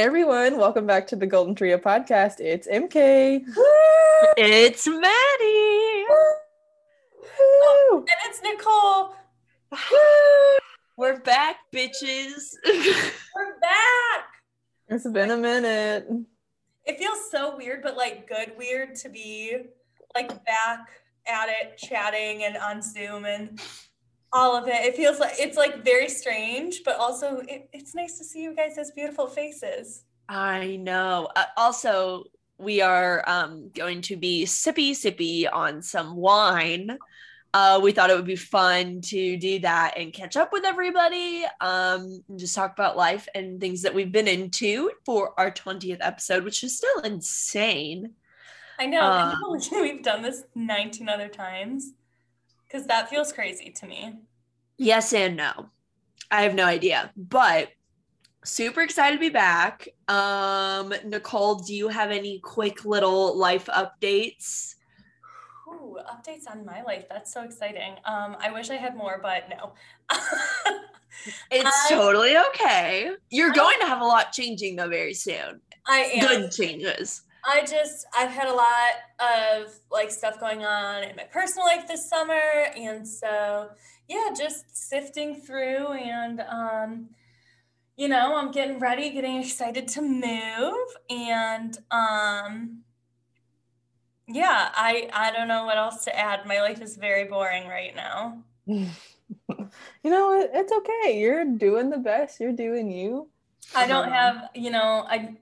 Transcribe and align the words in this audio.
Hey 0.00 0.06
everyone, 0.06 0.56
welcome 0.56 0.86
back 0.86 1.06
to 1.08 1.16
the 1.16 1.26
Golden 1.26 1.54
Trio 1.54 1.76
podcast. 1.76 2.40
It's 2.40 2.66
MK. 2.66 3.44
It's 4.38 4.86
Maddie. 4.86 5.04
Oh, 7.38 7.98
and 7.98 8.08
it's 8.24 8.40
Nicole. 8.42 9.14
We're 10.96 11.20
back, 11.20 11.56
bitches. 11.70 12.54
We're 13.36 13.60
back. 13.60 14.24
It's 14.88 15.06
been 15.06 15.32
a 15.32 15.36
minute. 15.36 16.08
It 16.86 16.98
feels 16.98 17.30
so 17.30 17.54
weird, 17.58 17.82
but 17.82 17.98
like 17.98 18.26
good 18.26 18.52
weird 18.56 18.94
to 18.94 19.10
be 19.10 19.54
like 20.14 20.28
back 20.46 20.88
at 21.26 21.50
it, 21.50 21.76
chatting 21.76 22.44
and 22.44 22.56
on 22.56 22.80
Zoom 22.80 23.26
and 23.26 23.60
all 24.32 24.56
of 24.56 24.68
it. 24.68 24.84
It 24.84 24.96
feels 24.96 25.18
like 25.18 25.34
it's 25.38 25.56
like 25.56 25.84
very 25.84 26.08
strange, 26.08 26.82
but 26.84 26.96
also 26.96 27.42
it, 27.48 27.68
it's 27.72 27.94
nice 27.94 28.18
to 28.18 28.24
see 28.24 28.42
you 28.42 28.54
guys 28.54 28.78
as 28.78 28.90
beautiful 28.92 29.26
faces. 29.26 30.04
I 30.28 30.76
know. 30.76 31.28
Uh, 31.34 31.44
also, 31.56 32.24
we 32.58 32.80
are 32.80 33.24
um, 33.28 33.70
going 33.74 34.02
to 34.02 34.16
be 34.16 34.44
sippy 34.44 34.92
sippy 34.92 35.46
on 35.52 35.82
some 35.82 36.16
wine. 36.16 36.98
Uh, 37.52 37.80
we 37.82 37.90
thought 37.90 38.10
it 38.10 38.16
would 38.16 38.24
be 38.24 38.36
fun 38.36 39.00
to 39.00 39.36
do 39.36 39.58
that 39.58 39.94
and 39.96 40.12
catch 40.12 40.36
up 40.36 40.52
with 40.52 40.64
everybody. 40.64 41.44
Um, 41.60 42.22
and 42.28 42.38
just 42.38 42.54
talk 42.54 42.72
about 42.72 42.96
life 42.96 43.26
and 43.34 43.60
things 43.60 43.82
that 43.82 43.92
we've 43.92 44.12
been 44.12 44.28
into 44.28 44.92
for 45.04 45.34
our 45.36 45.50
20th 45.50 45.98
episode, 46.00 46.44
which 46.44 46.62
is 46.62 46.76
still 46.76 47.00
insane. 47.00 48.12
I 48.78 48.86
know. 48.86 49.00
Uh, 49.00 49.34
We've 49.72 50.02
done 50.02 50.22
this 50.22 50.44
19 50.54 51.08
other 51.08 51.28
times 51.28 51.92
because 52.70 52.86
that 52.86 53.08
feels 53.08 53.32
crazy 53.32 53.70
to 53.70 53.86
me. 53.86 54.14
Yes 54.78 55.12
and 55.12 55.36
no. 55.36 55.70
I 56.30 56.42
have 56.42 56.54
no 56.54 56.64
idea, 56.64 57.10
but 57.16 57.68
super 58.44 58.82
excited 58.82 59.16
to 59.16 59.20
be 59.20 59.28
back. 59.30 59.88
Um, 60.08 60.94
Nicole, 61.04 61.56
do 61.56 61.74
you 61.74 61.88
have 61.88 62.10
any 62.10 62.38
quick 62.38 62.84
little 62.84 63.36
life 63.36 63.66
updates? 63.66 64.76
Ooh, 65.68 65.98
updates 66.08 66.48
on 66.50 66.64
my 66.64 66.82
life. 66.82 67.04
That's 67.10 67.32
so 67.32 67.42
exciting. 67.42 67.94
Um, 68.04 68.36
I 68.40 68.50
wish 68.52 68.70
I 68.70 68.76
had 68.76 68.96
more, 68.96 69.18
but 69.22 69.48
no. 69.48 69.72
It's 71.50 71.68
I- 71.90 71.94
totally 71.94 72.36
okay. 72.38 73.10
You're 73.28 73.50
I- 73.50 73.54
going 73.54 73.80
to 73.80 73.86
have 73.86 74.00
a 74.00 74.04
lot 74.06 74.32
changing 74.32 74.76
though 74.76 74.88
very 74.88 75.12
soon. 75.12 75.60
I 75.86 75.98
am. 76.14 76.20
Good 76.26 76.52
changes. 76.52 77.22
I 77.44 77.62
just 77.62 78.06
I've 78.16 78.30
had 78.30 78.48
a 78.48 78.54
lot 78.54 78.92
of 79.18 79.74
like 79.90 80.10
stuff 80.10 80.38
going 80.40 80.64
on 80.64 81.02
in 81.04 81.16
my 81.16 81.24
personal 81.24 81.66
life 81.66 81.86
this 81.88 82.08
summer 82.08 82.40
and 82.76 83.06
so 83.06 83.70
yeah, 84.08 84.28
just 84.36 84.76
sifting 84.76 85.34
through 85.40 85.92
and 85.92 86.40
um 86.40 87.10
you 87.96 88.08
know, 88.08 88.36
I'm 88.36 88.50
getting 88.50 88.78
ready, 88.78 89.10
getting 89.10 89.36
excited 89.42 89.88
to 89.88 90.02
move 90.02 90.88
and 91.10 91.76
um 91.90 92.82
yeah, 94.28 94.70
I 94.74 95.08
I 95.12 95.32
don't 95.32 95.48
know 95.48 95.64
what 95.64 95.76
else 95.76 96.04
to 96.04 96.16
add. 96.16 96.46
My 96.46 96.60
life 96.60 96.80
is 96.80 96.96
very 96.96 97.24
boring 97.24 97.66
right 97.68 97.94
now. 97.94 98.44
you 98.66 98.90
know, 100.04 100.48
it's 100.52 100.72
okay. 100.72 101.18
You're 101.20 101.44
doing 101.44 101.90
the 101.90 101.98
best. 101.98 102.40
You're 102.40 102.52
doing 102.52 102.90
you. 102.90 103.28
I 103.74 103.86
don't 103.86 104.06
Um, 104.06 104.12
have, 104.12 104.50
you 104.54 104.70
know, 104.70 105.04
I 105.08 105.36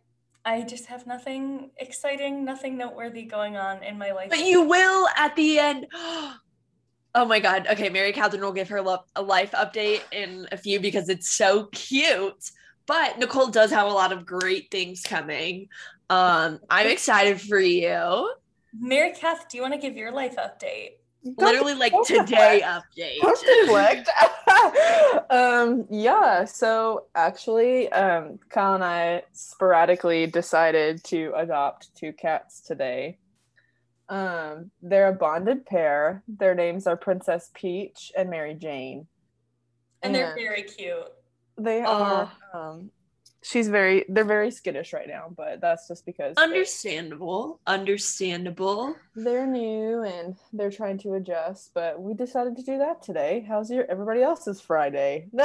I 0.48 0.62
just 0.62 0.86
have 0.86 1.06
nothing 1.06 1.70
exciting, 1.76 2.42
nothing 2.42 2.78
noteworthy 2.78 3.24
going 3.24 3.58
on 3.58 3.82
in 3.82 3.98
my 3.98 4.12
life. 4.12 4.30
But 4.30 4.46
you 4.46 4.62
will 4.62 5.06
at 5.16 5.36
the 5.36 5.58
end. 5.58 5.86
Oh 7.14 7.24
my 7.24 7.40
god. 7.40 7.66
Okay, 7.68 7.88
Mary 7.88 8.12
Catherine 8.12 8.42
will 8.42 8.52
give 8.52 8.68
her 8.68 8.82
lo- 8.82 9.02
a 9.16 9.22
life 9.22 9.50
update 9.52 10.02
in 10.12 10.46
a 10.52 10.58
few 10.58 10.78
because 10.78 11.08
it's 11.08 11.30
so 11.30 11.64
cute. 11.72 12.50
But 12.86 13.18
Nicole 13.18 13.48
does 13.48 13.70
have 13.72 13.88
a 13.88 13.92
lot 13.92 14.12
of 14.12 14.26
great 14.26 14.70
things 14.70 15.02
coming. 15.02 15.68
Um, 16.10 16.60
I'm 16.68 16.86
excited 16.86 17.40
for 17.40 17.58
you. 17.58 18.30
Mary 18.78 19.12
Kath, 19.12 19.48
do 19.48 19.56
you 19.56 19.62
want 19.62 19.74
to 19.74 19.80
give 19.80 19.96
your 19.96 20.12
life 20.12 20.36
update? 20.36 20.98
Literally 21.24 21.74
like 21.74 21.92
today 22.06 22.62
update. 22.64 23.18
Deflect. 23.20 24.08
um, 25.30 25.86
yeah, 25.90 26.44
so 26.44 27.06
actually, 27.14 27.90
um, 27.92 28.38
Kyle 28.48 28.74
and 28.74 28.84
I 28.84 29.22
sporadically 29.32 30.26
decided 30.26 31.02
to 31.04 31.32
adopt 31.36 31.94
two 31.96 32.12
cats 32.12 32.60
today. 32.60 33.18
Um, 34.08 34.70
they're 34.80 35.08
a 35.08 35.12
bonded 35.12 35.66
pair. 35.66 36.22
Their 36.28 36.54
names 36.54 36.86
are 36.86 36.96
Princess 36.96 37.50
Peach 37.52 38.10
and 38.16 38.30
Mary 38.30 38.54
Jane. 38.54 39.06
And 40.02 40.14
they're 40.14 40.34
very 40.34 40.62
cute. 40.62 41.12
They 41.58 41.82
are. 41.82 42.30
Um, 42.54 42.90
she's 43.48 43.68
very. 43.68 44.04
They're 44.08 44.24
very 44.24 44.50
skittish 44.50 44.92
right 44.92 45.08
now, 45.08 45.32
but 45.36 45.60
that's 45.60 45.88
just 45.88 46.04
because 46.06 46.34
they- 46.36 46.42
Understandable. 46.42 47.60
Understandable. 47.66 48.94
they're 49.16 49.46
new 49.46 50.02
and 50.02 50.36
they're 50.52 50.70
trying 50.70 50.98
to 50.98 51.14
adjust. 51.14 51.70
But 51.74 52.00
we 52.00 52.14
decided 52.14 52.56
to 52.56 52.62
do 52.62 52.78
that 52.78 53.02
today. 53.02 53.44
How's 53.48 53.70
your 53.70 53.84
everybody 53.90 54.22
else's 54.22 54.60
Friday? 54.60 55.28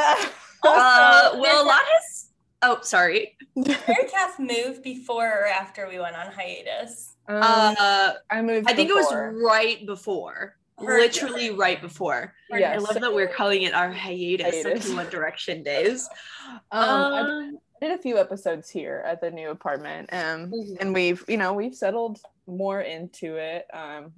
Uh, 0.66 1.32
well, 1.42 1.66
a 1.66 1.68
lot 1.68 1.82
has. 1.84 2.30
Oh, 2.62 2.80
sorry. 2.84 3.36
Mary 3.54 3.76
Kath 4.10 4.40
moved 4.40 4.82
before 4.82 5.28
or 5.28 5.46
after 5.46 5.90
we 5.90 6.00
went 6.00 6.16
on 6.16 6.32
hiatus. 6.32 7.16
Um, 7.28 7.42
Uh, 7.78 8.14
I 8.32 8.42
moved. 8.42 8.70
I 8.70 8.74
think 8.74 8.90
it 8.90 8.94
was 8.96 9.14
right 9.44 9.86
before. 9.86 10.56
Heard 10.80 11.00
Literally 11.02 11.52
right 11.52 11.82
before. 11.82 12.34
Yeah, 12.50 12.72
I 12.72 12.78
love 12.78 12.94
so- 12.94 13.00
that 13.02 13.14
we're 13.14 13.28
calling 13.28 13.64
it 13.64 13.74
our 13.74 13.92
hiatus, 13.92 14.64
Hiatus. 14.64 14.94
One 14.94 15.10
Direction 15.10 15.64
days. 15.64 16.08
Um, 16.50 16.64
I 16.72 17.20
Um, 17.20 17.58
did 17.84 17.92
a 18.00 18.02
few 18.02 18.18
episodes 18.18 18.70
here 18.70 19.04
at 19.06 19.20
the 19.20 19.30
new 19.30 19.50
apartment, 19.50 20.10
um, 20.14 20.50
Mhm. 20.52 20.78
and 20.80 20.94
we've 20.94 21.24
you 21.28 21.36
know 21.38 21.54
we've 21.54 21.76
settled 21.76 22.20
more 22.48 22.80
into 22.82 23.36
it. 23.36 23.66
Um, 23.74 24.14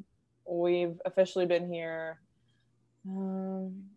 we've 0.48 1.02
officially 1.06 1.48
been 1.48 1.68
here 1.72 2.20
um, 3.08 3.90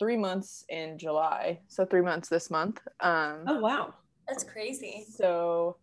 three 0.00 0.16
months 0.16 0.64
in 0.68 0.98
July, 0.98 1.60
so 1.68 1.84
three 1.84 2.00
months 2.02 2.28
this 2.28 2.50
month. 2.50 2.80
Um, 3.00 3.44
oh 3.46 3.60
wow. 3.60 3.94
That's 4.26 4.44
crazy. 4.44 5.06
So 5.08 5.76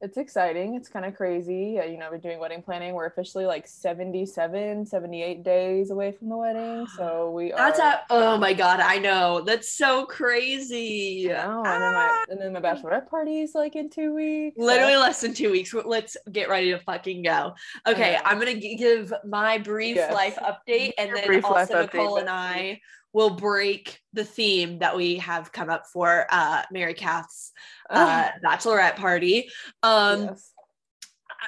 it's 0.00 0.16
exciting. 0.16 0.74
It's 0.74 0.88
kind 0.88 1.04
of 1.04 1.16
crazy. 1.16 1.78
Uh, 1.80 1.84
you 1.84 1.98
know, 1.98 2.08
we're 2.10 2.18
doing 2.18 2.38
wedding 2.38 2.62
planning. 2.62 2.94
We're 2.94 3.06
officially 3.06 3.46
like 3.46 3.66
77, 3.66 4.86
78 4.86 5.42
days 5.42 5.90
away 5.90 6.12
from 6.12 6.28
the 6.28 6.36
wedding. 6.36 6.86
So 6.96 7.30
we 7.32 7.50
That's 7.50 7.80
are. 7.80 7.94
a, 7.94 8.00
oh 8.10 8.38
my 8.38 8.52
god, 8.52 8.78
I 8.80 8.98
know. 8.98 9.40
That's 9.44 9.68
so 9.72 10.06
crazy. 10.06 11.18
You 11.22 11.30
know, 11.30 11.62
and 11.66 11.82
then 11.82 11.92
my 11.94 12.24
and 12.30 12.40
then 12.40 12.52
my 12.52 12.60
bachelorette 12.60 13.08
party 13.08 13.40
is 13.40 13.54
like 13.54 13.74
in 13.74 13.90
two 13.90 14.14
weeks. 14.14 14.56
so- 14.56 14.64
Literally 14.64 14.96
less 14.96 15.20
than 15.20 15.34
two 15.34 15.50
weeks. 15.50 15.74
Let's 15.74 16.16
get 16.30 16.48
ready 16.48 16.70
to 16.70 16.78
fucking 16.78 17.22
go. 17.24 17.54
Okay, 17.86 18.12
know. 18.14 18.20
I'm 18.24 18.38
gonna 18.38 18.54
give 18.54 19.12
my 19.24 19.58
brief 19.58 19.96
Yes. 19.96 20.14
life 20.14 20.36
update, 20.36 20.92
and 20.98 21.08
Your 21.10 21.18
then 21.20 21.44
also 21.44 21.74
update, 21.86 21.94
Nicole 21.94 22.16
and 22.18 22.28
I 22.30 22.80
will 23.12 23.30
break 23.30 24.00
the 24.12 24.24
theme 24.24 24.78
that 24.80 24.96
we 24.96 25.16
have 25.16 25.52
come 25.52 25.70
up 25.70 25.86
for 25.92 26.26
uh, 26.30 26.62
Mary 26.70 26.94
Kath's 26.94 27.52
uh, 27.90 28.28
bachelorette 28.44 28.96
party. 28.96 29.50
Um, 29.82 30.24
yes. 30.24 30.52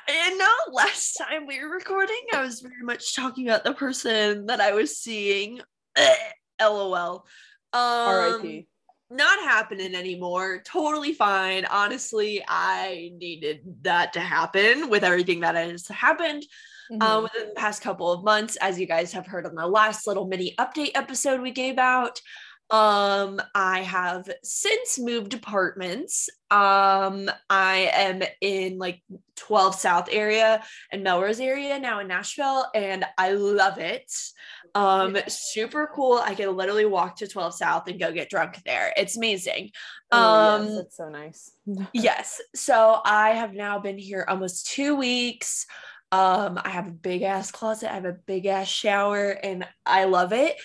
I 0.08 0.34
know 0.34 0.74
last 0.74 1.14
time 1.14 1.46
we 1.46 1.60
were 1.60 1.68
recording, 1.68 2.20
I 2.32 2.42
was 2.42 2.60
very 2.60 2.82
much 2.82 3.14
talking 3.14 3.48
about 3.48 3.64
the 3.64 3.74
person 3.74 4.46
that 4.46 4.60
I 4.60 4.72
was 4.72 4.96
seeing. 4.96 5.60
LOL. 6.60 7.26
Um, 7.72 7.80
R.I.P. 7.82 8.66
not 9.10 9.38
happening 9.40 9.94
anymore. 9.94 10.62
Totally 10.64 11.14
fine. 11.14 11.64
Honestly, 11.64 12.44
I 12.46 13.12
needed 13.16 13.60
that 13.82 14.12
to 14.14 14.20
happen 14.20 14.90
with 14.90 15.04
everything 15.04 15.40
that 15.40 15.54
has 15.54 15.88
happened 15.88 16.44
Mhm. 16.90 17.02
uh, 17.02 17.22
within 17.22 17.48
the 17.48 17.54
past 17.54 17.82
couple 17.82 18.10
of 18.12 18.24
months, 18.24 18.56
as 18.56 18.78
you 18.80 18.86
guys 18.86 19.12
have 19.12 19.26
heard 19.26 19.46
on 19.46 19.54
the 19.54 19.66
last 19.66 20.06
little 20.06 20.26
mini 20.26 20.54
update 20.58 20.92
episode 20.94 21.40
we 21.40 21.50
gave 21.50 21.78
out. 21.78 22.20
Um, 22.70 23.42
I 23.52 23.80
have 23.80 24.30
since 24.44 24.98
moved 24.98 25.34
apartments. 25.34 26.28
Um, 26.52 27.28
I 27.48 27.90
am 27.92 28.22
in 28.40 28.78
like 28.78 29.02
12 29.36 29.74
South 29.74 30.08
area 30.10 30.62
and 30.92 31.02
Melrose 31.02 31.40
area 31.40 31.80
now 31.80 31.98
in 31.98 32.06
Nashville, 32.06 32.66
and 32.74 33.04
I 33.18 33.32
love 33.32 33.78
it. 33.78 34.10
Um, 34.76 35.16
super 35.26 35.90
cool. 35.92 36.20
I 36.24 36.36
can 36.36 36.56
literally 36.56 36.86
walk 36.86 37.16
to 37.16 37.26
12 37.26 37.54
South 37.54 37.88
and 37.88 37.98
go 37.98 38.12
get 38.12 38.30
drunk 38.30 38.62
there. 38.64 38.92
It's 38.96 39.16
amazing. 39.16 39.70
Oh, 40.12 40.18
um, 40.18 40.64
yes, 40.66 40.76
that's 40.76 40.96
so 40.96 41.08
nice. 41.08 41.50
yes. 41.92 42.40
So 42.54 43.00
I 43.04 43.30
have 43.30 43.52
now 43.52 43.80
been 43.80 43.98
here 43.98 44.24
almost 44.28 44.70
two 44.70 44.94
weeks. 44.94 45.66
Um, 46.12 46.60
I 46.64 46.70
have 46.70 46.88
a 46.88 46.92
big 46.92 47.22
ass 47.22 47.50
closet, 47.50 47.90
I 47.90 47.94
have 47.94 48.04
a 48.04 48.12
big 48.12 48.46
ass 48.46 48.66
shower, 48.66 49.30
and 49.30 49.66
I 49.86 50.04
love 50.04 50.32
it. 50.32 50.56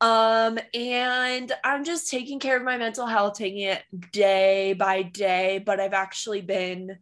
Um, 0.00 0.58
and 0.74 1.52
I'm 1.64 1.84
just 1.84 2.10
taking 2.10 2.38
care 2.38 2.56
of 2.56 2.62
my 2.62 2.78
mental 2.78 3.06
health, 3.06 3.34
taking 3.38 3.60
it 3.60 3.82
day 4.12 4.72
by 4.74 5.02
day, 5.02 5.62
but 5.64 5.80
I've 5.80 5.92
actually 5.92 6.40
been 6.40 6.98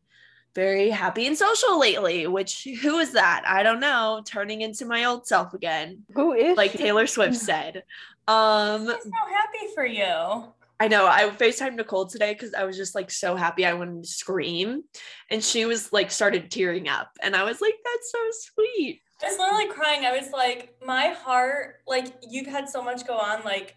very 0.54 0.88
happy 0.88 1.26
and 1.26 1.36
social 1.36 1.78
lately, 1.78 2.26
which 2.26 2.66
who 2.80 2.98
is 2.98 3.12
that? 3.12 3.44
I 3.46 3.62
don't 3.62 3.80
know, 3.80 4.22
turning 4.24 4.62
into 4.62 4.86
my 4.86 5.04
old 5.04 5.26
self 5.26 5.52
again, 5.52 6.04
Who 6.14 6.32
is 6.32 6.56
like 6.56 6.72
she? 6.72 6.78
Taylor 6.78 7.06
Swift 7.06 7.36
said. 7.36 7.84
Um, 8.26 8.88
I'm 8.88 8.88
so 8.88 9.10
happy 9.30 9.74
for 9.74 9.84
you. 9.84 10.52
I 10.78 10.88
know. 10.88 11.06
I 11.06 11.22
FaceTimed 11.30 11.76
Nicole 11.76 12.06
today 12.06 12.34
because 12.34 12.52
I 12.52 12.64
was 12.64 12.76
just 12.76 12.94
like 12.94 13.10
so 13.10 13.34
happy 13.34 13.64
I 13.64 13.72
wanted 13.72 14.04
to 14.04 14.08
scream. 14.08 14.82
And 15.30 15.42
she 15.42 15.64
was 15.64 15.92
like 15.92 16.10
started 16.10 16.50
tearing 16.50 16.88
up. 16.88 17.10
And 17.22 17.34
I 17.34 17.44
was 17.44 17.60
like, 17.60 17.74
that's 17.84 18.12
so 18.12 18.52
sweet. 18.54 19.00
I 19.22 19.28
was 19.28 19.38
literally 19.38 19.68
crying. 19.68 20.04
I 20.04 20.18
was 20.18 20.30
like, 20.30 20.76
my 20.84 21.08
heart, 21.08 21.76
like, 21.86 22.08
you've 22.28 22.46
had 22.46 22.68
so 22.68 22.82
much 22.82 23.06
go 23.06 23.16
on. 23.16 23.42
Like, 23.44 23.74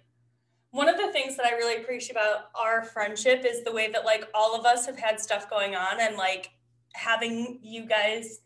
one 0.71 0.89
of 0.89 0.97
the 0.97 1.13
things 1.13 1.37
that 1.37 1.45
I 1.45 1.51
really 1.51 1.81
appreciate 1.81 2.11
about 2.11 2.49
our 2.55 2.83
friendship 2.83 3.45
is 3.45 3.63
the 3.63 3.71
way 3.71 3.89
that, 3.89 4.03
like, 4.03 4.27
all 4.33 4.53
of 4.53 4.65
us 4.65 4.85
have 4.85 4.99
had 4.99 5.17
stuff 5.17 5.49
going 5.49 5.77
on 5.77 6.01
and, 6.01 6.17
like, 6.17 6.51
having 6.93 7.59
you 7.63 7.85
guys 7.85 8.41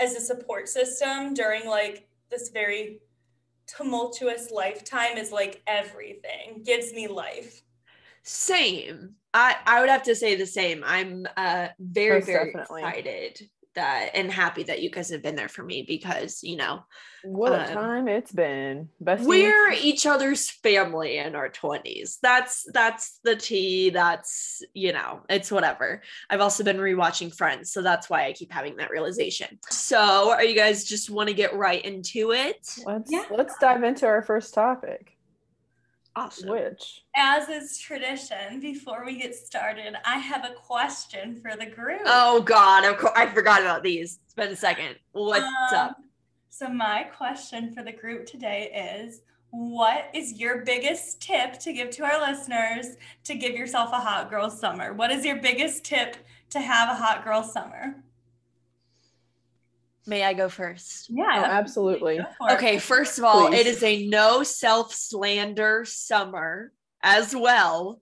as 0.00 0.14
a 0.14 0.20
support 0.20 0.70
system 0.70 1.34
during, 1.34 1.66
like, 1.66 2.08
this 2.30 2.48
very 2.48 3.02
tumultuous 3.66 4.50
lifetime 4.50 5.16
is 5.16 5.30
like 5.30 5.62
everything 5.66 6.62
gives 6.64 6.92
me 6.92 7.06
life 7.06 7.62
same 8.22 9.14
i 9.34 9.56
i 9.66 9.80
would 9.80 9.90
have 9.90 10.02
to 10.04 10.14
say 10.14 10.34
the 10.36 10.46
same 10.46 10.82
i'm 10.86 11.26
uh 11.36 11.68
very 11.78 12.18
Most 12.20 12.26
very 12.26 12.52
definitely. 12.52 12.82
excited 12.82 13.40
that 13.74 14.10
and 14.14 14.30
happy 14.30 14.64
that 14.64 14.82
you 14.82 14.90
guys 14.90 15.08
have 15.08 15.22
been 15.22 15.34
there 15.34 15.48
for 15.48 15.62
me 15.62 15.82
because 15.88 16.42
you 16.42 16.56
know 16.56 16.84
What 17.24 17.52
a 17.52 17.62
Um, 17.68 17.72
time 17.72 18.06
it's 18.08 18.30
been. 18.30 18.90
Besties. 19.02 19.24
we're 19.26 19.70
each 19.72 20.04
other's 20.04 20.50
family 20.50 21.16
in 21.16 21.34
our 21.34 21.48
20s 21.48 22.18
that's 22.22 22.66
that's 22.74 23.18
the 23.24 23.34
tea 23.34 23.88
that's 23.88 24.60
you 24.74 24.92
know 24.92 25.22
it's 25.30 25.50
whatever 25.50 26.02
i've 26.28 26.42
also 26.42 26.62
been 26.64 26.76
rewatching 26.76 27.34
friends 27.34 27.72
so 27.72 27.80
that's 27.80 28.10
why 28.10 28.26
i 28.26 28.32
keep 28.34 28.52
having 28.52 28.76
that 28.76 28.90
realization 28.90 29.58
so 29.70 30.30
are 30.30 30.44
you 30.44 30.54
guys 30.54 30.84
just 30.84 31.08
want 31.08 31.28
to 31.30 31.34
get 31.34 31.54
right 31.54 31.82
into 31.82 32.32
it 32.32 32.58
Let's 32.84 33.10
Yeah. 33.10 33.24
let's 33.30 33.56
dive 33.58 33.84
into 33.84 34.04
our 34.06 34.20
first 34.22 34.52
topic, 34.52 35.16
awesome. 36.16 36.50
Which 36.50 37.02
as 37.16 37.48
is 37.48 37.78
tradition 37.78 38.60
before 38.60 39.04
we 39.04 39.16
get 39.16 39.34
started 39.34 39.94
i 40.04 40.18
have 40.18 40.44
a 40.44 40.52
question 40.54 41.40
for 41.40 41.56
the 41.56 41.66
group. 41.66 42.02
Oh 42.06 42.40
god 42.42 42.84
of 42.84 42.98
course 42.98 43.12
i 43.16 43.26
forgot 43.26 43.60
about 43.62 43.82
these. 43.82 44.18
It's 44.24 44.34
been 44.34 44.48
a 44.52 44.56
second. 44.56 44.96
What's 45.12 45.44
Um, 45.44 45.78
up? 45.78 45.96
so 46.50 46.68
my 46.68 47.04
question 47.04 47.72
for 47.74 47.82
the 47.82 47.92
group 47.92 48.26
today 48.26 48.98
is 49.02 49.22
what 49.50 50.08
is 50.14 50.32
your 50.40 50.64
biggest 50.64 51.20
tip 51.20 51.58
to 51.60 51.72
give 51.74 51.90
to 51.90 52.04
our 52.04 52.18
listeners 52.20 52.86
to 53.24 53.34
give 53.34 53.54
yourself 53.54 53.90
a 53.92 53.96
hot 54.00 54.30
girl 54.30 54.48
summer? 54.48 54.94
What 54.94 55.10
is 55.10 55.24
your 55.26 55.36
biggest 55.42 55.84
tip 55.84 56.16
to 56.50 56.60
have 56.60 56.88
a 56.88 56.94
hot 56.94 57.22
girl 57.22 57.42
summer 57.42 57.96
may 60.06 60.24
i 60.24 60.32
go 60.32 60.48
first 60.48 61.08
oh, 61.10 61.14
yeah 61.16 61.46
absolutely. 61.50 62.18
Go 62.18 62.46
it. 62.46 62.52
Okay, 62.54 62.78
first 62.78 63.18
of 63.18 63.24
all, 63.24 63.48
Please. 63.48 63.60
it 63.60 63.66
is 63.66 63.82
a 63.82 64.06
no 64.06 64.42
self 64.42 64.94
slander 64.94 65.84
summer 65.84 66.72
as 67.02 67.34
well. 67.34 68.00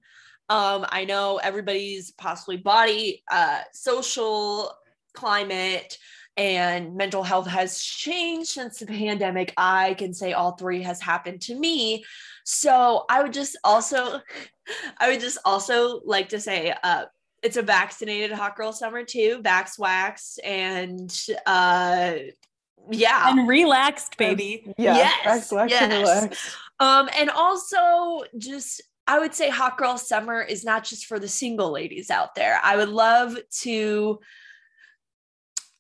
Um, 0.49 0.85
I 0.89 1.05
know 1.05 1.39
everybody's 1.39 2.11
possibly 2.11 2.57
body, 2.57 3.23
uh, 3.31 3.61
social 3.73 4.75
climate, 5.15 5.97
and 6.37 6.97
mental 6.97 7.23
health 7.23 7.47
has 7.47 7.81
changed 7.81 8.51
since 8.51 8.79
the 8.79 8.87
pandemic. 8.87 9.53
I 9.57 9.95
can 9.95 10.15
say 10.15 10.33
all 10.33 10.53
three 10.53 10.83
has 10.83 11.01
happened 11.01 11.43
to 11.43 11.55
me. 11.55 12.05
So 12.45 13.05
I 13.09 13.23
would 13.23 13.33
just 13.33 13.57
also, 13.63 14.21
I 14.99 15.11
would 15.11 15.21
just 15.21 15.39
also 15.45 16.01
like 16.05 16.31
to 16.31 16.41
say, 16.41 16.75
uh, 16.83 17.05
it's 17.43 17.57
a 17.57 17.63
vaccinated 17.63 18.33
hot 18.33 18.57
girl 18.57 18.73
summer 18.73 19.05
too, 19.05 19.41
vax 19.43 19.79
wax, 19.79 20.39
and 20.45 21.11
uh, 21.47 22.15
yeah, 22.91 23.31
and 23.31 23.49
relaxed 23.49 24.17
baby 24.17 24.73
Yeah. 24.79 24.97
Yes, 24.97 25.25
Relax, 25.25 25.53
relax, 25.53 25.73
and 25.73 25.93
yes. 25.93 26.57
um, 26.81 27.09
and 27.19 27.31
also 27.31 28.25
just 28.39 28.83
I 29.07 29.19
would 29.19 29.35
say 29.35 29.51
hot 29.51 29.77
girl 29.77 29.99
summer 29.99 30.41
is 30.41 30.65
not 30.65 30.85
just 30.85 31.07
for 31.07 31.19
the 31.19 31.29
single 31.29 31.73
ladies 31.73 32.11
out 32.11 32.35
there. 32.35 32.61
I 32.63 32.77
would 32.77 32.91
love 32.91 33.37
to 33.63 34.21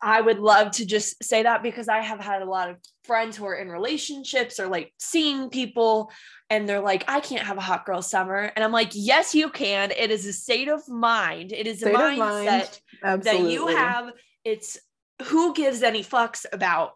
I 0.02 0.20
would 0.20 0.38
love 0.38 0.72
to 0.72 0.86
just 0.86 1.22
say 1.22 1.42
that 1.42 1.62
because 1.62 1.88
I 1.88 2.00
have 2.00 2.20
had 2.20 2.42
a 2.42 2.50
lot 2.50 2.70
of 2.70 2.76
friends 3.04 3.36
who 3.36 3.44
are 3.44 3.54
in 3.54 3.68
relationships 3.68 4.58
or 4.58 4.66
like 4.66 4.92
seeing 4.98 5.50
people 5.50 6.10
and 6.50 6.68
they're 6.68 6.80
like, 6.80 7.04
I 7.08 7.20
can't 7.20 7.46
have 7.46 7.56
a 7.56 7.62
hot 7.62 7.86
girl 7.86 8.02
summer. 8.02 8.52
And 8.54 8.64
I'm 8.64 8.72
like, 8.72 8.90
yes, 8.92 9.34
you 9.34 9.48
can. 9.50 9.92
It 9.92 10.10
is 10.10 10.26
a 10.26 10.32
state 10.32 10.68
of 10.68 10.86
mind. 10.88 11.52
It 11.52 11.66
is 11.66 11.78
State 11.78 11.94
a 11.94 12.10
of 12.12 12.18
mind. 12.18 12.48
mindset 12.48 12.80
that 13.22 13.40
you 13.40 13.68
have 13.68 14.12
it's 14.44 14.78
who 15.24 15.54
gives 15.54 15.82
any 15.82 16.02
fucks 16.02 16.46
about 16.52 16.94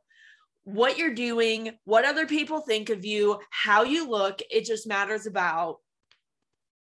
what 0.64 0.96
you're 0.96 1.14
doing 1.14 1.72
what 1.84 2.06
other 2.06 2.26
people 2.26 2.60
think 2.60 2.88
of 2.88 3.04
you 3.04 3.38
how 3.50 3.82
you 3.82 4.08
look 4.08 4.40
it 4.50 4.64
just 4.64 4.86
matters 4.86 5.26
about 5.26 5.78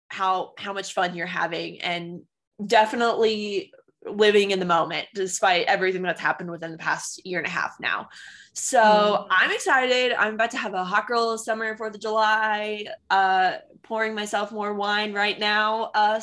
how 0.10 0.54
how 0.58 0.72
much 0.72 0.94
fun 0.94 1.16
you're 1.16 1.26
having 1.26 1.82
and 1.82 2.22
definitely 2.64 3.72
living 4.06 4.52
in 4.52 4.60
the 4.60 4.66
moment 4.66 5.08
despite 5.14 5.68
everything 5.68 6.02
that's 6.02 6.20
happened 6.20 6.50
within 6.50 6.72
the 6.72 6.78
past 6.78 7.26
year 7.26 7.38
and 7.38 7.48
a 7.48 7.52
half 7.52 7.76
now. 7.80 8.08
So 8.54 8.80
Mm. 8.82 9.28
i'm 9.30 9.52
excited. 9.52 10.12
I'm 10.14 10.34
about 10.34 10.52
to 10.52 10.58
have 10.58 10.74
a 10.74 10.84
hot 10.84 11.08
girl 11.08 11.38
summer 11.38 11.78
fourth 11.78 11.96
of 11.96 12.02
july 12.02 12.86
uh 13.10 13.58
pouring 13.84 14.16
myself 14.16 14.52
more 14.52 14.74
wine 14.74 15.14
right 15.14 15.40
now 15.40 15.92
uh 15.94 16.20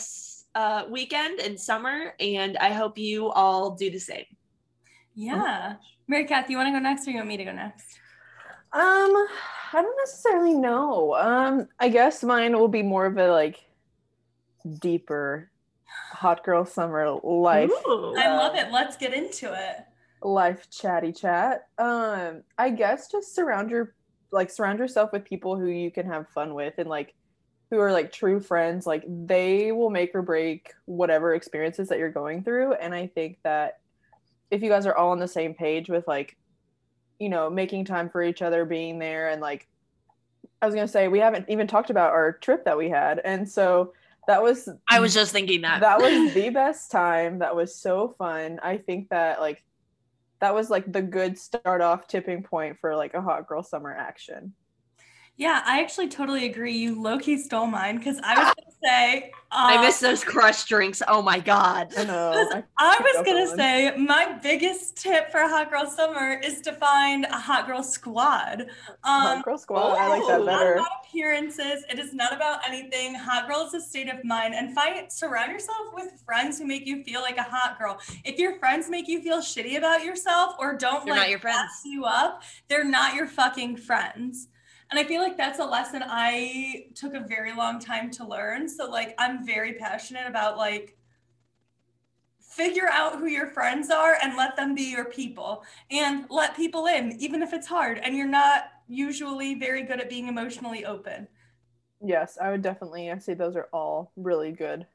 uh 0.54 0.84
weekend 0.90 1.40
and 1.40 1.58
summer 1.58 2.14
and 2.20 2.56
i 2.58 2.70
hope 2.72 2.98
you 2.98 3.28
all 3.30 3.72
do 3.76 3.90
the 3.90 3.98
same. 4.00 4.24
Yeah. 5.14 5.74
Mary 6.08 6.24
kath 6.24 6.48
you 6.50 6.56
want 6.56 6.68
to 6.68 6.72
go 6.72 6.78
next 6.78 7.06
or 7.06 7.10
you 7.10 7.16
want 7.18 7.28
me 7.28 7.36
to 7.36 7.44
go 7.44 7.52
next? 7.52 7.86
Um, 8.72 8.80
I 9.72 9.80
don't 9.82 9.96
necessarily 9.96 10.54
know. 10.54 11.14
Um, 11.14 11.68
I 11.78 11.88
guess 11.88 12.22
mine 12.22 12.52
will 12.58 12.68
be 12.68 12.82
more 12.82 13.06
of 13.06 13.16
a 13.16 13.28
like 13.30 13.58
deeper 14.80 15.50
hot 16.12 16.44
girl 16.44 16.64
summer 16.64 17.18
life 17.22 17.70
Ooh. 17.86 18.14
i 18.16 18.28
love 18.36 18.54
it 18.54 18.70
let's 18.72 18.96
get 18.96 19.12
into 19.14 19.52
it 19.52 19.84
life 20.22 20.68
chatty 20.70 21.12
chat. 21.12 21.68
Um, 21.78 22.42
I 22.56 22.70
guess 22.70 23.08
just 23.10 23.34
surround 23.34 23.70
your 23.70 23.94
like 24.30 24.50
surround 24.50 24.78
yourself 24.78 25.10
with 25.12 25.24
people 25.24 25.56
who 25.56 25.66
you 25.66 25.90
can 25.90 26.06
have 26.06 26.28
fun 26.28 26.52
with 26.54 26.74
and 26.78 26.88
like 26.88 27.14
who 27.70 27.78
are 27.78 27.92
like 27.92 28.12
true 28.12 28.40
friends. 28.40 28.86
Like 28.86 29.04
they 29.06 29.72
will 29.72 29.90
make 29.90 30.14
or 30.14 30.22
break 30.22 30.72
whatever 30.86 31.34
experiences 31.34 31.88
that 31.88 31.98
you're 31.98 32.10
going 32.10 32.42
through. 32.42 32.74
And 32.74 32.94
I 32.94 33.06
think 33.06 33.38
that 33.44 33.80
if 34.50 34.62
you 34.62 34.68
guys 34.68 34.86
are 34.86 34.96
all 34.96 35.10
on 35.10 35.18
the 35.18 35.28
same 35.28 35.54
page 35.54 35.88
with 35.88 36.06
like, 36.08 36.36
you 37.18 37.28
know, 37.28 37.50
making 37.50 37.84
time 37.84 38.08
for 38.08 38.22
each 38.22 38.42
other, 38.42 38.64
being 38.64 38.98
there, 38.98 39.28
and 39.28 39.40
like 39.40 39.68
I 40.60 40.66
was 40.66 40.74
gonna 40.74 40.88
say, 40.88 41.08
we 41.08 41.20
haven't 41.20 41.48
even 41.48 41.66
talked 41.66 41.90
about 41.90 42.12
our 42.12 42.32
trip 42.32 42.64
that 42.64 42.76
we 42.76 42.88
had, 42.88 43.20
and 43.24 43.48
so 43.48 43.92
that 44.28 44.42
was 44.42 44.68
i 44.88 45.00
was 45.00 45.12
just 45.12 45.32
thinking 45.32 45.62
that 45.62 45.80
that 45.80 45.98
was 45.98 46.32
the 46.34 46.50
best 46.50 46.92
time. 46.92 47.40
That 47.40 47.56
was 47.56 47.74
so 47.74 48.14
fun. 48.16 48.60
I 48.62 48.76
think 48.76 49.08
that 49.08 49.40
like 49.40 49.64
that 50.40 50.54
was 50.54 50.70
like 50.70 50.92
the 50.92 51.02
good 51.02 51.36
start 51.36 51.80
off 51.80 52.06
tipping 52.06 52.44
point 52.44 52.76
for 52.80 52.94
like 52.94 53.14
a 53.14 53.20
hot 53.20 53.48
girl 53.48 53.64
summer 53.64 53.92
action. 53.92 54.52
yeah 55.36 55.62
i 55.66 55.80
actually 55.80 56.08
totally 56.08 56.44
agree 56.46 56.76
you 56.76 57.00
low-key 57.00 57.38
stole 57.38 57.66
mine 57.66 57.96
because 57.98 58.20
i 58.22 58.34
was 58.38 58.54
gonna 58.82 58.92
say 58.92 59.32
i 59.50 59.76
um, 59.76 59.84
miss 59.84 59.98
those 60.00 60.22
crush 60.22 60.64
drinks 60.64 61.02
oh 61.08 61.22
my 61.22 61.38
god 61.40 61.88
I 61.96 62.04
know. 62.04 62.30
Because 62.50 62.54
I- 62.54 62.64
I 62.78 62.98
was 63.00 63.26
gonna 63.26 63.50
on. 63.50 63.56
say 63.56 63.96
my 63.96 64.38
biggest 64.42 64.96
tip 64.96 65.30
for 65.30 65.40
hot 65.40 65.70
girl 65.70 65.86
summer 65.90 66.38
is 66.44 66.60
to 66.62 66.72
find 66.72 67.24
a 67.24 67.38
hot 67.38 67.66
girl 67.66 67.82
squad. 67.82 68.62
Um, 68.62 68.66
hot 69.04 69.44
girl 69.44 69.58
squad. 69.58 69.96
I 69.98 70.08
like 70.08 70.22
that 70.28 70.40
oh, 70.40 70.42
it's 70.42 70.46
not 70.46 70.72
about 70.72 70.88
appearances. 71.04 71.84
It 71.90 71.98
is 71.98 72.12
not 72.14 72.32
about 72.32 72.60
anything. 72.68 73.14
Hot 73.14 73.48
girl 73.48 73.66
is 73.66 73.74
a 73.74 73.80
state 73.80 74.08
of 74.08 74.22
mind, 74.24 74.54
and 74.54 74.74
find 74.74 75.10
surround 75.10 75.50
yourself 75.50 75.92
with 75.94 76.12
friends 76.24 76.58
who 76.58 76.66
make 76.66 76.86
you 76.86 77.02
feel 77.04 77.20
like 77.22 77.36
a 77.38 77.42
hot 77.42 77.78
girl. 77.78 77.98
If 78.24 78.38
your 78.38 78.58
friends 78.58 78.88
make 78.88 79.08
you 79.08 79.20
feel 79.22 79.38
shitty 79.38 79.76
about 79.76 80.04
yourself 80.04 80.54
or 80.58 80.76
don't 80.76 81.04
They're 81.04 81.14
like 81.14 81.22
not 81.22 81.30
your 81.30 81.38
friends. 81.40 81.56
gas 81.58 81.82
you 81.84 82.04
up, 82.04 82.42
they're 82.68 82.84
not 82.84 83.14
your 83.14 83.26
fucking 83.26 83.78
friends. 83.78 84.48
And 84.90 84.98
I 84.98 85.04
feel 85.04 85.20
like 85.22 85.36
that's 85.36 85.58
a 85.58 85.64
lesson 85.64 86.02
I 86.04 86.86
took 86.94 87.14
a 87.14 87.20
very 87.20 87.54
long 87.54 87.78
time 87.78 88.10
to 88.12 88.26
learn. 88.26 88.68
So 88.68 88.88
like 88.90 89.14
I'm 89.18 89.44
very 89.44 89.74
passionate 89.74 90.26
about 90.26 90.56
like 90.56 90.96
figure 92.40 92.88
out 92.90 93.18
who 93.18 93.26
your 93.26 93.46
friends 93.48 93.90
are 93.90 94.16
and 94.22 94.36
let 94.36 94.56
them 94.56 94.74
be 94.74 94.90
your 94.90 95.04
people 95.04 95.62
and 95.90 96.24
let 96.30 96.56
people 96.56 96.86
in 96.86 97.12
even 97.20 97.42
if 97.42 97.52
it's 97.52 97.66
hard 97.66 97.98
and 97.98 98.16
you're 98.16 98.26
not 98.26 98.64
usually 98.88 99.54
very 99.54 99.82
good 99.82 100.00
at 100.00 100.08
being 100.08 100.26
emotionally 100.28 100.84
open. 100.84 101.28
Yes, 102.00 102.38
I 102.40 102.50
would 102.50 102.62
definitely. 102.62 103.10
I 103.10 103.18
say 103.18 103.34
those 103.34 103.56
are 103.56 103.68
all 103.72 104.12
really 104.16 104.52
good. 104.52 104.86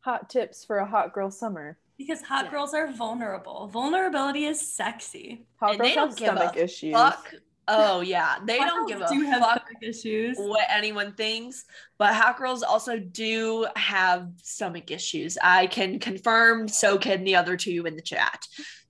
Hot 0.00 0.28
tips 0.28 0.64
for 0.64 0.78
a 0.78 0.86
hot 0.86 1.14
girl 1.14 1.30
summer. 1.30 1.78
Because 1.96 2.20
hot 2.22 2.46
Yeah. 2.46 2.50
girls 2.50 2.74
are 2.74 2.88
vulnerable. 2.88 3.68
Vulnerability 3.68 4.44
is 4.44 4.60
sexy. 4.60 5.46
Hot 5.60 5.70
And 5.70 5.78
girls 5.80 5.88
they 5.90 5.94
don't 5.94 6.08
have 6.10 6.18
give 6.18 6.28
a 6.34 6.36
stomach 6.36 6.56
issues. 6.56 6.92
fuck 6.92 7.34
oh 7.68 8.00
yeah 8.00 8.36
they 8.44 8.58
Hot 8.58 8.66
don't 8.68 8.88
give 8.88 8.98
girls 8.98 9.10
a 9.10 9.14
do 9.14 9.20
have 9.24 9.40
fuck 9.40 9.64
issues. 9.82 10.36
what 10.36 10.66
anyone 10.68 11.12
thinks 11.14 11.64
but 11.98 12.12
hot 12.14 12.36
girls 12.36 12.62
also 12.62 12.98
do 12.98 13.66
have 13.76 14.28
stomach 14.42 14.90
issues 14.90 15.38
i 15.42 15.66
can 15.68 15.98
confirm 15.98 16.66
so 16.66 16.98
can 16.98 17.22
the 17.24 17.36
other 17.36 17.56
two 17.56 17.86
in 17.86 17.94
the 17.94 18.02
chat 18.02 18.46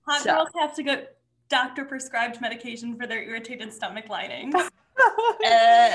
Hot 0.07 0.21
So- 0.21 0.33
girls 0.35 0.49
have 0.59 0.75
to 0.75 0.83
get 0.83 1.17
doctor 1.49 1.85
prescribed 1.85 2.41
medication 2.41 2.97
for 2.97 3.05
their 3.07 3.21
irritated 3.23 3.71
stomach 3.71 4.09
linings. 4.09 4.55
uh, 5.45 5.91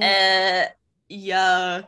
uh, 0.00 0.64
Yeah. 1.08 1.82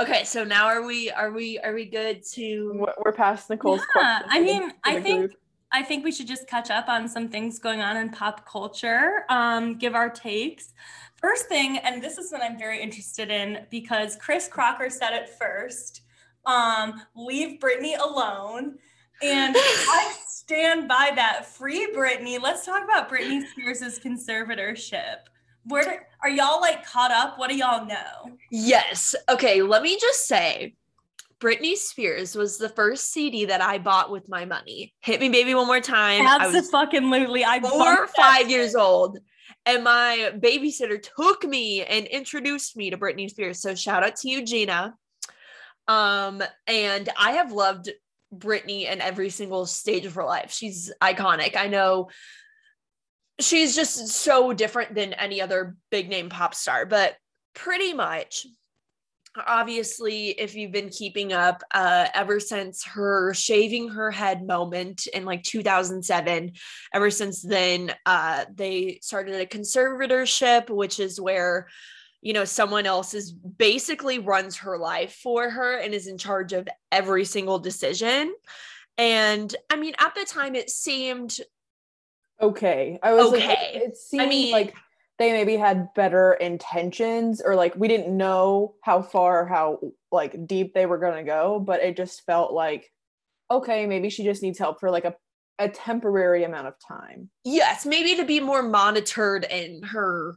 Okay, 0.00 0.24
so 0.24 0.44
now 0.44 0.66
are 0.66 0.82
we 0.84 1.10
are 1.10 1.30
we 1.30 1.58
are 1.58 1.74
we 1.74 1.84
good 1.84 2.22
to 2.32 2.72
We're 2.74 2.94
we're 3.04 3.12
past 3.12 3.50
Nicole's 3.50 3.80
Yeah, 3.94 4.22
question. 4.22 4.28
I 4.30 4.40
mean, 4.40 4.72
I 4.82 5.00
think 5.00 5.20
group. 5.20 5.32
I 5.72 5.82
think 5.82 6.04
we 6.04 6.12
should 6.12 6.26
just 6.26 6.48
catch 6.48 6.70
up 6.70 6.88
on 6.88 7.08
some 7.08 7.28
things 7.28 7.58
going 7.58 7.80
on 7.80 7.96
in 7.96 8.10
pop 8.10 8.46
culture, 8.46 9.24
um, 9.28 9.78
give 9.78 9.94
our 9.94 10.10
takes. 10.10 10.72
First 11.16 11.46
thing, 11.46 11.78
and 11.78 12.02
this 12.02 12.18
is 12.18 12.32
what 12.32 12.42
I'm 12.42 12.58
very 12.58 12.80
interested 12.80 13.30
in 13.30 13.66
because 13.70 14.16
Chris 14.16 14.48
Crocker 14.48 14.90
said 14.90 15.12
it 15.12 15.28
first 15.28 16.02
um, 16.46 17.02
leave 17.14 17.60
Britney 17.60 17.98
alone. 17.98 18.78
And 19.22 19.54
I 19.58 20.14
stand 20.26 20.88
by 20.88 21.12
that. 21.14 21.46
Free 21.46 21.92
Britney. 21.94 22.40
Let's 22.40 22.64
talk 22.64 22.82
about 22.82 23.10
Britney 23.10 23.42
Spears' 23.50 23.98
conservatorship. 23.98 25.18
Where 25.64 25.84
do, 25.84 25.90
are 26.22 26.30
y'all 26.30 26.60
like 26.60 26.86
caught 26.86 27.10
up? 27.10 27.38
What 27.38 27.50
do 27.50 27.56
y'all 27.56 27.86
know? 27.86 28.38
Yes. 28.50 29.14
Okay, 29.28 29.62
let 29.62 29.82
me 29.82 29.98
just 30.00 30.26
say 30.26 30.74
Britney 31.40 31.74
Spears 31.74 32.34
was 32.34 32.58
the 32.58 32.68
first 32.68 33.12
CD 33.12 33.46
that 33.46 33.62
I 33.62 33.78
bought 33.78 34.10
with 34.10 34.28
my 34.28 34.44
money. 34.44 34.92
Hit 35.00 35.20
me 35.20 35.30
baby 35.30 35.54
one 35.54 35.66
more 35.66 35.80
time. 35.80 36.26
Absolutely. 36.26 37.44
I 37.44 37.58
was 37.58 37.70
four 37.70 38.04
or 38.04 38.06
that 38.06 38.16
five 38.16 38.50
years 38.50 38.74
old. 38.74 39.18
And 39.64 39.82
my 39.82 40.32
babysitter 40.36 41.02
took 41.02 41.44
me 41.44 41.82
and 41.82 42.06
introduced 42.06 42.76
me 42.76 42.90
to 42.90 42.98
Britney 42.98 43.30
Spears. 43.30 43.60
So 43.60 43.74
shout 43.74 44.04
out 44.04 44.16
to 44.16 44.28
you, 44.28 44.44
Gina. 44.44 44.94
Um, 45.88 46.42
and 46.66 47.08
I 47.18 47.32
have 47.32 47.52
loved 47.52 47.90
Britney 48.34 48.90
in 48.90 49.00
every 49.00 49.30
single 49.30 49.66
stage 49.66 50.04
of 50.04 50.14
her 50.14 50.24
life. 50.24 50.52
She's 50.52 50.92
iconic. 51.02 51.56
I 51.56 51.68
know 51.68 52.10
she's 53.40 53.74
just 53.74 54.08
so 54.08 54.52
different 54.52 54.94
than 54.94 55.14
any 55.14 55.40
other 55.40 55.76
big 55.90 56.08
name 56.08 56.28
pop 56.28 56.54
star, 56.54 56.86
but 56.86 57.16
pretty 57.54 57.92
much 57.92 58.46
obviously 59.46 60.28
if 60.30 60.54
you've 60.54 60.72
been 60.72 60.88
keeping 60.88 61.32
up 61.32 61.62
uh 61.72 62.08
ever 62.14 62.40
since 62.40 62.84
her 62.84 63.32
shaving 63.32 63.88
her 63.88 64.10
head 64.10 64.44
moment 64.44 65.06
in 65.06 65.24
like 65.24 65.42
2007 65.44 66.52
ever 66.92 67.10
since 67.10 67.40
then 67.42 67.92
uh 68.06 68.44
they 68.52 68.98
started 69.02 69.40
a 69.40 69.46
conservatorship 69.46 70.68
which 70.68 70.98
is 70.98 71.20
where 71.20 71.68
you 72.22 72.32
know 72.32 72.44
someone 72.44 72.86
else 72.86 73.14
is 73.14 73.32
basically 73.32 74.18
runs 74.18 74.56
her 74.56 74.76
life 74.76 75.14
for 75.22 75.48
her 75.48 75.78
and 75.78 75.94
is 75.94 76.08
in 76.08 76.18
charge 76.18 76.52
of 76.52 76.66
every 76.90 77.24
single 77.24 77.60
decision 77.60 78.34
and 78.98 79.54
i 79.70 79.76
mean 79.76 79.94
at 79.98 80.14
the 80.16 80.24
time 80.24 80.56
it 80.56 80.68
seemed 80.70 81.38
okay. 82.42 82.98
I 83.02 83.12
was 83.12 83.34
Okay. 83.34 83.72
it, 83.74 83.82
it 83.82 83.96
seemed 83.96 84.28
mean- 84.28 84.52
like 84.52 84.74
they 85.20 85.32
maybe 85.32 85.56
had 85.56 85.92
better 85.92 86.32
intentions 86.32 87.42
or 87.42 87.54
like 87.54 87.76
we 87.76 87.88
didn't 87.88 88.16
know 88.16 88.74
how 88.82 89.02
far 89.02 89.46
how 89.46 89.78
like 90.10 90.46
deep 90.46 90.72
they 90.72 90.86
were 90.86 90.98
going 90.98 91.18
to 91.18 91.30
go 91.30 91.60
but 91.60 91.80
it 91.80 91.94
just 91.96 92.24
felt 92.24 92.52
like 92.54 92.90
okay 93.50 93.86
maybe 93.86 94.08
she 94.08 94.24
just 94.24 94.42
needs 94.42 94.58
help 94.58 94.80
for 94.80 94.90
like 94.90 95.04
a, 95.04 95.14
a 95.58 95.68
temporary 95.68 96.42
amount 96.42 96.66
of 96.66 96.74
time. 96.88 97.28
Yes 97.44 97.84
maybe 97.84 98.16
to 98.16 98.24
be 98.24 98.40
more 98.40 98.62
monitored 98.62 99.44
in 99.44 99.82
her 99.82 100.34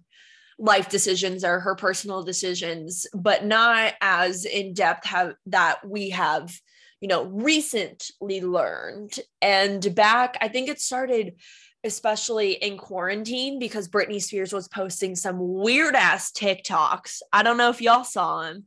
life 0.60 0.90
decisions 0.90 1.46
or 1.46 1.62
her 1.62 1.76
personal 1.76 2.22
decisions 2.22 3.08
but 3.16 3.46
not 3.46 3.94
as 4.02 4.44
in 4.44 4.74
depth 4.74 5.06
have 5.06 5.34
that 5.46 5.88
we 5.88 6.10
have 6.10 6.54
you 7.00 7.08
know 7.08 7.24
recently 7.24 8.42
learned. 8.42 9.14
And 9.42 9.96
back 9.96 10.38
i 10.42 10.50
think 10.50 10.68
it 10.68 10.82
started 10.82 11.36
especially 11.84 12.54
in 12.54 12.78
quarantine 12.78 13.60
because 13.60 13.90
Britney 13.90 14.22
Spears 14.22 14.54
was 14.54 14.68
posting 14.68 15.16
some 15.16 15.38
weird 15.40 15.96
ass 15.96 16.32
TikToks. 16.32 17.22
I 17.32 17.44
don't 17.44 17.58
know 17.58 17.70
if 17.70 17.82
y'all 17.82 18.04
saw 18.04 18.44
them, 18.44 18.66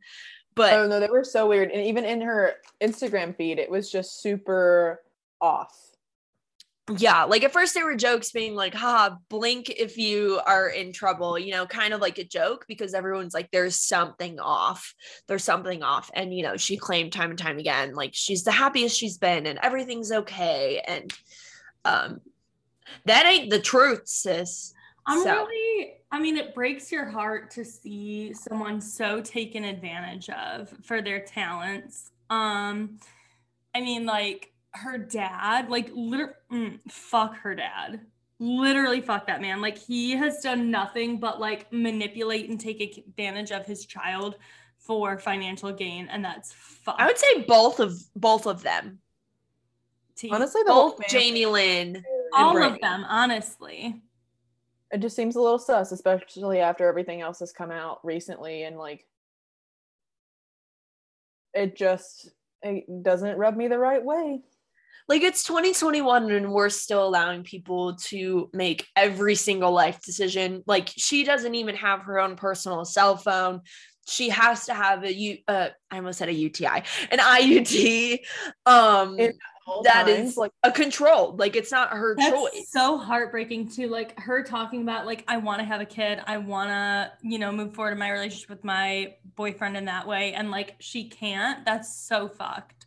but 0.56 0.72
oh 0.72 0.86
no 0.88 0.98
they 0.98 1.08
were 1.08 1.22
so 1.22 1.46
weird 1.46 1.70
and 1.70 1.86
even 1.86 2.04
in 2.04 2.20
her 2.22 2.54
instagram 2.82 3.36
feed 3.36 3.58
it 3.58 3.70
was 3.70 3.90
just 3.90 4.20
super 4.22 5.02
off 5.40 5.76
yeah, 6.98 7.24
like 7.24 7.42
at 7.42 7.52
first 7.52 7.74
there 7.74 7.84
were 7.84 7.96
jokes 7.96 8.30
being 8.30 8.54
like, 8.54 8.72
haha, 8.72 9.16
blink 9.28 9.70
if 9.70 9.98
you 9.98 10.40
are 10.46 10.68
in 10.68 10.92
trouble, 10.92 11.36
you 11.36 11.50
know, 11.50 11.66
kind 11.66 11.92
of 11.92 12.00
like 12.00 12.18
a 12.18 12.24
joke 12.24 12.64
because 12.68 12.94
everyone's 12.94 13.34
like, 13.34 13.50
there's 13.50 13.74
something 13.74 14.38
off. 14.38 14.94
There's 15.26 15.42
something 15.42 15.82
off. 15.82 16.12
And, 16.14 16.32
you 16.32 16.44
know, 16.44 16.56
she 16.56 16.76
claimed 16.76 17.12
time 17.12 17.30
and 17.30 17.38
time 17.38 17.58
again, 17.58 17.94
like 17.94 18.10
she's 18.12 18.44
the 18.44 18.52
happiest 18.52 18.96
she's 18.96 19.18
been 19.18 19.46
and 19.46 19.58
everything's 19.60 20.12
okay. 20.12 20.80
And 20.86 21.12
um 21.84 22.20
that 23.04 23.26
ain't 23.26 23.50
the 23.50 23.60
truth, 23.60 24.02
sis. 24.06 24.72
I'm 25.06 25.22
So- 25.22 25.46
really, 25.46 25.94
I 26.10 26.18
mean, 26.20 26.36
it 26.36 26.54
breaks 26.54 26.90
your 26.90 27.04
heart 27.04 27.50
to 27.52 27.64
see 27.64 28.32
someone 28.32 28.80
so 28.80 29.20
taken 29.20 29.64
advantage 29.64 30.28
of 30.30 30.68
for 30.84 31.02
their 31.02 31.20
talents. 31.20 32.10
Um, 32.30 32.98
I 33.74 33.80
mean, 33.80 34.06
like 34.06 34.52
her 34.72 34.98
dad, 34.98 35.68
like 35.70 35.90
literally, 35.94 36.80
fuck 36.88 37.36
her 37.38 37.54
dad. 37.54 38.00
Literally, 38.38 39.00
fuck 39.00 39.26
that 39.28 39.40
man. 39.40 39.60
Like 39.60 39.78
he 39.78 40.12
has 40.12 40.40
done 40.40 40.70
nothing 40.70 41.18
but 41.18 41.40
like 41.40 41.72
manipulate 41.72 42.50
and 42.50 42.60
take 42.60 42.98
advantage 42.98 43.50
of 43.52 43.64
his 43.64 43.86
child 43.86 44.36
for 44.78 45.18
financial 45.18 45.72
gain, 45.72 46.06
and 46.08 46.24
that's 46.24 46.52
fuck. 46.52 46.96
I 46.98 47.06
would 47.06 47.18
say 47.18 47.42
both 47.42 47.80
of 47.80 47.98
both 48.14 48.46
of 48.46 48.62
them. 48.62 48.98
honestly 50.30 50.62
the 50.66 50.72
whole 50.72 50.90
Both 50.90 51.10
family- 51.10 51.24
Jamie 51.26 51.46
Lynn. 51.46 52.04
All 52.32 52.62
of 52.62 52.80
them, 52.80 53.04
honestly. 53.08 54.02
it 54.92 54.98
just 54.98 55.16
seems 55.16 55.36
a 55.36 55.40
little 55.40 55.58
sus 55.58 55.92
especially 55.92 56.60
after 56.60 56.86
everything 56.88 57.20
else 57.20 57.40
has 57.40 57.52
come 57.52 57.70
out 57.70 57.98
recently 58.04 58.62
and 58.62 58.76
like 58.76 59.04
it 61.54 61.76
just 61.76 62.30
it 62.62 62.84
doesn't 63.02 63.38
rub 63.38 63.56
me 63.56 63.68
the 63.68 63.78
right 63.78 64.04
way. 64.04 64.40
Like 65.08 65.22
it's 65.22 65.44
2021 65.44 66.30
and 66.32 66.52
we're 66.52 66.68
still 66.68 67.06
allowing 67.06 67.44
people 67.44 67.96
to 67.96 68.50
make 68.52 68.86
every 68.96 69.36
single 69.36 69.72
life 69.72 70.00
decision. 70.02 70.62
Like 70.66 70.90
she 70.96 71.24
doesn't 71.24 71.54
even 71.54 71.76
have 71.76 72.02
her 72.02 72.18
own 72.18 72.36
personal 72.36 72.84
cell 72.84 73.16
phone. 73.16 73.60
She 74.08 74.28
has 74.30 74.66
to 74.66 74.74
have 74.74 75.04
a 75.04 75.12
u 75.12 75.38
uh 75.48 75.68
i 75.90 75.96
almost 75.96 76.18
said 76.18 76.28
a 76.28 76.32
uti 76.32 76.66
an 76.66 77.18
iut 77.18 78.18
um 78.66 79.16
that 79.84 80.06
times, 80.06 80.30
is 80.30 80.36
like 80.36 80.52
a 80.62 80.70
control 80.70 81.34
like 81.36 81.56
it's 81.56 81.72
not 81.72 81.90
her 81.90 82.14
That's 82.16 82.30
choice 82.30 82.70
so 82.70 82.98
heartbreaking 82.98 83.70
too. 83.70 83.88
Like 83.88 84.18
her 84.20 84.42
talking 84.42 84.82
about 84.82 85.06
like 85.06 85.24
I 85.26 85.38
want 85.38 85.58
to 85.60 85.64
have 85.64 85.80
a 85.80 85.84
kid, 85.84 86.20
I 86.26 86.38
want 86.38 86.70
to 86.70 87.12
you 87.22 87.38
know 87.38 87.50
move 87.52 87.74
forward 87.74 87.92
in 87.92 87.98
my 87.98 88.10
relationship 88.10 88.48
with 88.50 88.64
my 88.64 89.14
boyfriend 89.34 89.76
in 89.76 89.86
that 89.86 90.06
way, 90.06 90.34
and 90.34 90.50
like 90.50 90.76
she 90.78 91.08
can't. 91.08 91.64
That's 91.64 91.96
so 91.96 92.28
fucked. 92.28 92.86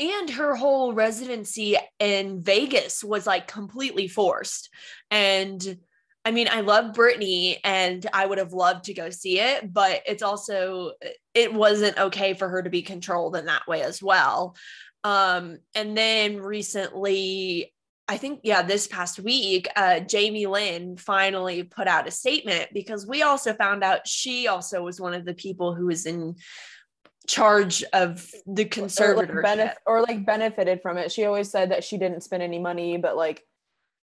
and 0.00 0.30
her 0.30 0.56
whole 0.56 0.94
residency 0.94 1.76
in 1.98 2.42
Vegas 2.42 3.04
was 3.04 3.26
like 3.26 3.46
completely 3.46 4.08
forced. 4.08 4.70
And 5.10 5.78
I 6.24 6.30
mean, 6.32 6.48
I 6.50 6.60
love 6.60 6.94
Britney 6.94 7.58
and 7.64 8.06
I 8.12 8.26
would 8.26 8.38
have 8.38 8.52
loved 8.52 8.84
to 8.84 8.94
go 8.94 9.10
see 9.10 9.40
it, 9.40 9.72
but 9.72 10.02
it's 10.06 10.22
also, 10.22 10.92
it 11.34 11.52
wasn't 11.52 11.98
okay 11.98 12.34
for 12.34 12.48
her 12.48 12.62
to 12.62 12.70
be 12.70 12.82
controlled 12.82 13.36
in 13.36 13.46
that 13.46 13.66
way 13.66 13.82
as 13.82 14.02
well. 14.02 14.56
Um, 15.04 15.58
and 15.74 15.96
then 15.96 16.38
recently, 16.40 17.72
I 18.08 18.16
think, 18.16 18.40
yeah, 18.42 18.62
this 18.62 18.86
past 18.86 19.20
week, 19.20 19.68
uh, 19.76 20.00
Jamie 20.00 20.46
Lynn 20.46 20.96
finally 20.96 21.62
put 21.62 21.86
out 21.86 22.08
a 22.08 22.10
statement 22.10 22.68
because 22.74 23.06
we 23.06 23.22
also 23.22 23.54
found 23.54 23.84
out 23.84 24.06
she 24.06 24.48
also 24.48 24.82
was 24.82 25.00
one 25.00 25.14
of 25.14 25.24
the 25.24 25.34
people 25.34 25.74
who 25.74 25.86
was 25.86 26.06
in 26.06 26.34
charge 27.26 27.84
of 27.92 28.28
the 28.46 28.62
or 28.62 28.64
like, 28.64 28.70
conservatorship. 28.70 29.44
benef- 29.44 29.74
or 29.86 30.02
like 30.02 30.26
benefited 30.26 30.82
from 30.82 30.96
it 30.98 31.12
she 31.12 31.24
always 31.24 31.48
said 31.48 31.70
that 31.70 31.84
she 31.84 31.96
didn't 31.96 32.22
spend 32.22 32.42
any 32.42 32.58
money 32.58 32.96
but 32.96 33.16
like 33.16 33.44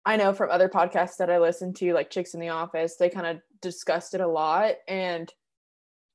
i 0.05 0.17
know 0.17 0.35
from 0.35 0.51
other 0.51 0.69
podcasts 0.69 1.17
that 1.17 1.31
i 1.31 1.39
listen 1.39 1.73
to 1.73 1.95
like 1.95 2.11
chicks 2.11 2.35
in 2.35 2.41
the 2.41 2.51
office 2.51 2.97
they 2.97 3.09
kind 3.09 3.27
of 3.27 3.41
discussed 3.63 4.15
it 4.15 4.21
a 4.21 4.27
lot 4.27 4.75
and 4.89 5.33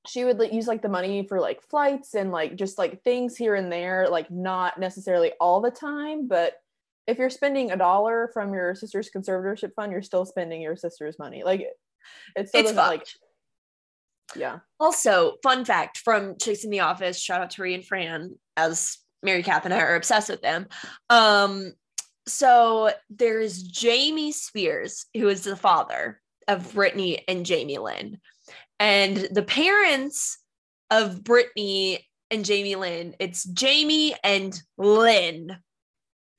she 0.08 0.24
would 0.24 0.40
like, 0.40 0.54
use 0.54 0.68
like 0.68 0.82
the 0.82 0.90
money 0.90 1.26
for 1.28 1.40
like 1.40 1.62
flights 1.62 2.16
and 2.16 2.32
like 2.32 2.56
just 2.56 2.78
like 2.78 3.04
things 3.04 3.36
here 3.36 3.56
and 3.56 3.72
there 3.72 4.08
like 4.10 4.32
not 4.32 4.80
necessarily 4.80 5.34
all 5.40 5.62
the 5.62 5.72
time 5.72 6.28
but 6.28 6.54
if 7.06 7.18
you're 7.18 7.30
spending 7.30 7.72
a 7.72 7.78
dollar 7.78 8.30
from 8.34 8.54
your 8.54 8.76
sister's 8.76 9.10
conservatorship 9.16 9.74
fund 9.76 9.92
you're 9.92 10.02
still 10.02 10.26
spending 10.26 10.62
your 10.62 10.76
sister's 10.76 11.20
money 11.20 11.44
like 11.44 11.68
it 12.36 12.48
still 12.48 12.62
it's 12.62 12.72
fucked. 12.72 12.90
like 12.90 13.08
yeah 14.36 14.60
Also, 14.80 15.36
fun 15.44 15.66
fact 15.66 15.98
from 15.98 16.38
Chicks 16.38 16.64
in 16.64 16.70
the 16.70 16.82
Office, 16.82 17.20
shout 17.20 17.42
out 17.42 17.52
to 17.52 17.62
Ree 17.62 17.74
and 17.74 17.86
Fran, 17.86 18.36
as 18.56 18.98
Mary 19.24 19.44
Kath 19.44 19.66
and 19.66 19.74
I 19.74 19.82
are 19.82 19.96
obsessed 19.96 20.30
with 20.30 20.42
them. 20.42 20.68
Um, 21.10 21.74
so 22.28 22.92
there's 23.10 23.64
Jamie 23.64 24.32
Spears, 24.32 25.06
who 25.16 25.28
is 25.28 25.44
the 25.44 25.56
father 25.56 26.22
of 26.48 26.72
Britney 26.74 27.24
and 27.28 27.46
Jamie 27.46 27.78
Lynn. 27.78 28.20
And 28.80 29.18
the 29.32 29.44
parents 29.44 30.38
of 30.90 31.22
Britney 31.22 32.00
and 32.32 32.46
Jamie 32.46 32.76
Lynn, 32.76 33.16
it's 33.20 33.44
Jamie 33.44 34.16
and 34.24 34.60
Lynn 34.78 35.58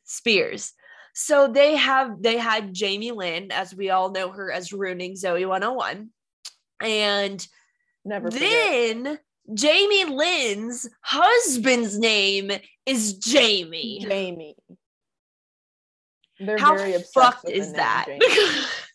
Spears. 0.04 0.72
So 1.14 1.48
they 1.48 1.76
have 1.76 2.22
they 2.22 2.38
had 2.38 2.72
Jamie 2.72 3.12
Lynn, 3.12 3.50
as 3.50 3.74
we 3.74 3.90
all 3.90 4.10
know 4.10 4.30
her 4.30 4.50
as 4.50 4.72
ruining 4.72 5.16
Zoe 5.16 5.44
101. 5.44 6.10
And 6.80 7.46
never 8.04 8.30
forget. 8.30 8.48
then 8.48 9.18
Jamie 9.52 10.04
Lynn's 10.04 10.88
husband's 11.02 11.98
name 11.98 12.52
is 12.86 13.14
Jamie. 13.14 14.04
Jamie. 14.08 14.56
They're 16.38 16.58
How 16.58 16.76
fucked 17.14 17.50
is 17.50 17.72
that? 17.74 18.06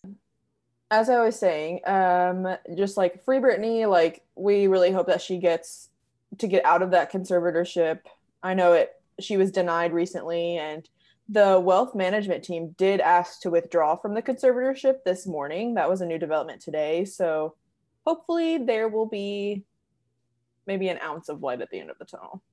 Jamie. 0.92 1.00
As 1.02 1.10
I 1.10 1.24
was 1.24 1.38
saying, 1.40 1.82
um, 1.88 2.58
just 2.76 2.98
like 2.98 3.24
Free 3.24 3.40
Britney, 3.40 3.90
like 3.90 4.24
we 4.36 4.68
really 4.68 4.92
hope 4.92 5.08
that 5.08 5.22
she 5.22 5.38
gets 5.38 5.90
to 6.38 6.48
get 6.48 6.66
out 6.66 6.82
of 6.82 6.92
that 6.92 7.12
conservatorship. 7.12 8.00
I 8.44 8.54
know 8.54 8.74
it 8.74 8.92
she 9.20 9.38
was 9.38 9.52
denied 9.52 9.94
recently 9.94 10.58
and 10.58 10.88
the 11.30 11.60
wealth 11.60 11.96
management 11.96 12.44
team 12.44 12.76
did 12.78 13.00
ask 13.00 13.42
to 13.42 13.50
withdraw 13.50 13.96
from 13.96 14.14
the 14.14 14.22
conservatorship 14.22 15.04
this 15.06 15.26
morning. 15.26 15.74
That 15.76 15.90
was 15.90 16.02
a 16.02 16.06
new 16.06 16.20
development 16.20 16.62
today. 16.62 17.06
So 17.06 17.56
hopefully 18.06 18.58
there 18.60 18.90
will 18.90 19.08
be 19.08 19.64
maybe 20.68 20.90
an 20.90 21.00
ounce 21.02 21.30
of 21.30 21.42
light 21.42 21.62
at 21.62 21.70
the 21.72 21.80
end 21.80 21.90
of 21.90 21.98
the 21.98 22.06
tunnel. 22.06 22.44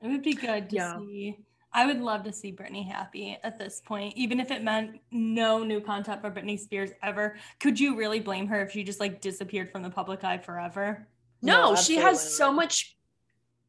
It 0.00 0.08
would 0.08 0.22
be 0.22 0.34
good 0.34 0.70
to 0.70 0.76
Yeah. 0.76 0.98
see. 0.98 1.38
I 1.72 1.86
would 1.86 2.00
love 2.00 2.24
to 2.24 2.32
see 2.32 2.52
Britney 2.52 2.90
happy 2.90 3.38
at 3.42 3.58
this 3.58 3.80
point, 3.84 4.14
even 4.16 4.40
if 4.40 4.50
it 4.50 4.62
meant 4.62 5.00
no 5.10 5.62
new 5.62 5.80
content 5.80 6.22
for 6.22 6.30
Britney 6.30 6.58
Spears 6.58 6.90
ever. 7.02 7.36
Could 7.60 7.78
you 7.78 7.96
really 7.96 8.20
blame 8.20 8.46
her 8.46 8.62
if 8.62 8.72
she 8.72 8.82
just 8.82 9.00
like 9.00 9.20
disappeared 9.20 9.70
from 9.70 9.82
the 9.82 9.90
public 9.90 10.24
eye 10.24 10.38
forever? 10.38 11.06
No, 11.42 11.70
No, 11.70 11.76
she 11.76 11.96
has 11.96 12.36
so 12.36 12.52
much 12.52 12.96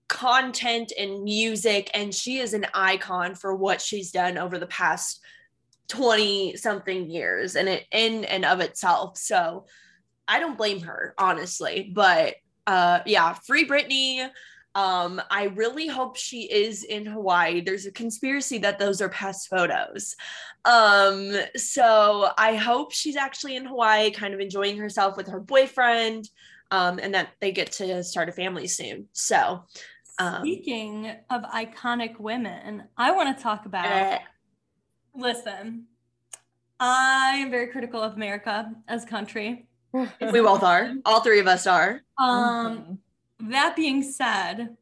content 0.07 0.91
and 0.97 1.23
music, 1.23 1.91
and 1.93 2.15
she 2.15 2.39
is 2.39 2.53
an 2.53 2.65
icon 2.73 3.35
for 3.35 3.53
what 3.55 3.81
she's 3.81 4.11
done 4.11 4.37
over 4.37 4.57
the 4.57 4.67
past 4.67 5.21
20 5.89 6.55
something 6.55 7.09
years 7.09 7.55
and 7.55 7.67
it 7.67 7.85
in 7.91 8.23
and 8.25 8.45
of 8.45 8.59
itself. 8.61 9.17
So 9.17 9.65
I 10.27 10.39
don't 10.39 10.57
blame 10.57 10.81
her, 10.81 11.13
honestly. 11.17 11.91
But 11.93 12.35
uh 12.65 12.99
yeah, 13.05 13.33
free 13.33 13.67
Britney. 13.67 14.29
Um, 14.75 15.21
I 15.31 15.45
really 15.55 15.87
hope 15.87 16.15
she 16.15 16.43
is 16.43 16.83
in 16.83 17.05
Hawaii. 17.05 17.61
There's 17.61 17.85
a 17.85 17.91
conspiracy 17.91 18.59
that 18.59 18.79
those 18.79 19.01
are 19.01 19.09
past 19.09 19.49
photos. 19.49 20.15
Um, 20.65 21.33
so 21.55 22.29
I 22.37 22.55
hope 22.55 22.91
she's 22.93 23.15
actually 23.15 23.55
in 23.55 23.65
Hawaii, 23.65 24.11
kind 24.11 24.33
of 24.33 24.39
enjoying 24.39 24.77
herself 24.77 25.17
with 25.17 25.27
her 25.27 25.39
boyfriend 25.39 26.29
um, 26.71 26.99
and 27.01 27.13
that 27.15 27.29
they 27.41 27.51
get 27.51 27.71
to 27.73 28.03
start 28.03 28.29
a 28.29 28.31
family 28.31 28.67
soon. 28.67 29.07
So, 29.13 29.63
um, 30.19 30.41
Speaking 30.41 31.11
of 31.29 31.41
iconic 31.43 32.19
women, 32.19 32.83
I 32.95 33.11
want 33.11 33.35
to 33.35 33.41
talk 33.43 33.65
about. 33.65 33.85
eh, 33.85 34.19
Listen, 35.15 35.85
I 36.79 37.37
am 37.39 37.49
very 37.51 37.67
critical 37.67 38.01
of 38.01 38.13
America 38.13 38.71
as 38.87 39.03
a 39.03 39.07
country. 39.07 39.67
we 39.93 40.07
both 40.41 40.61
are. 40.63 40.93
All 41.05 41.21
three 41.21 41.39
of 41.39 41.47
us 41.47 41.65
are. 41.65 42.01
Um, 42.19 42.99
that 43.39 43.75
being 43.75 44.03
said, 44.03 44.77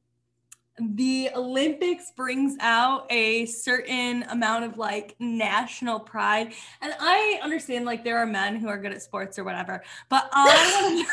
the 0.80 1.30
Olympics 1.36 2.12
brings 2.12 2.56
out 2.60 3.08
a 3.10 3.46
certain 3.48 4.24
amount 4.24 4.64
of 4.64 4.78
like 4.78 5.16
national 5.20 6.00
pride. 6.00 6.54
And 6.82 6.94
I 7.00 7.40
understand 7.42 7.86
like 7.86 8.04
there 8.04 8.18
are 8.18 8.28
men 8.28 8.58
who 8.58 8.68
are 8.68 8.78
good 8.78 8.92
at 8.92 9.02
sports 9.02 9.40
or 9.40 9.44
whatever, 9.44 9.84
but 10.10 10.30
I 10.32 11.06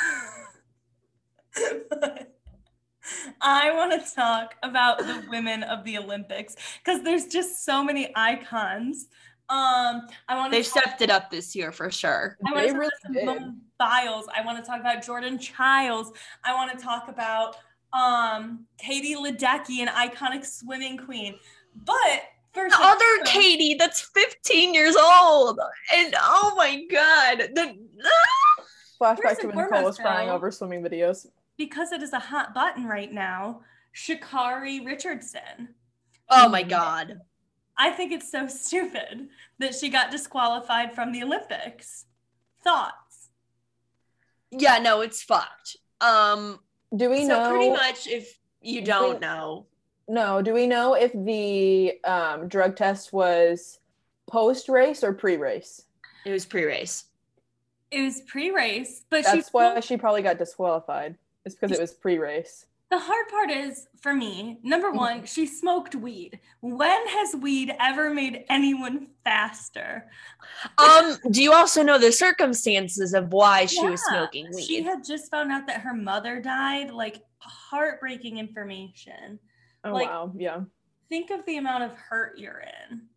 want 1.90 2.00
to 2.00 2.26
I 3.40 3.72
want 3.74 3.92
to 3.92 4.14
talk 4.14 4.54
about 4.62 4.98
the 4.98 5.24
women 5.30 5.62
of 5.62 5.84
the 5.84 5.98
Olympics 5.98 6.56
because 6.82 7.02
there's 7.02 7.26
just 7.26 7.64
so 7.64 7.84
many 7.84 8.12
icons. 8.16 9.08
Um, 9.50 10.08
I 10.28 10.36
want 10.36 10.52
to 10.52 10.56
They've 10.56 10.66
stepped 10.66 11.02
it 11.02 11.10
up 11.10 11.30
this 11.30 11.54
year 11.54 11.70
for 11.70 11.90
sure. 11.90 12.38
I 12.46 12.52
want 12.52 12.66
to 12.66 12.72
talk 12.72 12.80
really 12.80 13.22
about 13.22 13.38
did. 13.40 13.52
Biles. 13.78 14.26
I 14.34 14.44
want 14.44 14.62
to 14.64 14.68
talk 14.68 14.80
about 14.80 15.04
Jordan 15.04 15.38
Chiles. 15.38 16.12
I 16.44 16.54
want 16.54 16.76
to 16.76 16.82
talk 16.82 17.08
about 17.08 17.56
um, 17.92 18.66
Katie 18.78 19.14
Ledecky, 19.14 19.80
an 19.80 19.88
iconic 19.88 20.44
swimming 20.46 20.96
queen. 20.96 21.36
But 21.84 22.22
first, 22.52 22.74
The 22.76 22.84
other 22.84 23.24
Katie 23.26 23.74
that's 23.78 24.00
15 24.00 24.72
years 24.72 24.96
old. 24.96 25.60
And 25.94 26.14
oh 26.18 26.54
my 26.56 26.84
God. 26.90 27.50
The! 27.54 27.76
Flashback 29.00 29.40
to 29.40 29.48
when 29.48 29.56
Nicole 29.56 29.84
was 29.84 29.98
foremost, 29.98 30.00
crying 30.00 30.30
over 30.30 30.50
swimming 30.50 30.82
videos. 30.82 31.26
because 31.58 31.92
it 31.92 32.02
is 32.02 32.12
a 32.12 32.18
hot 32.18 32.54
button 32.54 32.86
right 32.86 33.12
now, 33.12 33.60
Sha'Carri 33.94 34.86
Richardson. 34.86 35.74
oh 36.30 36.48
my 36.48 36.62
God. 36.62 37.20
I 37.76 37.90
think 37.90 38.12
it's 38.12 38.30
so 38.30 38.46
stupid 38.48 39.28
that 39.58 39.74
she 39.74 39.88
got 39.88 40.10
disqualified 40.10 40.92
from 40.94 41.12
the 41.12 41.22
Olympics. 41.22 42.06
Thoughts? 42.62 43.28
Yeah, 44.50 44.78
no, 44.78 45.00
it's 45.00 45.22
fucked. 45.22 45.76
Um, 46.00 46.60
Do 46.96 47.10
we 47.10 47.22
so 47.22 47.28
know 47.28 47.50
pretty 47.50 47.70
much 47.70 48.06
if 48.06 48.38
you 48.60 48.80
Do 48.80 48.86
don't 48.86 49.14
we- 49.14 49.20
know, 49.20 49.66
No, 50.08 50.42
do 50.42 50.52
we 50.54 50.66
know 50.66 50.94
if 50.94 51.12
the 51.12 51.98
um, 52.04 52.48
drug 52.48 52.76
test 52.76 53.12
was 53.12 53.80
post 54.26 54.68
race 54.68 55.02
or 55.02 55.12
pre 55.12 55.36
race? 55.36 55.82
it 56.24 56.30
was 56.30 56.46
pre-race. 56.46 57.04
It 57.90 58.00
was 58.00 58.22
pre-race, 58.22 59.04
but 59.10 59.24
That's 59.24 59.36
she 59.48 59.50
why 59.52 59.78
she 59.80 59.96
probably 59.98 60.22
got 60.22 60.38
disqualified. 60.38 61.16
It's 61.44 61.54
because 61.54 61.76
it 61.76 61.80
was 61.80 61.92
pre 61.92 62.18
race. 62.18 62.64
The 62.94 63.00
hard 63.00 63.26
part 63.28 63.50
is 63.50 63.88
for 64.00 64.14
me, 64.14 64.60
number 64.62 64.86
Mm-hmm. 64.90 64.96
one, 64.96 65.24
she 65.26 65.46
smoked 65.46 65.96
weed. 65.96 66.38
When 66.60 67.08
has 67.08 67.34
weed 67.34 67.74
ever 67.80 68.08
made 68.14 68.44
anyone 68.48 69.08
faster? 69.24 70.08
Um, 70.78 71.16
do 71.32 71.42
you 71.42 71.52
also 71.52 71.82
know 71.82 71.98
the 71.98 72.12
circumstances 72.12 73.12
of 73.12 73.32
why 73.32 73.66
she 73.66 73.84
was 73.84 74.00
smoking 74.06 74.46
weed? 74.54 74.64
She 74.64 74.82
had 74.84 75.02
just 75.04 75.28
found 75.28 75.50
out 75.50 75.66
that 75.66 75.80
her 75.80 75.92
mother 75.92 76.40
died, 76.40 76.92
like 76.92 77.20
heartbreaking 77.38 78.38
information. 78.38 79.40
Oh, 79.82 79.92
Like- 79.92 80.06
wow. 80.08 80.32
Yeah. 80.36 80.60
Think 81.08 81.30
of 81.30 81.44
the 81.46 81.56
amount 81.56 81.82
of 81.82 81.94
hurt 81.94 82.38
you're 82.38 82.62
in. 82.90 83.08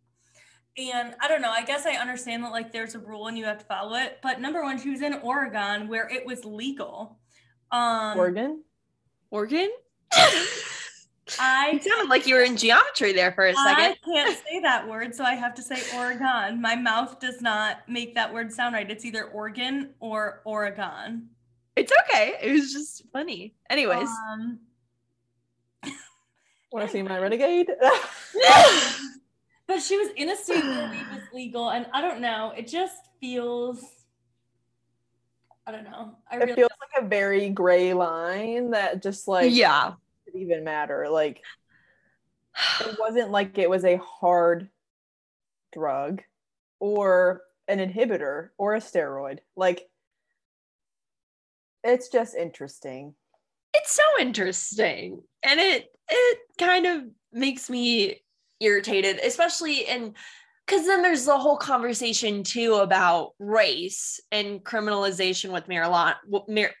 And 0.76 1.14
I 1.20 1.28
don't 1.28 1.40
know, 1.40 1.52
I 1.52 1.62
guess 1.64 1.86
I 1.86 1.92
understand 1.92 2.42
that 2.42 2.50
like 2.50 2.72
there's 2.72 2.96
a 2.96 2.98
rule 2.98 3.28
and 3.28 3.38
you 3.38 3.44
have 3.44 3.58
to 3.58 3.64
follow 3.66 3.94
it. 3.94 4.18
But 4.24 4.40
number 4.40 4.60
one, 4.64 4.76
she 4.80 4.90
was 4.90 5.02
in 5.02 5.14
Oregon 5.22 5.86
where 5.86 6.08
it 6.08 6.26
was 6.26 6.44
legal. 6.44 7.20
Um 7.70 8.18
Oregon? 8.18 8.64
Oregon? 9.30 9.70
I 11.38 11.72
it 11.74 11.84
sounded 11.84 12.08
like 12.08 12.26
you 12.26 12.34
were 12.34 12.42
in 12.42 12.56
geometry 12.56 13.12
there 13.12 13.32
for 13.32 13.46
a 13.46 13.54
second. 13.54 13.84
I 13.84 13.96
can't 14.04 14.38
say 14.46 14.60
that 14.60 14.88
word, 14.88 15.14
so 15.14 15.24
I 15.24 15.34
have 15.34 15.54
to 15.54 15.62
say 15.62 15.80
Oregon. 15.96 16.60
My 16.60 16.74
mouth 16.74 17.20
does 17.20 17.42
not 17.42 17.88
make 17.88 18.14
that 18.14 18.32
word 18.32 18.52
sound 18.52 18.74
right. 18.74 18.90
It's 18.90 19.04
either 19.04 19.24
Oregon 19.24 19.90
or 20.00 20.40
Oregon. 20.44 21.28
It's 21.76 21.92
okay. 22.04 22.34
It 22.42 22.52
was 22.52 22.72
just 22.72 23.04
funny. 23.12 23.54
Anyways. 23.70 24.08
Um, 24.08 24.58
Want 26.72 26.86
to 26.86 26.88
see 26.88 27.02
my 27.02 27.18
renegade? 27.18 27.70
but 29.66 29.80
she 29.80 29.96
was 29.96 30.08
in 30.16 30.30
a 30.30 30.36
state 30.36 30.64
where 30.64 30.90
weed 30.90 31.06
was 31.12 31.22
legal, 31.32 31.70
and 31.70 31.86
I 31.92 32.00
don't 32.00 32.20
know. 32.20 32.52
It 32.56 32.66
just 32.66 32.96
feels. 33.20 33.84
I 35.66 35.72
don't 35.72 35.84
know. 35.84 36.16
I 36.30 36.36
it 36.36 36.38
really 36.38 36.54
feels 36.54 36.70
like 36.94 37.04
a 37.04 37.08
very 37.08 37.48
gray 37.50 37.94
line 37.94 38.70
that 38.70 39.02
just 39.02 39.28
like 39.28 39.52
yeah. 39.52 39.92
didn't 40.26 40.42
even 40.42 40.64
matter. 40.64 41.08
Like 41.08 41.42
it 42.80 42.96
wasn't 42.98 43.30
like 43.30 43.58
it 43.58 43.70
was 43.70 43.84
a 43.84 43.98
hard 43.98 44.68
drug 45.72 46.22
or 46.80 47.42
an 47.66 47.78
inhibitor 47.78 48.48
or 48.58 48.74
a 48.74 48.80
steroid. 48.80 49.38
Like 49.56 49.88
it's 51.84 52.08
just 52.08 52.34
interesting. 52.34 53.14
It's 53.74 53.92
so 53.92 54.02
interesting. 54.20 55.22
And 55.42 55.60
it 55.60 55.86
it 56.08 56.38
kind 56.58 56.86
of 56.86 57.02
makes 57.32 57.68
me 57.68 58.22
irritated, 58.60 59.18
especially 59.18 59.80
in 59.80 60.14
because 60.68 60.86
then 60.86 61.00
there's 61.00 61.24
the 61.24 61.38
whole 61.38 61.56
conversation 61.56 62.42
too 62.42 62.74
about 62.74 63.32
race 63.38 64.20
and 64.30 64.62
criminalization 64.62 65.50
with 65.50 65.66
marijuana, 65.66 66.16
mar- 66.46 66.74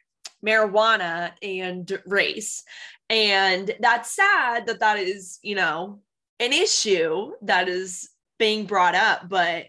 marijuana 0.44 1.32
and 1.40 1.98
race. 2.04 2.64
And 3.08 3.74
that's 3.80 4.14
sad 4.14 4.66
that 4.66 4.80
that 4.80 4.98
is, 4.98 5.38
you 5.42 5.54
know, 5.54 6.00
an 6.38 6.52
issue 6.52 7.32
that 7.42 7.66
is 7.66 8.10
being 8.38 8.66
brought 8.66 8.94
up. 8.94 9.26
But 9.26 9.66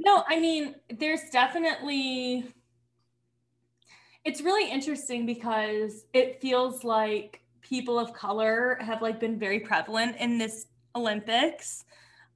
No, 0.00 0.24
I 0.28 0.40
mean, 0.40 0.74
there's 0.90 1.30
definitely. 1.30 2.44
It's 4.24 4.40
really 4.40 4.68
interesting 4.68 5.26
because 5.26 6.06
it 6.12 6.40
feels 6.40 6.82
like 6.82 7.40
people 7.62 8.00
of 8.00 8.12
color 8.12 8.78
have 8.80 9.00
like 9.00 9.20
been 9.20 9.38
very 9.38 9.60
prevalent 9.60 10.16
in 10.16 10.38
this 10.38 10.66
Olympics. 10.96 11.84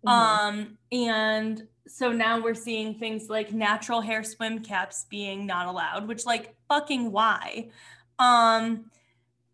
Mhm. 0.07 0.11
Um, 0.11 0.79
and 0.91 1.69
so 1.87 2.13
now 2.13 2.41
we're 2.41 2.55
seeing 2.55 2.99
things 2.99 3.29
like 3.29 3.53
natural 3.53 4.01
hair 4.01 4.23
swim 4.25 4.61
caps 4.61 5.07
being 5.11 5.47
not 5.47 5.67
allowed, 5.67 6.09
which 6.09 6.27
like 6.27 6.57
fucking 6.69 7.13
why? 7.13 7.71
Um, 8.19 8.91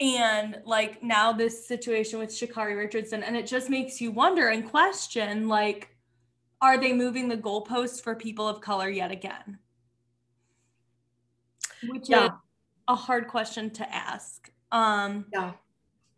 and 0.00 0.62
like 0.64 1.02
now 1.02 1.32
this 1.32 1.66
situation 1.66 2.18
with 2.18 2.30
Sha'Carri 2.30 2.76
Richardson, 2.76 3.22
and 3.22 3.37
it 3.37 3.46
just 3.46 3.70
makes 3.70 4.00
you 4.00 4.11
wonder 4.12 4.48
and 4.48 4.68
question 4.68 5.48
like, 5.48 5.96
are 6.61 6.78
they 6.78 6.92
moving 6.92 7.28
the 7.28 7.37
goalposts 7.37 8.02
for 8.02 8.14
people 8.16 8.48
of 8.48 8.61
color 8.61 8.88
yet 8.90 9.11
again? 9.11 9.58
Which 11.82 12.11
is 12.11 12.11
Yeah. 12.11 12.28
a 12.88 12.94
hard 12.94 13.28
question 13.28 13.70
to 13.70 13.94
ask. 13.94 14.50
Um, 14.72 15.26
Yeah. 15.32 15.52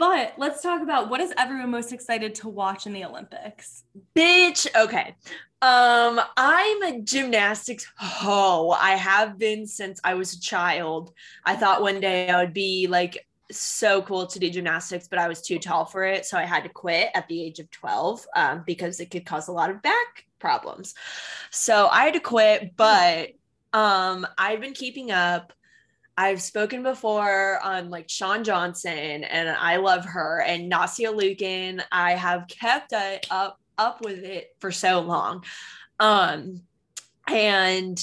But 0.00 0.32
let's 0.38 0.62
talk 0.62 0.80
about 0.80 1.10
what 1.10 1.20
is 1.20 1.30
everyone 1.36 1.70
most 1.70 1.92
excited 1.92 2.34
to 2.36 2.48
watch 2.48 2.86
in 2.86 2.94
the 2.94 3.04
Olympics? 3.04 3.84
Bitch. 4.16 4.66
Okay. 4.74 5.14
Um, 5.60 6.18
I'm 6.38 6.82
a 6.82 7.02
gymnastics 7.02 7.86
ho. 7.98 8.70
I 8.70 8.92
have 8.92 9.36
been 9.36 9.66
since 9.66 10.00
I 10.02 10.14
was 10.14 10.32
a 10.32 10.40
child. 10.40 11.12
I 11.44 11.54
thought 11.54 11.82
one 11.82 12.00
day 12.00 12.30
I 12.30 12.42
would 12.42 12.54
be 12.54 12.86
like 12.86 13.26
so 13.50 14.00
cool 14.00 14.26
to 14.26 14.38
do 14.38 14.48
gymnastics, 14.48 15.06
but 15.06 15.18
I 15.18 15.28
was 15.28 15.42
too 15.42 15.58
tall 15.58 15.84
for 15.84 16.02
it. 16.02 16.24
So 16.24 16.38
I 16.38 16.44
had 16.44 16.62
to 16.62 16.70
quit 16.70 17.10
at 17.14 17.28
the 17.28 17.42
age 17.42 17.58
of 17.58 17.70
12 17.70 18.26
um, 18.34 18.62
because 18.66 19.00
it 19.00 19.10
could 19.10 19.26
cause 19.26 19.48
a 19.48 19.52
lot 19.52 19.68
of 19.68 19.82
back 19.82 20.24
problems. 20.38 20.94
So 21.50 21.88
I 21.88 22.04
had 22.04 22.14
to 22.14 22.20
quit, 22.20 22.74
but 22.74 23.32
um, 23.74 24.26
I've 24.38 24.62
been 24.62 24.72
keeping 24.72 25.10
up. 25.10 25.52
I've 26.20 26.42
spoken 26.42 26.82
before 26.82 27.58
on 27.64 27.88
like 27.88 28.10
Shawn 28.10 28.44
Johnson, 28.44 29.24
and 29.24 29.48
I 29.48 29.76
love 29.76 30.04
her, 30.04 30.42
and 30.46 30.70
Nastia 30.70 31.18
Liukin. 31.18 31.82
I 31.90 32.12
have 32.12 32.46
kept 32.46 32.92
it 32.92 33.26
up 33.30 33.58
up 33.78 34.04
with 34.04 34.18
it 34.18 34.54
for 34.58 34.70
so 34.70 35.00
long. 35.00 35.44
Um, 35.98 36.60
and 37.26 37.98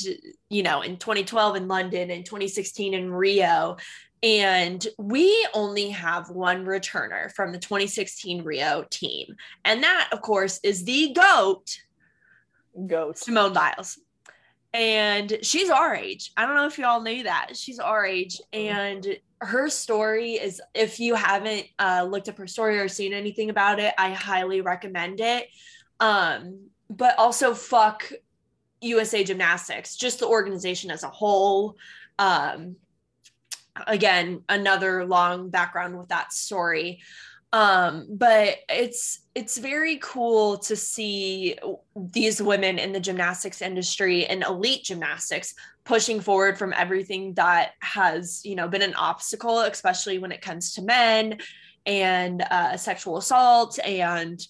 you 0.49 0.63
know, 0.63 0.81
in 0.81 0.97
2012 0.97 1.57
in 1.57 1.67
London, 1.67 2.09
and 2.09 2.25
2016 2.25 2.95
in 2.95 3.11
Rio, 3.11 3.77
and 4.23 4.87
we 4.97 5.47
only 5.53 5.89
have 5.89 6.31
one 6.31 6.65
returner 6.65 7.31
from 7.33 7.51
the 7.51 7.59
2016 7.59 8.43
Rio 8.43 8.83
team. 8.89 9.35
And 9.63 9.83
that, 9.83 10.09
of 10.11 10.23
course, 10.23 10.59
is 10.63 10.83
the 10.85 11.13
GOAT, 11.13 11.81
Goat. 12.87 13.19
Simone 13.19 13.53
Biles. 13.53 13.99
And 14.73 15.39
she's 15.41 15.69
our 15.69 15.95
age. 15.95 16.31
I 16.37 16.45
don't 16.45 16.55
know 16.55 16.67
if 16.67 16.77
y'all 16.77 17.01
knew 17.01 17.23
that. 17.23 17.55
She's 17.55 17.79
our 17.79 18.05
age. 18.05 18.39
And 18.53 19.17
her 19.41 19.69
story 19.69 20.33
is, 20.33 20.61
if 20.75 20.99
you 20.99 21.15
haven't 21.15 21.65
uh, 21.79 22.05
looked 22.09 22.29
up 22.29 22.37
her 22.37 22.47
story 22.47 22.79
or 22.79 22.87
seen 22.87 23.13
anything 23.13 23.49
about 23.49 23.79
it, 23.79 23.93
I 23.97 24.11
highly 24.11 24.61
recommend 24.61 25.19
it. 25.19 25.47
Um, 25.99 26.69
but 26.89 27.17
also, 27.17 27.53
fuck 27.53 28.11
USA 28.81 29.23
Gymnastics, 29.23 29.95
just 29.95 30.19
the 30.19 30.27
organization 30.27 30.91
as 30.91 31.03
a 31.03 31.09
whole. 31.09 31.77
Um, 32.19 32.75
again 33.85 34.43
another 34.49 35.05
long 35.05 35.49
background 35.49 35.97
with 35.97 36.07
that 36.09 36.33
story 36.33 36.99
um 37.53 38.05
but 38.09 38.57
it's 38.67 39.21
it's 39.33 39.57
very 39.57 39.97
cool 40.01 40.57
to 40.57 40.75
see 40.75 41.55
these 41.95 42.41
women 42.41 42.77
in 42.77 42.91
the 42.91 42.99
gymnastics 42.99 43.61
industry 43.61 44.25
and 44.25 44.43
elite 44.43 44.83
gymnastics 44.83 45.53
pushing 45.85 46.19
forward 46.19 46.57
from 46.57 46.73
everything 46.75 47.33
that 47.35 47.71
has 47.79 48.41
you 48.43 48.55
know 48.55 48.67
been 48.67 48.81
an 48.81 48.93
obstacle 48.95 49.61
especially 49.61 50.19
when 50.19 50.31
it 50.31 50.41
comes 50.41 50.73
to 50.73 50.81
men 50.81 51.37
and 51.85 52.41
uh, 52.51 52.75
sexual 52.75 53.15
assault 53.15 53.79
and 53.85 54.45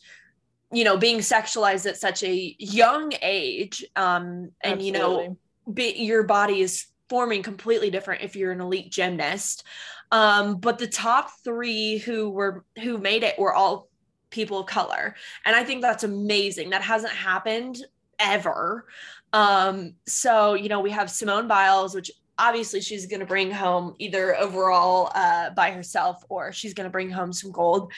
you 0.71 0.83
know 0.83 0.97
being 0.97 1.19
sexualized 1.19 1.85
at 1.85 1.97
such 1.97 2.23
a 2.23 2.55
young 2.57 3.13
age 3.21 3.85
um 3.95 4.49
and 4.61 4.81
you 4.81 4.91
know 4.91 5.37
be, 5.71 5.93
your 5.97 6.23
body 6.23 6.61
is 6.61 6.87
forming 7.09 7.41
completely 7.41 7.89
different 7.89 8.23
if 8.23 8.35
you're 8.35 8.51
an 8.51 8.61
elite 8.61 8.91
gymnast. 8.91 9.63
Um, 10.11 10.59
but 10.59 10.79
the 10.79 10.87
top 10.87 11.29
three 11.43 11.97
who 11.97 12.29
were 12.29 12.63
who 12.81 12.97
made 12.97 13.23
it 13.23 13.37
were 13.37 13.53
all 13.53 13.89
people 14.29 14.59
of 14.59 14.67
color, 14.67 15.15
and 15.45 15.55
I 15.55 15.63
think 15.63 15.81
that's 15.81 16.03
amazing. 16.03 16.69
That 16.69 16.81
hasn't 16.81 17.13
happened 17.13 17.77
ever. 18.19 18.85
Um, 19.33 19.95
so 20.05 20.53
you 20.53 20.69
know 20.69 20.79
we 20.79 20.91
have 20.91 21.11
Simone 21.11 21.47
Biles, 21.47 21.93
which 21.93 22.11
obviously 22.37 22.81
she's 22.81 23.05
going 23.05 23.19
to 23.19 23.25
bring 23.25 23.51
home 23.51 23.95
either 23.99 24.35
overall 24.37 25.11
uh, 25.15 25.49
by 25.51 25.71
herself 25.71 26.23
or 26.29 26.51
she's 26.51 26.73
going 26.73 26.85
to 26.85 26.91
bring 26.91 27.09
home 27.09 27.33
some 27.33 27.51
gold. 27.51 27.91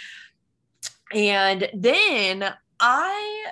And 1.14 1.70
then 1.74 2.54
I 2.80 3.46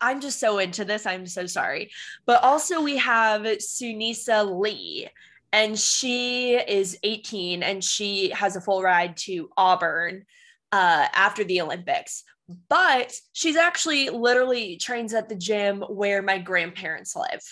I'm 0.00 0.20
just 0.20 0.40
so 0.40 0.58
into 0.58 0.84
this. 0.84 1.04
I'm 1.04 1.26
so 1.26 1.46
sorry. 1.46 1.90
But 2.24 2.42
also 2.42 2.80
we 2.80 2.96
have 2.96 3.42
Sunisa 3.42 4.58
Lee 4.58 5.08
and 5.52 5.78
she 5.78 6.54
is 6.54 6.98
18 7.02 7.62
and 7.62 7.82
she 7.82 8.30
has 8.30 8.56
a 8.56 8.60
full 8.60 8.82
ride 8.82 9.16
to 9.18 9.50
Auburn 9.56 10.24
uh, 10.72 11.06
after 11.12 11.44
the 11.44 11.60
Olympics. 11.60 12.24
But 12.68 13.14
she's 13.32 13.56
actually 13.56 14.10
literally 14.10 14.76
trains 14.76 15.14
at 15.14 15.28
the 15.28 15.36
gym 15.36 15.82
where 15.88 16.22
my 16.22 16.38
grandparents 16.38 17.14
live 17.14 17.42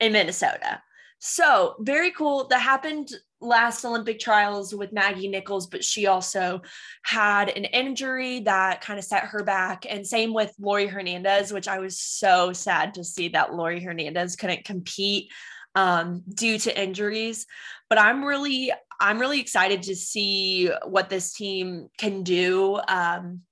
in 0.00 0.12
Minnesota. 0.12 0.82
So 1.20 1.76
very 1.80 2.12
cool. 2.12 2.46
That 2.48 2.60
happened 2.60 3.10
last 3.40 3.84
Olympic 3.84 4.18
trials 4.18 4.74
with 4.74 4.92
Maggie 4.92 5.28
Nichols, 5.28 5.66
but 5.66 5.84
she 5.84 6.06
also 6.06 6.62
had 7.04 7.50
an 7.50 7.64
injury 7.64 8.40
that 8.40 8.80
kind 8.80 8.98
of 8.98 9.04
set 9.04 9.24
her 9.24 9.42
back. 9.42 9.86
And 9.88 10.06
same 10.06 10.32
with 10.32 10.52
Laurie 10.60 10.86
Hernandez, 10.86 11.52
which 11.52 11.68
I 11.68 11.78
was 11.78 12.00
so 12.00 12.52
sad 12.52 12.94
to 12.94 13.04
see 13.04 13.28
that 13.30 13.54
Laurie 13.54 13.82
Hernandez 13.82 14.36
couldn't 14.36 14.64
compete 14.64 15.30
um, 15.74 16.22
due 16.28 16.58
to 16.58 16.80
injuries. 16.80 17.46
But 17.88 17.98
I'm 17.98 18.24
really, 18.24 18.72
I'm 19.00 19.18
really 19.18 19.40
excited 19.40 19.82
to 19.84 19.96
see 19.96 20.70
what 20.84 21.08
this 21.08 21.32
team 21.32 21.88
can 21.98 22.22
do. 22.22 22.80
Um, 22.88 23.42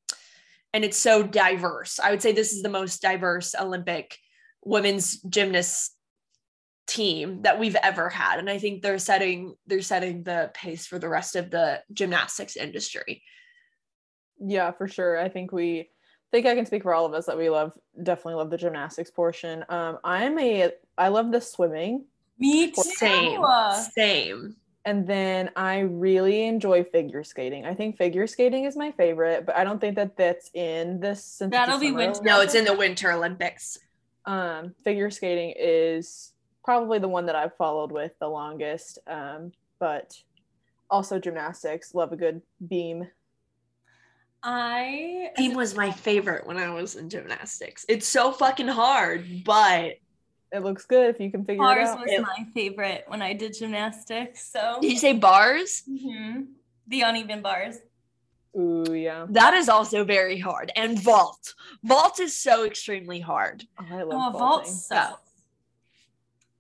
and 0.73 0.85
it's 0.85 0.99
so 0.99 1.23
diverse. 1.23 1.99
I 1.99 2.11
would 2.11 2.23
say 2.23 2.33
this 2.33 2.53
is 2.53 2.63
the 2.63 2.69
most 2.69 3.01
diverse 3.01 3.55
Olympic 3.59 4.19
women's 4.63 5.21
gymnast 5.23 5.93
team 6.87 7.43
that 7.43 7.59
we've 7.59 7.77
ever 7.83 8.09
had 8.09 8.39
and 8.39 8.49
i 8.49 8.59
think 8.59 8.81
they're 8.81 8.97
setting 8.99 9.57
they're 9.67 9.83
setting 9.83 10.23
the 10.23 10.53
pace 10.55 10.87
for 10.87 11.01
the 11.01 11.09
rest 11.09 11.35
of 11.35 11.51
the 11.51 11.83
gymnastics 11.93 12.57
industry 12.57 13.23
Yeah, 14.39 14.73
for 14.73 14.89
sure. 14.89 15.19
I 15.19 15.29
think 15.29 15.53
we 15.53 15.91
think 16.33 16.47
I 16.47 16.55
can 16.55 16.67
speak 16.67 16.83
for 16.83 16.95
all 16.95 17.07
of 17.07 17.15
us 17.15 17.27
that 17.27 17.39
we 17.39 17.49
love 17.49 17.73
definitely 18.01 18.35
love 18.35 18.51
the 18.51 18.57
gymnastics 18.57 19.11
portion. 19.11 19.65
Um 19.69 19.99
I'm 20.05 20.39
a 20.39 20.73
I 20.99 21.09
love 21.09 21.33
the 21.33 21.41
swimming 21.41 22.05
Me 22.39 22.71
too. 22.71 22.83
same 22.83 23.45
same 23.95 24.57
and 24.85 25.07
then 25.07 25.51
I 25.57 25.81
really 25.81 26.45
enjoy 26.45 26.85
figure 26.85 27.25
skating. 27.25 27.65
I 27.65 27.75
think 27.75 27.97
figure 27.99 28.29
skating 28.29 28.67
is 28.67 28.77
my 28.77 28.93
favorite, 28.93 29.45
but 29.45 29.57
I 29.57 29.65
don't 29.65 29.81
think 29.81 29.97
that 29.97 30.17
that's 30.17 30.49
in 30.55 31.01
this 31.01 31.25
since 31.25 31.51
That'll 31.51 31.81
be 31.81 31.89
summer 31.89 31.99
winter. 31.99 32.21
no 32.23 32.41
it's 32.41 32.55
in 32.55 32.65
the 32.65 32.77
winter 32.77 33.11
olympics 33.11 33.79
um, 34.27 34.75
figure 34.85 35.11
skating 35.11 35.55
is 35.57 36.33
probably 36.65 36.99
the 36.99 37.09
one 37.09 37.27
that 37.27 37.37
I've 37.37 37.57
followed 37.57 37.93
with 37.93 38.13
the 38.19 38.29
longest. 38.29 38.99
Um, 39.07 39.53
but 39.79 40.17
also 40.91 41.19
gymnastics, 41.19 41.95
love 41.95 42.13
a 42.13 42.17
good 42.17 42.43
beam. 42.67 43.09
I 44.43 45.31
beam 45.37 45.55
was 45.55 45.75
my 45.75 45.91
favorite 45.91 46.47
when 46.47 46.57
i 46.57 46.71
was 46.71 46.95
in 46.95 47.09
gymnastics 47.11 47.85
it's 47.89 48.07
so 48.07 48.31
fucking 48.31 48.69
hard 48.69 49.43
but 49.45 49.95
It 50.53 50.61
looks 50.63 50.85
good 50.87 51.11
if 51.15 51.21
you 51.21 51.31
can 51.31 51.45
figure 51.45 51.63
bars 51.63 51.79
it 51.79 51.93
out. 51.93 51.97
Bars 51.99 52.07
was 52.07 52.13
It- 52.13 52.23
my 52.23 52.47
favorite 52.55 53.05
when 53.09 53.21
I 53.23 53.33
did 53.33 53.55
gymnastics. 53.55 54.49
So 54.51 54.79
did 54.81 54.93
you 54.93 54.99
say 54.99 55.13
bars 55.13 55.83
Mhm. 55.89 56.49
the 56.87 57.01
uneven 57.03 57.43
bars. 57.43 57.79
Ooh, 58.59 58.95
yeah. 58.95 59.27
that 59.29 59.53
is 59.53 59.69
also 59.69 60.03
very 60.03 60.39
hard 60.39 60.73
and 60.77 60.99
vault 60.99 61.53
vault 61.83 62.19
is 62.21 62.35
so 62.35 62.65
extremely 62.65 63.21
hard 63.21 63.65
Oh, 63.79 63.85
I 63.91 64.03
love 64.03 64.35
Oh, 64.35 64.39
vault 64.39 64.67
sucks. 64.67 65.26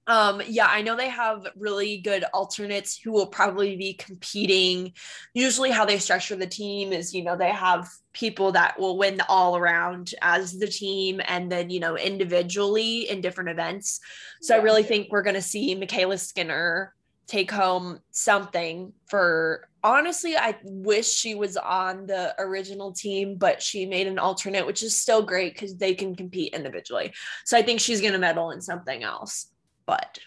Um, 0.09 0.41
yeah, 0.47 0.69
I 0.71 0.83
know 0.83 0.97
they 0.97 1.09
have 1.09 1.49
really 1.57 1.99
good 1.99 2.25
alternates 2.33 2.97
who 2.97 3.11
will 3.11 3.27
probably 3.27 3.77
be 3.77 3.95
competing. 3.95 4.93
Usually, 5.35 5.71
how 5.71 5.85
they 5.85 5.99
structure 5.99 6.37
the 6.37 6.47
team 6.47 6.93
is, 6.93 7.13
you 7.13 7.25
know, 7.25 7.37
they 7.37 7.51
have 7.51 7.89
people 8.13 8.53
that 8.53 8.79
will 8.79 8.97
win 8.97 9.17
the 9.17 9.27
all 9.29 9.57
around 9.57 10.15
as 10.23 10.59
the 10.59 10.69
team 10.69 11.21
and 11.27 11.51
then, 11.51 11.71
you 11.71 11.81
know, 11.81 11.97
individually 11.97 13.09
in 13.09 13.21
different 13.21 13.51
events. 13.51 14.01
So 14.41 14.55
I 14.55 14.63
really 14.63 14.85
think 14.85 15.09
we're 15.11 15.23
going 15.23 15.35
to 15.35 15.43
see 15.43 15.75
MyKayla 15.75 16.21
Skinner 16.21 16.95
take 17.27 17.51
home 17.51 17.99
something 18.13 18.93
for 19.07 19.69
honestly 19.83 20.37
i 20.37 20.57
wish 20.63 21.13
she 21.13 21.35
was 21.35 21.57
on 21.57 22.07
the 22.07 22.35
original 22.39 22.93
team 22.93 23.37
but 23.37 23.61
she 23.61 23.85
made 23.85 24.07
an 24.07 24.19
alternate 24.19 24.67
which 24.67 24.83
is 24.83 24.99
still 24.99 25.23
great 25.23 25.53
because 25.53 25.77
they 25.77 25.95
can 25.95 26.15
compete 26.15 26.55
individually 26.55 27.13
so 27.45 27.57
i 27.59 27.63
think 27.63 27.81
she's 27.81 28.01
going 28.01 28.13
to 28.13 28.19
medal 28.19 28.51
in 28.53 28.61
something 28.61 29.03
else 29.03 29.49
but 29.87 30.19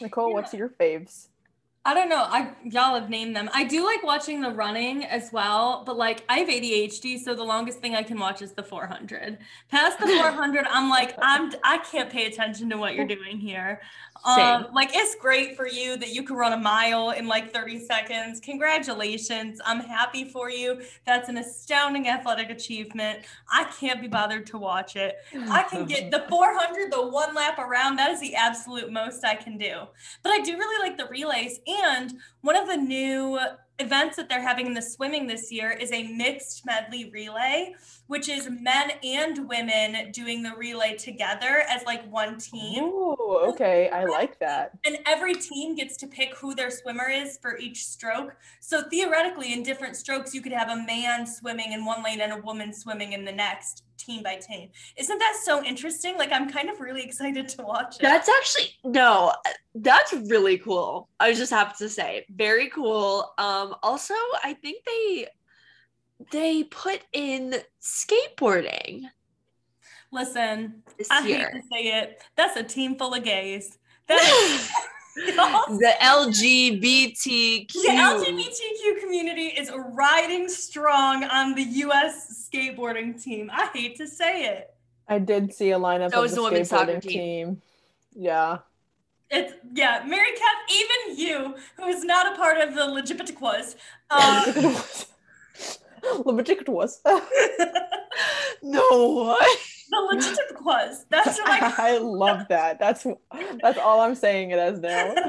Nicole, 0.00 0.32
what's 0.32 0.54
your 0.54 0.68
faves? 0.68 1.28
I 1.86 1.94
don't 1.94 2.08
know. 2.08 2.26
I 2.28 2.50
y'all 2.64 2.98
have 2.98 3.08
named 3.08 3.36
them. 3.36 3.48
I 3.54 3.62
do 3.62 3.84
like 3.84 4.02
watching 4.02 4.40
the 4.40 4.50
running 4.50 5.04
as 5.04 5.30
well, 5.32 5.84
but 5.86 5.96
like 5.96 6.24
I 6.28 6.38
have 6.40 6.48
ADHD, 6.48 7.16
so 7.16 7.32
the 7.32 7.44
longest 7.44 7.78
thing 7.78 7.94
I 7.94 8.02
can 8.02 8.18
watch 8.18 8.42
is 8.42 8.52
the 8.52 8.62
400. 8.64 9.38
Past 9.70 10.00
the 10.00 10.06
400, 10.20 10.66
I'm 10.68 10.90
like 10.90 11.14
I'm 11.22 11.52
I 11.62 11.78
can't 11.78 12.10
pay 12.10 12.26
attention 12.26 12.68
to 12.70 12.76
what 12.76 12.96
you're 12.96 13.06
doing 13.06 13.38
here. 13.38 13.80
Um, 14.24 14.66
like 14.74 14.90
it's 14.92 15.14
great 15.14 15.56
for 15.56 15.68
you 15.68 15.96
that 15.98 16.12
you 16.12 16.24
can 16.24 16.34
run 16.34 16.52
a 16.52 16.56
mile 16.56 17.10
in 17.10 17.28
like 17.28 17.52
30 17.52 17.78
seconds. 17.78 18.40
Congratulations. 18.40 19.60
I'm 19.64 19.78
happy 19.78 20.24
for 20.24 20.50
you. 20.50 20.80
That's 21.04 21.28
an 21.28 21.38
astounding 21.38 22.08
athletic 22.08 22.50
achievement. 22.50 23.20
I 23.52 23.64
can't 23.78 24.00
be 24.00 24.08
bothered 24.08 24.46
to 24.46 24.58
watch 24.58 24.96
it. 24.96 25.16
I 25.48 25.62
can 25.62 25.86
get 25.86 26.10
the 26.10 26.24
400, 26.28 26.90
the 26.90 27.06
one 27.06 27.34
lap 27.34 27.58
around. 27.60 27.96
That 27.96 28.10
is 28.10 28.20
the 28.20 28.34
absolute 28.34 28.90
most 28.90 29.24
I 29.24 29.36
can 29.36 29.56
do. 29.56 29.82
But 30.24 30.32
I 30.32 30.40
do 30.40 30.56
really 30.56 30.88
like 30.88 30.98
the 30.98 31.06
relays 31.06 31.60
And 31.66 31.75
one 32.40 32.56
of 32.56 32.68
the 32.68 32.76
new 32.76 33.38
events 33.78 34.16
that 34.16 34.28
they're 34.28 34.40
having 34.40 34.66
in 34.66 34.74
the 34.74 34.82
swimming 34.82 35.26
this 35.26 35.52
year 35.52 35.70
is 35.70 35.92
a 35.92 36.04
mixed 36.14 36.64
medley 36.64 37.10
relay, 37.12 37.74
which 38.06 38.28
is 38.28 38.48
men 38.48 38.92
and 39.04 39.48
women 39.48 40.10
doing 40.12 40.42
the 40.42 40.52
relay 40.56 40.96
together 40.96 41.64
as 41.68 41.84
like 41.84 42.08
one 42.10 42.38
team. 42.38 42.84
Oh, 42.84 43.44
okay. 43.50 43.90
I 43.90 44.04
like 44.04 44.38
that. 44.38 44.72
And 44.86 44.98
every 45.06 45.34
team 45.34 45.74
gets 45.74 45.96
to 45.98 46.06
pick 46.06 46.34
who 46.36 46.54
their 46.54 46.70
swimmer 46.70 47.10
is 47.10 47.38
for 47.40 47.58
each 47.58 47.84
stroke. 47.84 48.36
So 48.60 48.82
theoretically, 48.88 49.52
in 49.52 49.62
different 49.62 49.96
strokes, 49.96 50.34
you 50.34 50.40
could 50.40 50.52
have 50.52 50.70
a 50.70 50.86
man 50.86 51.26
swimming 51.26 51.72
in 51.72 51.84
one 51.84 52.02
lane 52.02 52.20
and 52.20 52.32
a 52.32 52.40
woman 52.40 52.72
swimming 52.72 53.12
in 53.12 53.24
the 53.24 53.32
next, 53.32 53.82
team 53.96 54.22
by 54.22 54.36
team. 54.36 54.70
Isn't 54.96 55.18
that 55.18 55.36
so 55.42 55.62
interesting? 55.64 56.16
Like, 56.16 56.32
I'm 56.32 56.48
kind 56.50 56.68
of 56.70 56.80
really 56.80 57.02
excited 57.08 57.48
to 57.50 57.62
watch 57.62 57.96
it. 57.96 58.02
That's 58.02 58.28
actually 58.28 58.70
no, 58.84 59.32
that's 59.74 60.12
really 60.12 60.58
cool. 60.58 61.08
I 61.20 61.32
just 61.32 61.50
have 61.52 61.76
to 61.78 61.88
say, 61.88 62.26
very 62.30 62.68
cool. 62.70 63.32
Um, 63.38 63.74
also, 63.82 64.14
I 64.44 64.54
think 64.60 64.84
they 64.86 65.26
they 66.32 66.64
put 66.64 67.00
in 67.12 67.54
skateboarding 67.82 69.02
Listen, 70.12 70.82
this 70.96 71.10
I 71.10 71.26
year. 71.26 71.50
hate 71.50 71.60
to 71.60 71.62
say 71.72 71.82
it. 72.00 72.22
That's 72.36 72.56
a 72.56 72.62
team 72.62 72.96
full 72.96 73.14
of 73.14 73.22
gays. 73.24 73.78
That 74.08 74.20
is- 74.22 74.70
the 75.78 75.92
LGBTQ. 76.02 77.72
The 77.72 77.88
LGBTQ 77.88 79.00
community 79.00 79.46
is 79.48 79.70
riding 79.74 80.48
strong 80.48 81.24
on 81.24 81.54
the 81.54 81.62
US 81.62 82.48
skateboarding 82.52 83.22
team. 83.22 83.50
I 83.52 83.70
hate 83.72 83.96
to 83.96 84.06
say 84.06 84.44
it. 84.46 84.74
I 85.08 85.18
did 85.18 85.54
see 85.54 85.70
a 85.70 85.78
lineup 85.78 86.10
So 86.12 86.20
of 86.20 86.26
is 86.26 86.32
the 86.32 86.36
the 86.36 86.42
women's 86.42 86.68
soccer 86.68 86.92
skateboarding 86.92 87.02
team. 87.02 87.10
team. 87.12 87.62
Yeah. 88.14 88.58
It's 89.30 89.54
yeah, 89.72 90.04
Mary 90.06 90.28
Kath, 90.36 90.70
even 90.70 91.18
you, 91.18 91.54
who 91.76 91.86
is 91.86 92.04
not 92.04 92.32
a 92.32 92.36
part 92.36 92.58
of 92.58 92.74
the 92.74 92.82
Legitimaquas, 92.82 93.74
um, 94.10 94.76
Legitimate 96.24 96.68
was. 96.68 97.00
no. 98.62 99.36
The 99.90 99.96
Legitimaquas. 99.96 101.04
That's 101.08 101.38
what 101.38 101.48
I 101.78 101.94
I 101.94 101.98
love 101.98 102.48
that. 102.48 102.78
That's 102.78 103.06
that's 103.62 103.78
all 103.78 104.00
I'm 104.00 104.14
saying 104.14 104.50
it 104.50 104.58
as 104.58 104.80
now. 104.80 105.14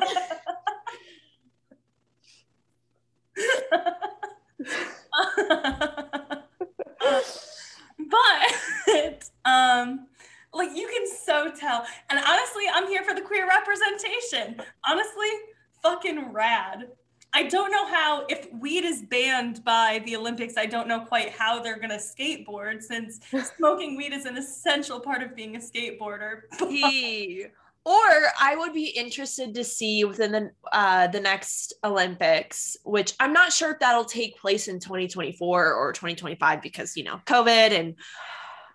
but 8.10 9.30
um 9.46 10.08
like 10.54 10.70
you 10.76 10.88
can 10.88 11.06
so 11.26 11.52
tell 11.52 11.86
and 12.10 12.20
honestly 12.20 12.63
i'm 12.74 12.88
here 12.88 13.04
for 13.04 13.13
the 13.13 13.22
queer 13.22 13.48
representation 13.48 14.60
honestly 14.89 15.28
fucking 15.84 16.32
rad 16.34 16.88
i 17.38 17.43
don't 17.43 17.71
know 17.71 17.86
how 17.86 18.26
if 18.30 18.52
weed 18.54 18.84
is 18.84 19.04
banned 19.04 19.63
by 19.63 20.02
the 20.06 20.15
olympics 20.15 20.56
i 20.58 20.65
don't 20.65 20.88
know 20.88 21.00
quite 21.00 21.30
how 21.30 21.60
they're 21.62 21.78
going 21.78 21.89
to 21.89 21.97
skateboard 21.97 22.82
since 22.82 23.19
smoking 23.58 23.95
weed 23.95 24.12
is 24.12 24.26
an 24.26 24.38
essential 24.38 25.00
part 25.00 25.21
of 25.21 25.36
being 25.36 25.56
a 25.56 25.60
skateboarder 25.60 26.41
He- 26.67 27.45
or 27.86 28.04
I 28.41 28.58
would 28.58 28.73
be 28.73 28.88
interested 28.88 29.54
to 29.56 29.63
see 29.63 30.04
within 30.04 30.34
the 30.34 30.52
uh, 30.73 31.08
the 31.08 31.21
next 31.21 31.73
Olympics, 31.86 32.76
which 32.84 33.13
I'm 33.17 33.32
not 33.32 33.54
sure 33.54 33.71
if 33.71 33.80
that'll 33.80 34.04
take 34.04 34.38
place 34.38 34.67
in 34.67 34.82
2024 34.82 35.73
or 35.73 35.93
2025 35.93 36.62
because 36.62 36.97
you 36.97 37.06
know 37.06 37.21
COVID 37.26 37.71
and 37.80 37.95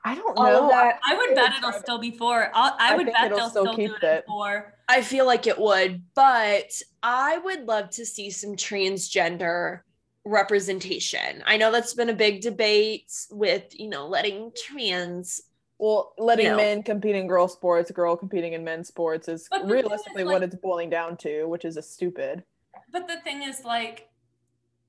I 0.05 0.15
don't 0.15 0.35
know. 0.37 0.65
of 0.65 0.71
that. 0.71 0.99
i 1.05 1.15
would 1.15 1.35
bet 1.35 1.53
it'll 1.59 1.73
still 1.73 1.99
be 1.99 2.11
four 2.11 2.51
I'll, 2.55 2.75
i 2.79 2.95
I 2.95 2.97
would 2.97 3.07
bet 3.07 3.27
it'll 3.27 3.39
they'll 3.39 3.51
still 3.51 3.65
still, 3.65 3.77
keep 3.77 3.91
do 3.91 3.97
it 3.97 4.03
it. 4.03 4.25
four 4.27 4.75
I 4.93 5.01
feel 5.01 5.25
like 5.25 5.47
it 5.47 5.59
would, 5.59 6.03
but 6.15 6.71
I 7.03 7.39
would 7.39 7.65
love 7.65 7.89
to 7.91 8.05
see 8.05 8.29
some 8.29 8.57
transgender 8.57 9.81
representation. 10.27 11.43
I 11.47 11.57
know 11.57 11.73
that's 11.73 11.95
been 11.95 12.11
a 12.11 12.15
big 12.15 12.43
debate 12.43 13.11
with, 13.31 13.65
you 13.73 13.89
know, 13.89 14.07
letting 14.07 14.53
trans. 14.55 15.41
Well, 15.79 16.13
letting 16.19 16.45
you 16.45 16.51
know. 16.51 16.59
men 16.59 16.83
compete 16.83 17.17
in 17.17 17.27
girl 17.27 17.49
sports, 17.49 17.91
girl 17.91 18.17
competing 18.17 18.53
in 18.53 18.65
men's 18.65 18.89
sports 18.89 19.29
is 19.29 19.49
But 19.51 19.63
the 19.63 19.69
thing 19.69 19.79
is, 19.79 19.83
realistically 19.83 20.25
like- 20.25 20.33
what 20.35 20.43
it's 20.43 20.57
boiling 20.57 20.91
down 20.91 21.17
to, 21.19 21.47
which 21.47 21.65
is 21.65 21.79
a 21.79 21.83
stupid. 21.83 22.45
But 22.93 23.09
the 23.09 23.19
thing 23.23 23.43
is, 23.45 23.65
like, 23.65 24.11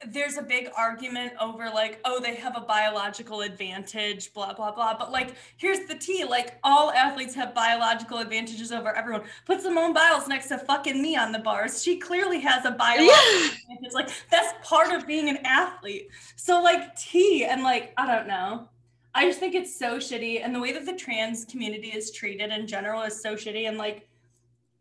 there's 0.08 0.38
a 0.38 0.42
big 0.42 0.70
argument 0.78 1.34
over, 1.40 1.70
like, 1.70 2.00
oh, 2.06 2.20
they 2.20 2.36
have 2.36 2.56
a 2.58 2.62
biological 2.62 3.42
advantage, 3.42 4.34
blah, 4.34 4.54
blah, 4.54 4.72
blah. 4.72 4.98
But, 4.98 5.12
like, 5.12 5.36
here's 5.58 5.88
the 5.88 5.96
tea 5.96 6.24
like, 6.24 6.60
all 6.64 6.92
athletes 6.92 7.34
have 7.36 7.54
biological 7.54 8.20
advantages 8.20 8.72
over 8.72 8.96
everyone. 8.96 9.24
Put 9.46 9.62
Simone 9.62 9.94
Biles 9.94 10.28
next 10.28 10.48
to 10.50 10.58
fucking 10.58 11.02
me 11.02 11.16
on 11.16 11.32
the 11.32 11.40
bars. 11.40 11.84
She 11.84 11.98
clearly 11.98 12.40
has 12.42 12.66
a 12.66 12.72
biological 12.72 13.08
Yeah. 13.08 13.50
advantage. 13.74 13.94
Like, 13.94 14.10
that's 14.30 14.68
part 14.68 14.92
of 14.94 15.08
being 15.08 15.30
an 15.30 15.38
athlete. 15.44 16.10
So, 16.36 16.62
like, 16.62 16.96
tea 16.96 17.46
and, 17.46 17.64
like, 17.64 17.94
I 17.98 18.06
don't 18.08 18.28
know. 18.28 18.70
I 19.16 19.26
just 19.26 19.40
think 19.40 19.56
it's 19.56 19.78
so 19.78 19.98
shitty. 19.98 20.44
And 20.44 20.54
the 20.56 20.60
way 20.60 20.72
that 20.74 20.86
the 20.86 20.96
trans 20.96 21.46
community 21.46 21.90
is 21.90 22.12
treated 22.12 22.52
in 22.52 22.68
general 22.68 23.04
is 23.04 23.22
so 23.22 23.36
shitty. 23.36 23.68
And, 23.68 23.78
like, 23.78 24.08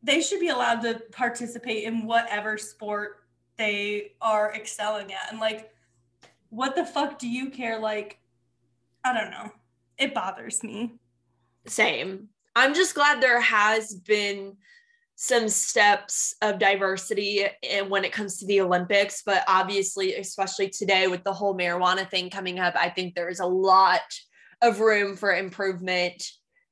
they 0.02 0.20
should 0.20 0.40
be 0.40 0.48
allowed 0.48 0.80
to 0.82 1.00
participate 1.12 1.84
in 1.84 2.06
whatever 2.06 2.58
sport 2.58 3.21
they 3.58 4.12
are 4.20 4.54
excelling 4.54 5.12
at. 5.12 5.30
And 5.30 5.40
like, 5.40 5.70
what 6.50 6.76
the 6.76 6.84
fuck 6.84 7.18
do 7.18 7.28
you 7.28 7.50
care? 7.50 7.78
Like, 7.78 8.18
I 9.04 9.12
don't 9.12 9.30
know. 9.30 9.50
It 9.98 10.14
bothers 10.14 10.62
me. 10.62 10.94
Same. 11.66 12.28
I'm 12.54 12.74
just 12.74 12.94
glad 12.94 13.20
there 13.20 13.40
has 13.40 13.94
been 13.94 14.56
some 15.14 15.48
steps 15.48 16.34
of 16.42 16.58
diversity 16.58 17.46
and 17.62 17.88
when 17.88 18.04
it 18.04 18.12
comes 18.12 18.38
to 18.38 18.46
the 18.46 18.60
Olympics, 18.60 19.22
but 19.24 19.44
obviously, 19.46 20.16
especially 20.16 20.68
today 20.68 21.06
with 21.06 21.22
the 21.22 21.32
whole 21.32 21.56
marijuana 21.56 22.08
thing 22.10 22.28
coming 22.28 22.58
up, 22.58 22.74
I 22.76 22.88
think 22.88 23.14
there's 23.14 23.40
a 23.40 23.46
lot 23.46 24.00
of 24.60 24.80
room 24.80 25.16
for 25.16 25.34
improvement 25.34 26.22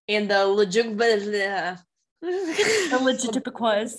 and 0.09 0.31
the 0.31 0.47
legitimate. 0.47 1.79
The 2.23 2.99
legitimate. 3.01 3.93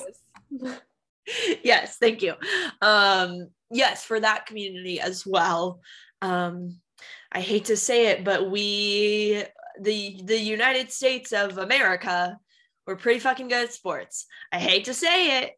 yes, 1.63 1.97
thank 1.97 2.21
you. 2.21 2.33
Um, 2.81 3.49
yes, 3.69 4.03
for 4.03 4.19
that 4.19 4.45
community 4.45 4.99
as 4.99 5.25
well. 5.25 5.81
Um, 6.21 6.77
I 7.31 7.41
hate 7.41 7.65
to 7.65 7.77
say 7.77 8.07
it, 8.07 8.23
but 8.23 8.49
we, 8.51 9.43
the 9.79 10.21
the 10.23 10.37
United 10.37 10.91
States 10.91 11.31
of 11.31 11.57
America, 11.57 12.37
we're 12.85 12.95
pretty 12.95 13.19
fucking 13.19 13.47
good 13.47 13.65
at 13.65 13.73
sports. 13.73 14.25
I 14.51 14.59
hate 14.59 14.85
to 14.85 14.93
say 14.93 15.43
it, 15.43 15.51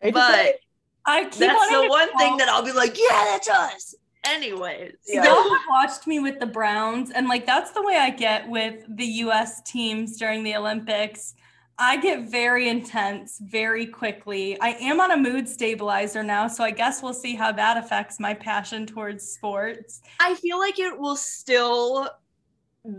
Hate 0.00 0.10
to 0.10 0.14
but 0.14 0.32
say 0.34 0.48
it. 0.50 0.60
I 1.06 1.24
keep 1.24 1.34
that's 1.34 1.70
the 1.70 1.82
to 1.82 1.88
one 1.88 2.16
thing 2.18 2.36
that 2.38 2.48
I'll 2.48 2.64
be 2.64 2.72
like, 2.72 2.96
yeah, 2.98 3.24
that's 3.32 3.48
us. 3.48 3.94
Anyways, 4.24 4.94
Yeah. 5.06 5.24
Y'all 5.24 5.42
have 5.42 5.60
watched 5.68 6.06
me 6.06 6.18
with 6.18 6.40
the 6.40 6.46
Browns, 6.46 7.10
and 7.10 7.28
like 7.28 7.44
that's 7.46 7.72
the 7.72 7.82
way 7.82 7.96
I 7.96 8.10
get 8.10 8.48
with 8.48 8.84
the 8.88 9.04
US 9.04 9.60
teams 9.62 10.16
during 10.18 10.42
the 10.44 10.56
Olympics. 10.56 11.34
I 11.78 11.96
get 11.96 12.30
very 12.30 12.68
intense 12.68 13.38
very 13.42 13.86
quickly. 13.86 14.58
I 14.60 14.70
am 14.80 15.00
on 15.00 15.10
a 15.10 15.16
mood 15.16 15.48
stabilizer 15.48 16.22
now, 16.22 16.46
so 16.46 16.62
I 16.62 16.70
guess 16.70 17.02
we'll 17.02 17.14
see 17.14 17.34
how 17.34 17.50
that 17.52 17.76
affects 17.76 18.20
my 18.20 18.32
passion 18.34 18.86
towards 18.86 19.24
sports. 19.28 20.00
I 20.20 20.34
feel 20.36 20.58
like 20.58 20.78
it 20.78 20.96
will 20.98 21.16
still 21.16 22.08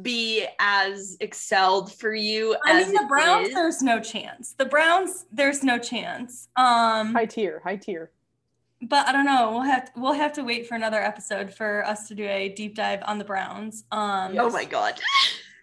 be 0.02 0.46
as 0.60 1.16
excelled 1.20 1.94
for 1.94 2.14
you 2.14 2.58
I 2.66 2.82
as 2.82 2.88
mean, 2.88 2.96
the 2.96 3.08
Browns, 3.08 3.50
is. 3.50 3.54
there's 3.54 3.82
no 3.82 4.00
chance. 4.02 4.54
The 4.58 4.66
Browns, 4.66 5.26
there's 5.32 5.64
no 5.64 5.78
chance. 5.78 6.50
Um, 6.58 7.14
high 7.14 7.28
tier, 7.28 7.62
high 7.64 7.76
tier. 7.78 8.12
but 8.82 9.08
I 9.08 9.12
don't 9.12 9.26
know. 9.26 9.52
We'll 9.52 9.62
have 9.62 9.86
to, 9.86 9.92
we'll 10.02 10.14
have 10.14 10.34
to 10.34 10.44
wait 10.44 10.68
for 10.68 10.74
another 10.76 11.00
episode 11.00 11.54
for 11.54 11.86
us 11.86 12.08
to 12.08 12.16
do 12.16 12.26
a 12.26 12.50
deep 12.50 12.76
dive 12.76 13.02
on 13.06 13.20
the 13.20 13.26
Browns. 13.26 13.86
Um, 13.92 14.36
Oh 14.38 14.50
my 14.50 14.66
god. 14.66 15.00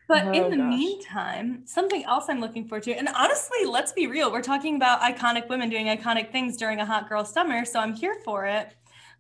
But 0.08 0.26
Oh, 0.26 0.32
in 0.32 0.50
the 0.50 0.56
gosh. 0.56 0.68
meantime, 0.68 1.62
something 1.64 2.04
else 2.04 2.26
I'm 2.28 2.40
looking 2.40 2.68
forward 2.68 2.82
to, 2.84 2.92
and 2.92 3.08
honestly, 3.08 3.64
let's 3.64 3.92
be 3.92 4.06
real, 4.06 4.30
we're 4.32 4.42
talking 4.42 4.76
about 4.76 5.00
iconic 5.00 5.48
women 5.48 5.70
doing 5.70 5.86
iconic 5.86 6.32
things 6.32 6.56
during 6.56 6.80
a 6.80 6.86
hot 6.86 7.08
girl 7.08 7.24
summer, 7.24 7.64
so 7.64 7.78
I'm 7.80 7.94
here 7.94 8.16
for 8.24 8.44
it. 8.46 8.74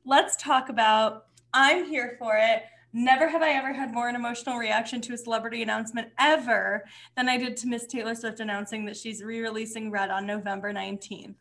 Let's 0.04 0.36
talk 0.36 0.68
about 0.68 1.26
I'm 1.54 1.84
here 1.84 2.16
for 2.18 2.36
it. 2.36 2.64
Never 2.94 3.28
have 3.28 3.42
I 3.42 3.50
ever 3.52 3.72
had 3.72 3.92
more 3.94 4.08
an 4.08 4.16
emotional 4.16 4.58
reaction 4.58 5.00
to 5.02 5.14
a 5.14 5.16
celebrity 5.16 5.62
announcement 5.62 6.08
ever 6.18 6.84
than 7.16 7.28
I 7.28 7.38
did 7.38 7.56
to 7.58 7.68
Miss 7.68 7.86
Taylor 7.86 8.14
Swift 8.14 8.40
announcing 8.40 8.84
that 8.84 8.96
she's 8.96 9.22
re-releasing 9.22 9.90
Red 9.90 10.10
on 10.10 10.26
November 10.26 10.72
19th. 10.74 11.36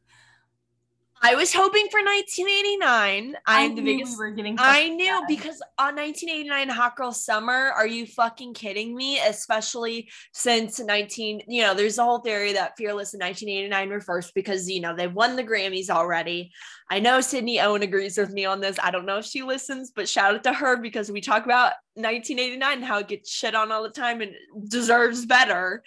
I 1.24 1.36
was 1.36 1.54
hoping 1.54 1.88
for 1.92 2.00
1989. 2.00 3.36
I 3.46 3.62
am 3.62 3.76
the 3.76 3.82
knew 3.82 3.98
biggest 3.98 4.18
we 4.18 4.26
were 4.26 4.32
getting 4.32 4.56
I 4.58 4.90
knew 4.90 5.20
bad. 5.20 5.28
because 5.28 5.62
on 5.78 5.96
1989 5.96 6.70
Hot 6.70 6.96
Girl 6.96 7.12
Summer, 7.12 7.72
are 7.76 7.86
you 7.86 8.08
fucking 8.08 8.56
kidding 8.56 8.96
me? 8.96 9.20
Especially 9.20 10.10
since 10.34 10.80
19, 10.80 11.44
you 11.48 11.62
know, 11.62 11.76
there's 11.76 12.00
a 12.00 12.04
whole 12.04 12.20
theory 12.20 12.54
that 12.54 12.76
Fearless 12.76 13.14
in 13.14 13.20
1989 13.20 13.90
were 13.90 14.02
first 14.02 14.34
because, 14.34 14.68
you 14.68 14.82
know, 14.82 14.96
they've 14.96 15.14
won 15.14 15.36
the 15.36 15.44
Grammys 15.44 15.92
already. 15.92 16.52
I 16.90 17.00
know 17.00 17.22
Sydney 17.22 17.60
Owen 17.60 17.84
agrees 17.84 18.18
with 18.18 18.32
me 18.32 18.46
on 18.46 18.60
this. 18.60 18.80
I 18.82 18.90
don't 18.90 19.06
know 19.06 19.20
if 19.20 19.26
she 19.26 19.44
listens, 19.44 19.92
but 19.96 20.10
shout 20.10 20.34
out 20.34 20.44
to 20.46 20.54
her 20.54 20.78
because 20.78 21.12
we 21.12 21.22
talk 21.22 21.46
about 21.46 21.74
1989 21.94 22.78
and 22.78 22.86
how 22.86 22.98
it 22.98 23.08
gets 23.08 23.32
shit 23.32 23.54
on 23.54 23.72
all 23.72 23.84
the 23.84 23.90
time 23.90 24.22
and 24.22 24.32
deserves 24.68 25.28
better. 25.28 25.84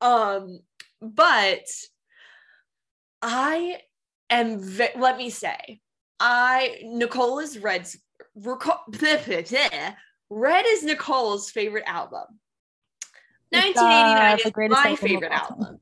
Um, 0.00 0.60
but 1.00 1.66
I 3.20 3.80
am. 4.30 4.60
Ve- 4.60 4.96
let 4.96 5.16
me 5.16 5.30
say, 5.30 5.80
I 6.20 6.78
Nicole 6.84 7.38
is 7.38 7.58
Red's. 7.58 7.96
Red 10.28 10.64
is 10.66 10.82
Nicole's 10.82 11.50
favorite 11.50 11.84
album. 11.86 12.24
It's, 13.52 13.78
uh, 13.78 13.84
1989 13.84 14.36
the 14.36 14.48
is 14.48 14.70
my 14.70 14.96
favorite 14.96 15.32
album. 15.32 15.78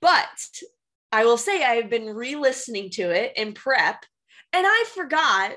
But 0.00 0.50
I 1.12 1.24
will 1.24 1.38
say 1.38 1.64
I 1.64 1.76
have 1.76 1.90
been 1.90 2.06
re-listening 2.06 2.90
to 2.90 3.02
it 3.10 3.32
in 3.36 3.54
prep, 3.54 4.04
and 4.52 4.66
I 4.66 4.84
forgot 4.94 5.56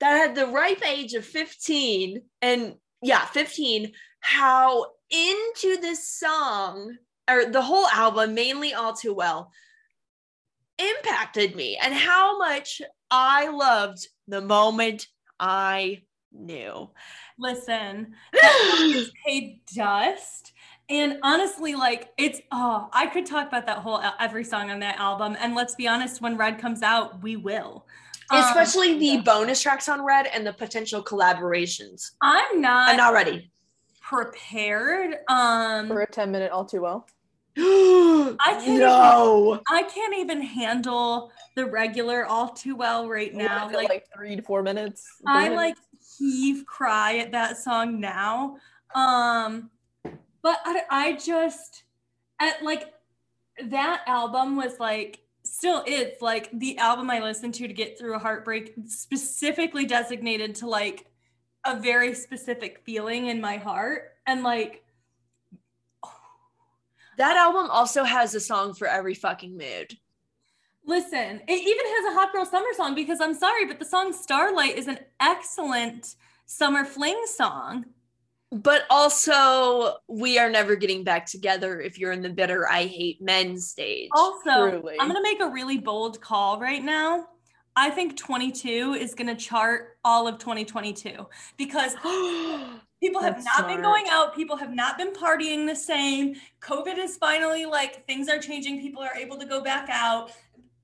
that 0.00 0.30
at 0.30 0.34
the 0.34 0.46
ripe 0.46 0.86
age 0.86 1.14
of 1.14 1.24
15, 1.24 2.22
and 2.42 2.74
yeah, 3.02 3.24
15, 3.26 3.92
how 4.20 4.86
into 5.10 5.80
this 5.80 6.08
song 6.08 6.96
or 7.30 7.46
the 7.46 7.62
whole 7.62 7.86
album, 7.86 8.34
mainly 8.34 8.74
all 8.74 8.94
too 8.94 9.14
well, 9.14 9.52
impacted 10.78 11.56
me 11.56 11.78
and 11.82 11.94
how 11.94 12.38
much 12.38 12.82
I 13.10 13.48
loved 13.48 14.06
the 14.28 14.40
moment 14.40 15.08
I 15.38 16.02
knew. 16.32 16.90
Listen, 17.38 18.14
that 18.32 18.80
is 18.94 19.10
paid 19.26 19.60
dust. 19.74 20.52
And 20.88 21.18
honestly, 21.22 21.74
like 21.74 22.10
it's 22.16 22.40
oh, 22.52 22.88
I 22.92 23.06
could 23.06 23.26
talk 23.26 23.48
about 23.48 23.66
that 23.66 23.78
whole 23.78 24.00
every 24.20 24.44
song 24.44 24.70
on 24.70 24.80
that 24.80 24.98
album. 24.98 25.36
And 25.40 25.54
let's 25.54 25.74
be 25.74 25.88
honest, 25.88 26.20
when 26.20 26.36
Red 26.36 26.58
comes 26.58 26.82
out, 26.82 27.22
we 27.22 27.36
will. 27.36 27.86
Um, 28.30 28.40
Especially 28.40 28.98
the 28.98 29.06
yeah. 29.06 29.20
bonus 29.20 29.60
tracks 29.62 29.88
on 29.88 30.04
Red 30.04 30.26
and 30.26 30.46
the 30.46 30.52
potential 30.52 31.02
collaborations. 31.02 32.12
I'm 32.20 32.60
not, 32.60 32.88
I'm 32.90 32.96
not 32.96 33.12
ready. 33.12 33.50
prepared. 34.00 35.16
Um 35.28 35.88
For 35.88 36.02
a 36.02 36.06
10 36.10 36.30
minute 36.30 36.52
all 36.52 36.64
too 36.64 36.82
well. 36.82 37.06
I 37.58 38.36
can't 38.64 38.80
no. 38.80 39.60
I 39.70 39.82
can't 39.82 40.14
even 40.16 40.42
handle 40.42 41.32
the 41.54 41.66
regular 41.66 42.26
all 42.26 42.50
too 42.50 42.76
well 42.76 43.08
right 43.08 43.32
now. 43.32 43.68
It, 43.68 43.74
Like, 43.74 43.88
like, 43.88 44.06
three 44.14 44.36
to 44.36 44.42
four 44.42 44.62
minutes. 44.62 45.06
I 45.26 45.48
like 45.48 45.76
heave 46.18 46.66
cry 46.66 47.18
at 47.18 47.32
that 47.32 47.56
song 47.56 48.00
now. 48.00 48.56
Um, 48.94 49.70
but 50.42 50.58
I, 50.64 50.82
I 50.90 51.12
just 51.16 51.84
at 52.40 52.62
like 52.62 52.92
that 53.68 54.02
album 54.06 54.56
was 54.56 54.78
like 54.78 55.20
still 55.42 55.82
is 55.86 56.20
like 56.20 56.50
the 56.58 56.76
album 56.78 57.10
I 57.10 57.20
listened 57.20 57.54
to 57.54 57.68
to 57.68 57.72
get 57.72 57.98
through 57.98 58.14
a 58.14 58.18
heartbreak, 58.18 58.74
specifically 58.86 59.86
designated 59.86 60.54
to 60.56 60.68
like 60.68 61.06
a 61.64 61.80
very 61.80 62.14
specific 62.14 62.82
feeling 62.84 63.26
in 63.26 63.40
my 63.40 63.56
heart. 63.56 64.12
And 64.26 64.42
like 64.42 64.84
That 67.16 67.36
album 67.36 67.70
also 67.70 68.04
has 68.04 68.34
a 68.34 68.40
song 68.40 68.74
for 68.74 68.86
every 68.86 69.14
fucking 69.14 69.56
mood. 69.56 69.96
Listen, 70.84 71.40
it 71.48 71.52
even 71.52 71.86
has 71.86 72.12
a 72.12 72.18
hot 72.18 72.32
girl 72.32 72.44
summer 72.44 72.72
song 72.76 72.94
because 72.94 73.20
I'm 73.20 73.34
sorry, 73.34 73.66
but 73.66 73.78
the 73.78 73.84
song 73.84 74.12
Starlight 74.12 74.76
is 74.76 74.86
an 74.86 74.98
excellent 75.18 76.14
summer 76.44 76.84
fling 76.84 77.20
song. 77.26 77.86
But 78.52 78.84
also, 78.90 79.96
we 80.06 80.38
are 80.38 80.48
never 80.48 80.76
getting 80.76 81.02
back 81.02 81.26
together 81.26 81.80
if 81.80 81.98
you're 81.98 82.12
in 82.12 82.22
the 82.22 82.30
bitter 82.30 82.68
I 82.68 82.84
hate 82.84 83.20
men 83.20 83.58
stage. 83.58 84.08
Also, 84.12 84.70
Truly. 84.70 84.96
I'm 85.00 85.08
going 85.08 85.20
to 85.20 85.22
make 85.22 85.40
a 85.40 85.50
really 85.50 85.78
bold 85.78 86.20
call 86.20 86.60
right 86.60 86.82
now. 86.82 87.26
I 87.74 87.90
think 87.90 88.16
22 88.16 88.96
is 88.98 89.14
going 89.14 89.26
to 89.26 89.34
chart 89.34 89.98
all 90.04 90.28
of 90.28 90.38
2022 90.38 91.26
because 91.56 91.96
people 93.06 93.22
have 93.22 93.34
That's 93.42 93.58
not 93.58 93.68
been 93.68 93.82
going 93.82 94.06
out. 94.10 94.34
People 94.34 94.56
have 94.56 94.74
not 94.74 94.98
been 94.98 95.12
partying 95.12 95.66
the 95.66 95.76
same. 95.76 96.36
COVID 96.60 96.98
is 96.98 97.16
finally 97.16 97.64
like 97.66 98.06
things 98.06 98.28
are 98.28 98.38
changing. 98.38 98.80
People 98.80 99.02
are 99.02 99.14
able 99.14 99.38
to 99.38 99.46
go 99.46 99.60
back 99.62 99.88
out. 99.90 100.30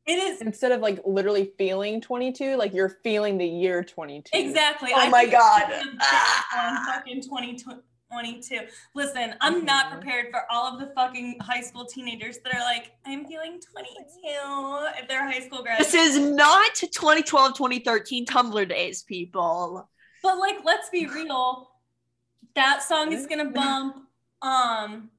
It 0.07 0.19
is 0.19 0.41
Instead 0.41 0.73
of 0.73 0.81
like 0.81 1.01
literally 1.07 1.53
feeling 1.59 2.01
22, 2.01 2.57
like 2.57 2.73
you're 2.75 2.89
feeling 3.05 3.39
the 3.39 3.47
year 3.47 3.85
22. 3.85 4.31
Exactly. 4.37 4.91
Oh 4.95 4.99
I 5.01 5.09
my 5.09 5.27
God. 5.27 5.63
it's 5.71 5.85
gonna 5.85 5.99
Ah. 6.01 6.81
on 6.89 6.95
fucking 6.95 7.23
2022. 7.23 8.67
Listen, 8.95 9.35
I'm 9.41 9.65
not 9.65 9.87
Mhm. 9.87 9.91
prepared 9.93 10.27
for 10.33 10.45
all 10.51 10.73
of 10.73 10.81
the 10.81 10.93
fucking 10.95 11.39
high 11.41 11.61
school 11.61 11.87
teenagers 11.87 12.39
that 12.45 12.55
are 12.55 12.61
like, 12.61 12.93
I'm 13.07 13.25
feeling 13.27 13.61
22 13.61 15.01
if 15.01 15.09
they're 15.09 15.25
high 15.25 15.41
school 15.41 15.63
grads. 15.63 15.79
This 15.91 15.95
is 15.95 16.19
not 16.19 16.75
2012, 16.75 17.55
2013 17.57 18.27
Tumblr 18.27 18.69
days, 18.69 19.03
people. 19.05 19.89
But 20.23 20.39
like, 20.39 20.59
let's 20.65 20.89
be 20.91 21.07
real. 21.07 21.69
That 22.55 22.83
song 22.83 23.13
is 23.13 23.27
gonna 23.27 23.51
bump. 23.51 24.07
Um, 24.43 25.11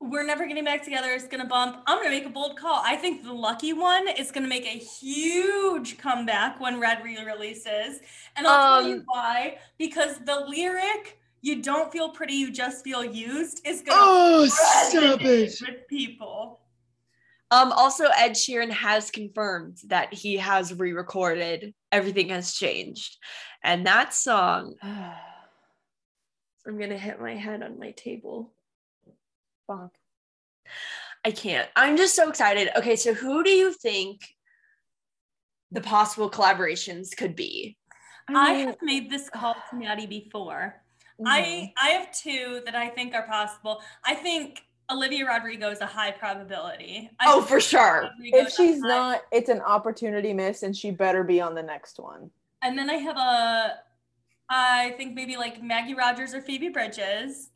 we're 0.00 0.24
never 0.24 0.46
getting 0.46 0.64
back 0.64 0.82
together. 0.82 1.10
It's 1.12 1.26
gonna 1.26 1.46
bump. 1.46 1.82
I'm 1.86 1.98
gonna 1.98 2.10
make 2.10 2.26
a 2.26 2.30
bold 2.30 2.56
call. 2.56 2.82
I 2.84 2.96
think 2.96 3.22
the 3.22 3.32
lucky 3.32 3.72
one 3.72 4.08
is 4.08 4.30
gonna 4.30 4.48
make 4.48 4.66
a 4.66 4.78
huge 4.78 5.98
comeback 5.98 6.60
when 6.60 6.80
Red 6.80 7.02
re-releases, 7.04 8.00
and 8.36 8.46
I'll 8.46 8.80
tell 8.80 8.88
you 8.88 8.96
Um, 8.96 9.02
why. 9.06 9.58
Because 9.78 10.18
the 10.24 10.40
lyric 10.48 11.18
"You 11.40 11.62
don't 11.62 11.90
feel 11.90 12.10
pretty, 12.10 12.34
you 12.34 12.50
just 12.50 12.84
feel 12.84 13.04
used" 13.04 13.66
is 13.66 13.82
gonna 13.82 14.00
Oh, 14.00 14.48
resonate 14.48 15.60
with 15.60 15.88
people. 15.88 16.60
Um, 17.50 17.70
also, 17.72 18.06
Ed 18.16 18.32
Sheeran 18.32 18.70
has 18.70 19.10
confirmed 19.10 19.78
that 19.84 20.14
he 20.14 20.36
has 20.38 20.72
re-recorded 20.72 21.74
Everything 21.92 22.30
Has 22.30 22.54
Changed. 22.54 23.18
And 23.62 23.86
that 23.86 24.14
song, 24.14 24.74
I'm 26.66 26.78
gonna 26.78 26.98
hit 26.98 27.20
my 27.20 27.34
head 27.34 27.62
on 27.62 27.78
my 27.78 27.90
table. 27.92 28.52
Fuck. 29.66 29.90
I 31.24 31.30
can't. 31.30 31.68
I'm 31.76 31.96
just 31.96 32.14
so 32.14 32.28
excited. 32.28 32.70
Okay, 32.76 32.96
so 32.96 33.14
who 33.14 33.42
do 33.44 33.50
you 33.50 33.72
think 33.72 34.20
the 35.70 35.80
possible 35.80 36.30
collaborations 36.30 37.16
could 37.16 37.34
be? 37.36 37.76
I 38.28 38.54
mean, 38.56 38.66
have 38.68 38.76
made 38.82 39.10
this 39.10 39.28
call 39.28 39.54
to 39.70 39.76
Maddie 39.76 40.06
before. 40.06 40.82
mhm. 41.20 41.24
I 41.26 41.72
I 41.80 41.88
have 41.90 42.12
two 42.12 42.62
that 42.64 42.74
I 42.74 42.88
think 42.88 43.14
are 43.14 43.26
possible. 43.26 43.80
I 44.04 44.14
think 44.14 44.60
Olivia 44.90 45.26
Rodrigo 45.26 45.70
is 45.70 45.80
a 45.80 45.86
high 45.86 46.10
probability. 46.12 47.10
I 47.18 47.24
Oh, 47.28 47.42
for 47.42 47.60
sure. 47.60 48.02
Rodrigo 48.12 48.38
if 48.38 48.52
she's 48.52 48.80
high- 48.82 48.88
not, 48.88 49.22
it's 49.32 49.48
an 49.48 49.60
opportunity 49.62 50.32
miss, 50.32 50.62
and 50.62 50.76
she 50.76 50.90
better 50.90 51.24
be 51.24 51.40
on 51.40 51.54
the 51.54 51.62
next 51.62 51.98
one. 51.98 52.30
and 52.62 52.78
then 52.78 52.88
I 52.90 52.94
have 52.94 53.16
a, 53.16 53.78
I 54.48 54.90
think 54.96 55.14
maybe 55.14 55.36
like 55.36 55.62
Maggie 55.62 55.94
Rogers 55.94 56.34
or 56.34 56.42
Phoebe 56.42 56.68
Bridgers. 56.68 57.50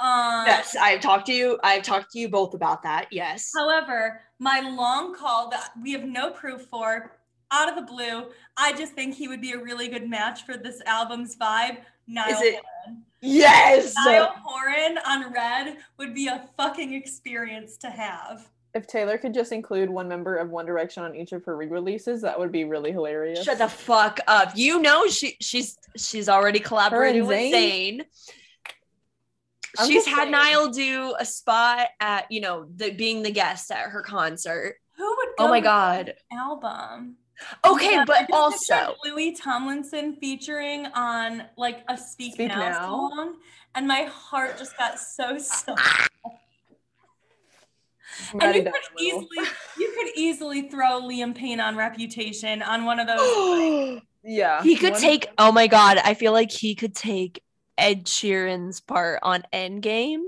Um, 0.00 0.44
Yes, 0.46 0.74
I've 0.80 1.00
talked 1.00 1.26
to 1.26 1.32
you. 1.32 1.58
I've 1.62 1.82
talked 1.82 2.10
to 2.12 2.18
you 2.18 2.28
both 2.28 2.54
about 2.54 2.82
that. 2.82 3.06
Yes. 3.12 3.50
However, 3.56 4.22
my 4.38 4.60
long 4.60 5.14
call 5.14 5.48
that 5.50 5.70
we 5.80 5.92
have 5.92 6.04
no 6.04 6.30
proof 6.32 6.62
for, 6.62 7.12
out 7.52 7.68
of 7.68 7.76
the 7.76 7.82
blue, 7.82 8.30
I 8.56 8.72
just 8.72 8.94
think 8.94 9.14
he 9.14 9.28
would 9.28 9.40
be 9.40 9.52
a 9.52 9.58
really 9.62 9.86
good 9.88 10.08
match 10.08 10.44
for 10.44 10.56
this 10.56 10.80
album's 10.86 11.36
vibe. 11.36 11.78
Niall 12.08 12.30
Is 12.30 12.40
it- 12.40 12.54
Horan. 12.84 13.04
Yes. 13.20 13.94
Niall 14.04 14.34
Horan 14.42 14.98
on 15.06 15.32
Red 15.32 15.76
would 15.98 16.12
be 16.14 16.26
a 16.26 16.48
fucking 16.56 16.92
experience 16.94 17.76
to 17.76 17.90
have. 17.90 18.48
If 18.74 18.86
Taylor 18.86 19.18
could 19.18 19.34
just 19.34 19.52
include 19.52 19.90
one 19.90 20.08
member 20.08 20.36
of 20.36 20.48
One 20.48 20.64
Direction 20.64 21.02
on 21.02 21.14
each 21.14 21.32
of 21.32 21.44
her 21.44 21.56
re-releases, 21.56 22.22
that 22.22 22.38
would 22.38 22.50
be 22.50 22.64
really 22.64 22.90
hilarious. 22.90 23.44
Shut 23.44 23.58
the 23.58 23.68
fuck 23.68 24.18
up. 24.26 24.52
You 24.56 24.80
know 24.80 25.06
she 25.08 25.36
she's 25.40 25.76
she's 25.96 26.28
already 26.28 26.58
collaborated 26.58 27.20
and 27.20 27.28
with 27.28 27.38
Zayn? 27.38 27.98
Zayn. 27.98 28.02
I'm 29.78 29.88
She's 29.88 30.06
had 30.06 30.16
saying. 30.24 30.30
Niall 30.32 30.68
do 30.70 31.14
a 31.18 31.24
spot 31.24 31.88
at, 32.00 32.30
you 32.30 32.40
know, 32.40 32.66
the 32.76 32.90
being 32.90 33.22
the 33.22 33.30
guest 33.30 33.70
at 33.70 33.88
her 33.88 34.02
concert. 34.02 34.76
Who 34.96 35.04
would 35.04 35.28
oh 35.30 35.34
go 35.38 35.44
Oh 35.44 35.48
my 35.48 35.60
god. 35.60 36.14
album? 36.30 37.16
Okay, 37.64 37.92
Yeah, 37.92 38.04
but 38.06 38.28
also 38.32 38.94
Louis 39.04 39.32
Tomlinson 39.32 40.16
featuring 40.16 40.86
on 40.94 41.44
like 41.56 41.84
a 41.88 41.96
Speak, 41.96 42.34
Speak 42.34 42.48
Now, 42.48 42.58
Now. 42.60 43.10
song, 43.10 43.36
and 43.74 43.88
my 43.88 44.02
heart 44.04 44.58
just 44.58 44.76
got 44.78 44.98
so 44.98 45.38
so. 45.38 45.74
And 48.40 48.54
you 48.54 48.62
could 48.64 49.00
easily 49.00 49.48
you 49.78 49.92
could 49.96 50.08
easily 50.16 50.62
throw 50.68 51.00
Liam 51.02 51.34
Payne 51.34 51.60
on 51.60 51.76
Reputation 51.76 52.62
on 52.62 52.84
one 52.84 53.00
of 53.00 53.06
those. 53.06 54.00
yeah, 54.24 54.62
he 54.62 54.76
could 54.76 54.92
one- 54.92 55.00
take 55.00 55.28
oh 55.38 55.52
my 55.52 55.66
god, 55.66 55.98
I 55.98 56.14
feel 56.14 56.32
like 56.32 56.50
he 56.50 56.74
could 56.74 56.94
take 56.94 57.42
Ed 57.78 58.06
Sheeran's 58.06 58.80
part 58.80 59.20
on 59.22 59.42
Endgame. 59.52 60.24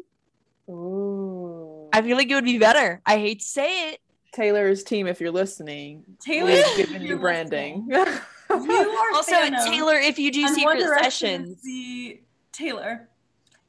Ooh. 0.68 1.88
I 1.92 2.02
feel 2.02 2.16
like 2.16 2.30
it 2.30 2.34
would 2.34 2.44
be 2.44 2.58
better. 2.58 3.00
I 3.06 3.18
hate 3.18 3.40
to 3.40 3.46
say 3.46 3.90
it. 3.90 4.00
Taylor's 4.32 4.82
team, 4.82 5.06
if 5.06 5.20
you're 5.20 5.30
listening, 5.30 6.04
Taylor, 6.20 6.46
we've 6.46 6.58
if 6.58 6.76
given 6.76 7.02
you 7.02 7.16
branding. 7.18 7.86
You 7.88 7.98
are 8.50 9.14
Also, 9.14 9.32
Thanos, 9.32 9.66
Taylor, 9.66 9.94
if 9.94 10.18
you 10.18 10.32
do 10.32 10.44
and 10.44 10.54
secret 10.54 10.82
sessions, 10.98 11.62
The 11.62 12.20
Taylor, 12.50 13.08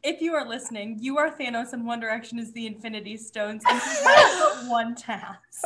if 0.06 0.22
you 0.22 0.34
are 0.36 0.48
listening, 0.48 0.98
you 1.02 1.18
are 1.18 1.32
Thanos, 1.32 1.74
and 1.74 1.86
One 1.86 2.00
Direction 2.00 2.38
is 2.38 2.54
the 2.54 2.68
Infinity 2.68 3.18
Stones, 3.18 3.64
and 3.68 3.82
you 3.82 4.10
have 4.16 4.62
but 4.62 4.70
one 4.70 4.96
task. 4.96 5.66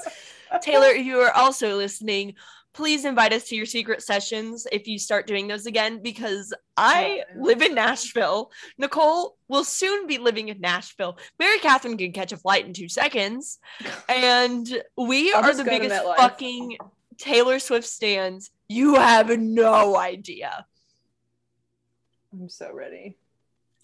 Taylor, 0.62 0.88
if 0.88 1.06
you 1.06 1.18
are 1.18 1.32
also 1.32 1.76
listening, 1.76 2.36
please 2.74 3.04
invite 3.04 3.34
us 3.34 3.50
to 3.50 3.56
your 3.56 3.66
secret 3.66 4.02
sessions 4.02 4.66
if 4.72 4.88
you 4.88 4.98
start 4.98 5.28
doing 5.28 5.48
those 5.48 5.66
again 5.66 6.02
because 6.02 6.54
I 6.78 7.24
live 7.36 7.62
in 7.62 7.76
Nashville. 7.76 8.52
Nicole 8.78 9.36
will 9.50 9.66
soon 9.66 10.08
be 10.08 10.18
living 10.18 10.48
in 10.48 10.62
Nashville. 10.62 11.18
Mary 11.38 11.60
Catherine 11.60 11.98
can 11.98 12.14
catch 12.14 12.32
a 12.32 12.38
flight 12.38 12.66
in 12.66 12.74
two 12.74 12.88
seconds. 12.88 13.60
And 14.08 14.82
we 14.96 15.34
I'll 15.34 15.44
are 15.44 15.54
the 15.54 15.66
biggest 15.66 16.02
fucking 16.18 16.78
Taylor 17.18 17.60
Swift 17.60 17.88
stands. 17.88 18.50
You 18.70 18.96
have 18.96 19.38
no 19.38 19.98
idea. 19.98 20.66
I'm 22.32 22.48
so 22.48 22.72
ready. 22.72 23.18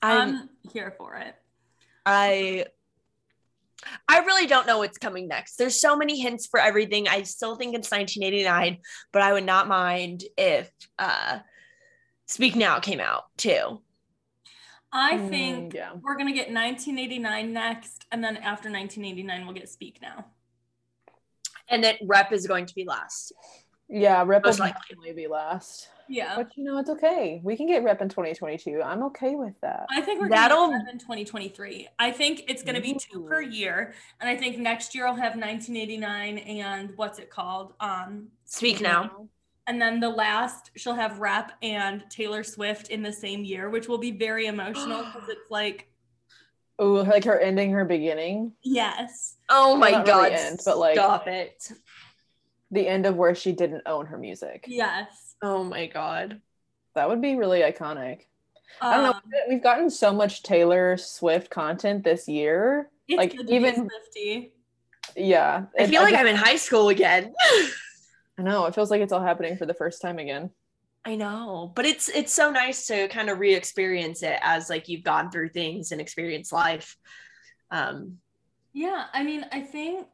I'm 0.01 0.29
I'm 0.35 0.49
here 0.71 0.93
for 0.97 1.15
it. 1.15 1.35
I 2.05 2.65
I 4.07 4.19
really 4.19 4.47
don't 4.47 4.65
know 4.67 4.79
what's 4.79 4.97
coming 4.97 5.27
next. 5.27 5.57
There's 5.57 5.79
so 5.79 5.95
many 5.95 6.19
hints 6.19 6.47
for 6.47 6.59
everything. 6.59 7.07
I 7.07 7.23
still 7.23 7.55
think 7.55 7.75
it's 7.75 7.91
1989, 7.91 8.79
but 9.11 9.21
I 9.21 9.33
would 9.33 9.45
not 9.45 9.67
mind 9.67 10.23
if 10.37 10.71
uh 10.99 11.39
Speak 12.27 12.55
Now 12.55 12.79
came 12.79 12.99
out 12.99 13.23
too. 13.37 13.81
I 14.91 15.17
Mm, 15.17 15.29
think 15.29 15.73
yeah. 15.73 15.91
we're 16.01 16.17
gonna 16.17 16.31
get 16.33 16.51
1989 16.51 17.53
next, 17.53 18.05
and 18.11 18.23
then 18.23 18.37
after 18.37 18.69
1989, 18.71 19.45
we'll 19.45 19.53
get 19.55 19.69
Speak 19.69 19.99
Now. 20.01 20.25
And 21.67 21.83
then 21.83 21.95
Rep 22.03 22.31
is 22.31 22.47
going 22.47 22.65
to 22.67 22.75
be 22.75 22.85
last. 22.85 23.33
Yeah, 23.89 24.23
rep 24.25 24.43
will 24.43 24.49
Most 24.49 24.59
likely. 24.59 24.79
definitely 24.89 25.13
be 25.23 25.27
last. 25.27 25.89
Yeah, 26.07 26.35
But 26.35 26.55
you 26.55 26.63
know, 26.63 26.77
it's 26.77 26.89
okay. 26.89 27.41
We 27.43 27.57
can 27.57 27.67
get 27.67 27.83
rep 27.83 28.01
in 28.01 28.09
2022. 28.09 28.81
I'm 28.83 29.03
okay 29.03 29.35
with 29.35 29.53
that. 29.61 29.85
I 29.91 30.01
think 30.01 30.21
we're 30.21 30.29
That'll- 30.29 30.67
gonna 30.67 30.83
get 30.85 30.93
in 30.93 30.99
2023. 30.99 31.87
I 31.99 32.11
think 32.11 32.43
it's 32.47 32.63
gonna 32.63 32.81
be 32.81 32.93
two 32.93 33.25
per 33.27 33.41
year, 33.41 33.93
and 34.21 34.29
I 34.29 34.35
think 34.37 34.57
next 34.57 34.93
year 34.95 35.07
I'll 35.07 35.15
have 35.15 35.35
1989 35.35 36.37
and 36.39 36.91
what's 36.95 37.19
it 37.19 37.29
called? 37.29 37.73
Um, 37.79 38.27
Speak 38.45 38.81
Now. 38.81 39.27
and 39.67 39.81
then 39.81 39.99
the 39.99 40.09
last 40.09 40.71
she'll 40.75 40.93
have 40.93 41.19
Rep 41.19 41.53
and 41.63 42.03
Taylor 42.09 42.43
Swift 42.43 42.89
in 42.89 43.01
the 43.01 43.11
same 43.13 43.43
year, 43.43 43.69
which 43.69 43.87
will 43.87 43.97
be 43.97 44.11
very 44.11 44.45
emotional 44.45 45.03
because 45.13 45.27
it's 45.29 45.49
like 45.49 45.89
Oh, 46.77 46.91
like 46.91 47.23
her 47.23 47.39
ending, 47.39 47.71
her 47.71 47.85
beginning. 47.85 48.51
Yes, 48.61 49.37
Oh 49.49 49.75
my 49.77 49.91
not 49.91 50.05
god. 50.05 50.23
really 50.31 50.35
end, 50.35 50.59
but, 50.65 50.77
like- 50.77 50.95
stop 50.95 51.25
it. 51.27 51.71
The 52.71 52.87
end 52.87 53.05
of 53.05 53.15
where 53.15 53.33
she 53.33 53.53
didn't 53.53 53.83
own 53.85 54.05
her 54.07 54.17
music. 54.17 54.65
yes. 54.67 55.24
Oh 55.41 55.63
my 55.63 55.87
god. 55.87 56.41
That 56.95 57.09
would 57.09 57.21
be 57.21 57.35
really 57.35 57.59
iconic. 57.61 58.21
I 58.81 58.95
don't 58.95 59.03
know. 59.03 59.11
Um, 59.11 59.21
We've 59.49 59.63
gotten 59.63 59.89
so 59.89 60.11
much 60.13 60.43
Taylor 60.43 60.97
Swift 60.97 61.49
content 61.49 62.03
this 62.03 62.27
year. 62.27 62.89
It's 63.07 63.17
like, 63.17 63.35
good 63.35 63.47
to 63.47 63.53
even- 63.53 63.87
be 63.87 64.21
Swiftie. 64.21 64.51
Yeah. 65.15 65.65
I 65.77 65.81
and 65.83 65.91
feel 65.91 66.01
like 66.01 66.11
just- 66.13 66.21
I'm 66.21 66.27
in 66.27 66.35
high 66.35 66.55
school 66.55 66.89
again. 66.89 67.33
I 68.37 68.41
know. 68.41 68.65
It 68.65 68.75
feels 68.75 68.89
like 68.91 69.01
it's 69.01 69.13
all 69.13 69.21
happening 69.21 69.55
for 69.57 69.65
the 69.65 69.73
first 69.73 70.01
time 70.01 70.19
again. 70.19 70.49
I 71.07 71.15
know, 71.15 71.71
but 71.75 71.85
it's 71.85 72.09
it's 72.09 72.33
so 72.33 72.49
nice 72.49 72.87
to 72.87 73.07
kind 73.09 73.29
of 73.29 73.37
re-experience 73.37 74.23
it 74.23 74.39
as 74.41 74.71
like 74.71 74.89
you've 74.89 75.03
gone 75.03 75.29
through 75.29 75.49
things 75.49 75.91
and 75.91 76.01
experienced 76.01 76.51
life. 76.51 76.97
Um, 77.69 78.17
Yeah, 78.73 79.05
I 79.13 79.23
mean, 79.23 79.45
I 79.51 79.61
think 79.61 80.07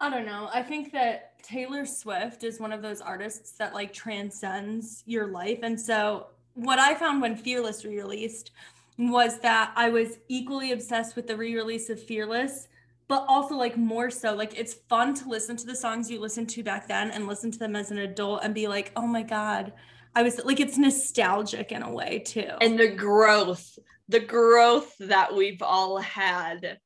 I 0.00 0.10
don't 0.10 0.26
know. 0.26 0.50
I 0.52 0.62
think 0.64 0.92
that 0.92 1.31
Taylor 1.42 1.84
Swift 1.84 2.44
is 2.44 2.60
one 2.60 2.72
of 2.72 2.82
those 2.82 3.00
artists 3.00 3.52
that 3.52 3.74
like 3.74 3.92
transcends 3.92 5.02
your 5.06 5.26
life. 5.26 5.60
And 5.62 5.80
so 5.80 6.28
what 6.54 6.78
I 6.78 6.94
found 6.94 7.20
when 7.20 7.36
Fearless 7.36 7.84
re-released 7.84 8.52
was 8.98 9.38
that 9.40 9.72
I 9.74 9.88
was 9.88 10.18
equally 10.28 10.72
obsessed 10.72 11.16
with 11.16 11.26
the 11.26 11.36
re-release 11.36 11.90
of 11.90 12.02
Fearless, 12.02 12.68
but 13.08 13.24
also 13.28 13.54
like 13.56 13.76
more 13.76 14.10
so 14.10 14.34
like 14.34 14.58
it's 14.58 14.74
fun 14.74 15.14
to 15.14 15.28
listen 15.28 15.56
to 15.56 15.66
the 15.66 15.74
songs 15.76 16.10
you 16.10 16.20
listened 16.20 16.48
to 16.50 16.62
back 16.62 16.88
then 16.88 17.10
and 17.10 17.26
listen 17.26 17.50
to 17.50 17.58
them 17.58 17.76
as 17.76 17.90
an 17.90 17.98
adult 17.98 18.44
and 18.44 18.54
be 18.54 18.68
like, 18.68 18.92
"Oh 18.96 19.06
my 19.06 19.22
god, 19.22 19.72
I 20.14 20.22
was 20.22 20.40
like 20.44 20.60
it's 20.60 20.78
nostalgic 20.78 21.72
in 21.72 21.82
a 21.82 21.92
way 21.92 22.20
too." 22.20 22.50
and 22.60 22.78
the 22.78 22.88
growth, 22.88 23.78
the 24.08 24.20
growth 24.20 24.94
that 24.98 25.34
we've 25.34 25.62
all 25.62 25.98
had. 25.98 26.78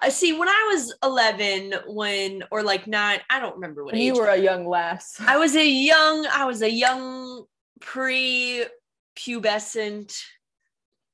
I 0.00 0.10
see 0.10 0.32
when 0.32 0.48
I 0.48 0.70
was 0.72 0.94
11, 1.02 1.74
when 1.88 2.44
or 2.52 2.62
like 2.62 2.86
nine, 2.86 3.18
I 3.28 3.40
don't 3.40 3.56
remember 3.56 3.84
what 3.84 3.94
When 3.94 4.00
age. 4.00 4.06
you 4.06 4.14
were 4.14 4.28
a 4.28 4.36
young 4.36 4.64
lass. 4.66 5.20
I 5.20 5.38
was 5.38 5.56
a 5.56 5.66
young, 5.66 6.24
I 6.26 6.44
was 6.44 6.62
a 6.62 6.70
young 6.70 7.46
pre-pubescent 7.80 10.16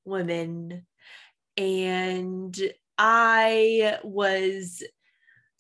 woman, 0.05 0.85
and 1.57 2.61
I 2.99 4.01
was 4.05 4.83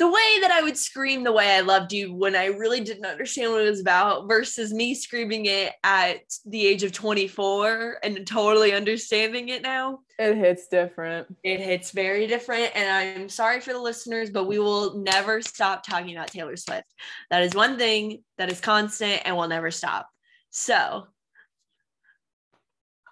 the 0.04 0.10
way 0.10 0.40
that 0.42 0.50
I 0.50 0.60
would 0.60 0.76
scream 0.76 1.24
the 1.24 1.32
way 1.32 1.56
I 1.56 1.60
loved 1.60 1.90
you 1.94 2.12
when 2.12 2.36
I 2.36 2.46
really 2.48 2.80
didn't 2.80 3.06
understand 3.06 3.52
what 3.52 3.62
it 3.62 3.70
was 3.70 3.80
about 3.80 4.28
versus 4.28 4.70
me 4.70 4.94
screaming 4.94 5.46
it 5.46 5.72
at 5.82 6.18
the 6.44 6.66
age 6.66 6.82
of 6.82 6.92
24 6.92 8.00
and 8.02 8.26
totally 8.26 8.74
understanding 8.74 9.48
it 9.48 9.62
now. 9.62 10.00
It 10.18 10.36
hits 10.36 10.68
different. 10.68 11.34
It 11.42 11.58
hits 11.58 11.90
very 11.90 12.26
different. 12.26 12.76
And 12.76 13.18
I'm 13.18 13.30
sorry 13.30 13.62
for 13.62 13.72
the 13.72 13.80
listeners, 13.80 14.28
but 14.28 14.44
we 14.44 14.58
will 14.58 14.98
never 14.98 15.40
stop 15.40 15.82
talking 15.86 16.14
about 16.14 16.28
Taylor 16.28 16.56
Swift. 16.56 16.84
That 17.30 17.42
is 17.42 17.54
one 17.54 17.78
thing 17.78 18.24
that 18.36 18.52
is 18.52 18.60
constant 18.60 19.22
and 19.24 19.34
will 19.34 19.48
never 19.48 19.70
stop. 19.70 20.06
So 20.50 21.06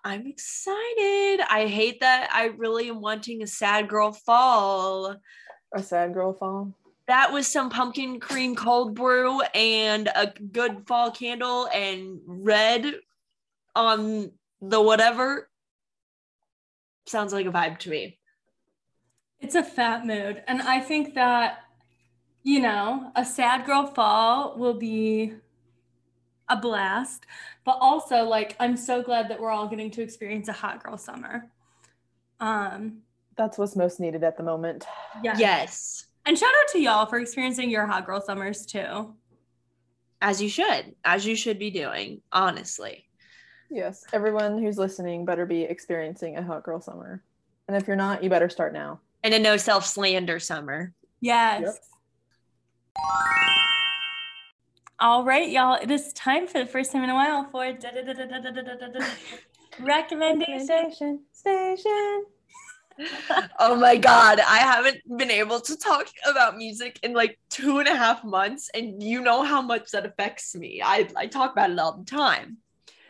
I'm 0.04 0.26
excited. 0.26 1.40
I 1.48 1.68
hate 1.70 2.00
that 2.00 2.28
I 2.34 2.50
really 2.54 2.90
am 2.90 3.00
wanting 3.00 3.42
a 3.42 3.46
sad 3.46 3.88
girl 3.88 4.12
fall. 4.12 5.16
A 5.74 5.82
sad 5.82 6.12
girl 6.12 6.34
fall. 6.34 6.74
That 7.12 7.30
was 7.30 7.46
some 7.46 7.68
pumpkin 7.68 8.20
cream 8.20 8.56
cold 8.56 8.94
brew 8.94 9.42
and 9.54 10.08
a 10.16 10.32
good 10.50 10.86
fall 10.86 11.10
candle 11.10 11.66
and 11.66 12.20
red 12.24 12.94
on 13.76 14.32
the 14.62 14.80
whatever. 14.80 15.50
Sounds 17.04 17.34
like 17.34 17.44
a 17.44 17.50
vibe 17.50 17.76
to 17.80 17.90
me. 17.90 18.18
It's 19.40 19.54
a 19.54 19.62
fat 19.62 20.06
mood. 20.06 20.42
And 20.48 20.62
I 20.62 20.80
think 20.80 21.12
that, 21.12 21.64
you 22.44 22.60
know, 22.60 23.12
a 23.14 23.26
sad 23.26 23.66
girl 23.66 23.88
fall 23.88 24.56
will 24.56 24.72
be 24.72 25.34
a 26.48 26.56
blast. 26.56 27.26
But 27.66 27.76
also, 27.78 28.24
like, 28.24 28.56
I'm 28.58 28.78
so 28.78 29.02
glad 29.02 29.28
that 29.28 29.38
we're 29.38 29.50
all 29.50 29.68
getting 29.68 29.90
to 29.90 30.02
experience 30.02 30.48
a 30.48 30.54
hot 30.54 30.82
girl 30.82 30.96
summer. 30.96 31.50
Um, 32.40 33.02
That's 33.36 33.58
what's 33.58 33.76
most 33.76 34.00
needed 34.00 34.24
at 34.24 34.38
the 34.38 34.42
moment. 34.42 34.86
yeah. 35.22 35.36
Yes. 35.36 36.06
And 36.24 36.38
shout 36.38 36.48
out 36.48 36.72
to 36.72 36.80
y'all 36.80 37.06
for 37.06 37.18
experiencing 37.18 37.70
your 37.70 37.86
hot 37.86 38.06
girl 38.06 38.20
summers 38.20 38.64
too. 38.64 39.14
As 40.20 40.40
you 40.40 40.48
should, 40.48 40.94
as 41.04 41.26
you 41.26 41.34
should 41.34 41.58
be 41.58 41.70
doing, 41.70 42.22
honestly. 42.30 43.06
Yes, 43.70 44.04
everyone 44.12 44.62
who's 44.62 44.78
listening 44.78 45.24
better 45.24 45.46
be 45.46 45.62
experiencing 45.62 46.36
a 46.36 46.42
hot 46.42 46.62
girl 46.62 46.80
summer. 46.80 47.22
And 47.66 47.76
if 47.76 47.88
you're 47.88 47.96
not, 47.96 48.22
you 48.22 48.30
better 48.30 48.48
start 48.48 48.72
now. 48.72 49.00
And 49.24 49.34
a 49.34 49.38
no 49.38 49.56
self 49.56 49.86
slander 49.86 50.38
summer. 50.38 50.92
Yes. 51.20 51.62
Yep. 51.62 51.74
All 55.00 55.24
right, 55.24 55.48
y'all. 55.48 55.74
It 55.82 55.90
is 55.90 56.12
time 56.12 56.46
for 56.46 56.58
the 56.58 56.66
first 56.66 56.92
time 56.92 57.02
in 57.02 57.10
a 57.10 57.14
while 57.14 57.48
for 57.50 57.76
recommendation 59.80 61.20
station. 61.32 62.24
oh 63.58 63.76
my 63.76 63.96
God. 63.96 64.40
I 64.40 64.58
haven't 64.58 64.98
been 65.16 65.30
able 65.30 65.60
to 65.60 65.76
talk 65.76 66.08
about 66.28 66.56
music 66.56 66.98
in 67.02 67.12
like 67.12 67.38
two 67.50 67.78
and 67.78 67.88
a 67.88 67.96
half 67.96 68.24
months. 68.24 68.70
And 68.74 69.02
you 69.02 69.20
know 69.20 69.42
how 69.42 69.62
much 69.62 69.90
that 69.92 70.06
affects 70.06 70.54
me. 70.54 70.80
I, 70.84 71.08
I 71.16 71.26
talk 71.26 71.52
about 71.52 71.70
it 71.70 71.78
all 71.78 71.96
the 71.98 72.04
time. 72.04 72.58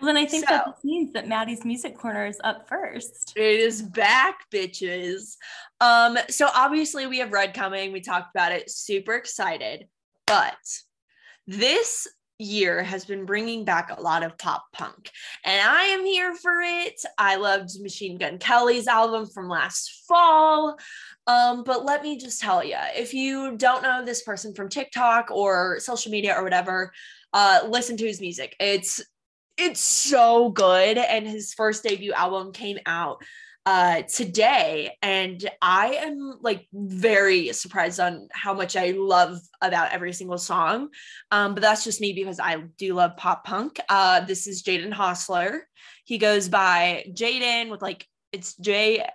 Well, 0.00 0.12
then 0.12 0.16
I 0.16 0.26
think 0.26 0.48
that 0.48 0.64
So- 0.64 0.72
this 0.72 0.84
means 0.84 1.12
that 1.12 1.28
Maddie's 1.28 1.64
music 1.64 1.96
corner 1.96 2.26
is 2.26 2.40
up 2.42 2.68
first. 2.68 3.32
It 3.36 3.60
is 3.60 3.82
back, 3.82 4.50
bitches. 4.50 5.36
Um, 5.80 6.18
so 6.28 6.48
obviously 6.54 7.06
we 7.06 7.18
have 7.18 7.32
Red 7.32 7.54
coming. 7.54 7.92
We 7.92 8.00
talked 8.00 8.34
about 8.34 8.50
it. 8.52 8.68
Super 8.70 9.14
excited. 9.14 9.86
But 10.26 10.56
this 11.46 12.08
year 12.42 12.82
has 12.82 13.04
been 13.04 13.24
bringing 13.24 13.64
back 13.64 13.90
a 13.90 14.00
lot 14.00 14.22
of 14.22 14.36
pop 14.38 14.64
punk, 14.72 15.10
and 15.44 15.60
I 15.66 15.84
am 15.84 16.04
here 16.04 16.34
for 16.34 16.60
it. 16.60 17.00
I 17.18 17.36
loved 17.36 17.80
Machine 17.80 18.18
Gun 18.18 18.38
Kelly's 18.38 18.86
album 18.86 19.26
from 19.26 19.48
last 19.48 20.04
fall. 20.06 20.78
Um, 21.26 21.62
but 21.64 21.84
let 21.84 22.02
me 22.02 22.18
just 22.18 22.40
tell 22.40 22.64
you, 22.64 22.76
if 22.96 23.14
you 23.14 23.56
don't 23.56 23.82
know 23.82 24.04
this 24.04 24.22
person 24.22 24.54
from 24.54 24.68
TikTok 24.68 25.30
or 25.30 25.78
social 25.80 26.10
media 26.10 26.34
or 26.36 26.42
whatever, 26.42 26.92
uh, 27.32 27.60
listen 27.68 27.96
to 27.96 28.06
his 28.06 28.20
music. 28.20 28.56
It's 28.58 29.00
it's 29.58 29.80
so 29.80 30.48
good 30.48 30.96
and 30.96 31.26
his 31.26 31.52
first 31.52 31.82
debut 31.82 32.12
album 32.12 32.52
came 32.52 32.78
out 32.86 33.22
uh 33.64 34.02
today 34.02 34.96
and 35.02 35.48
i 35.60 35.94
am 35.94 36.36
like 36.40 36.66
very 36.72 37.52
surprised 37.52 38.00
on 38.00 38.26
how 38.32 38.52
much 38.52 38.74
i 38.74 38.90
love 38.90 39.38
about 39.60 39.92
every 39.92 40.12
single 40.12 40.38
song. 40.38 40.88
Um 41.30 41.54
but 41.54 41.60
that's 41.60 41.84
just 41.84 42.00
me 42.00 42.12
because 42.12 42.40
i 42.40 42.56
do 42.76 42.94
love 42.94 43.16
pop 43.16 43.44
punk. 43.44 43.78
Uh 43.88 44.20
this 44.20 44.48
is 44.48 44.64
Jaden 44.64 44.92
Hossler. 44.92 45.60
He 46.04 46.18
goes 46.18 46.48
by 46.48 47.04
jaden 47.12 47.70
with 47.70 47.82
like 47.82 48.04
it's 48.32 48.56
jxdn 48.56 49.06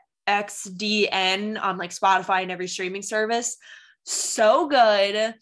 on 1.62 1.78
like 1.78 1.92
spotify 1.92 2.44
and 2.44 2.52
every 2.52 2.68
streaming 2.68 3.02
service. 3.02 3.58
So 4.06 4.68
good. 4.68 5.36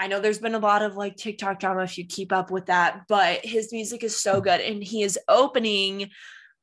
I 0.00 0.06
know 0.06 0.20
there's 0.20 0.38
been 0.38 0.54
a 0.54 0.60
lot 0.60 0.82
of 0.82 0.96
like 0.96 1.16
TikTok 1.16 1.60
drama 1.60 1.82
if 1.82 1.98
you 1.98 2.06
keep 2.06 2.32
up 2.32 2.50
with 2.50 2.66
that, 2.66 3.02
but 3.08 3.44
his 3.44 3.72
music 3.72 4.02
is 4.04 4.20
so 4.20 4.40
good 4.40 4.60
and 4.60 4.82
he 4.82 5.02
is 5.02 5.18
opening 5.28 6.10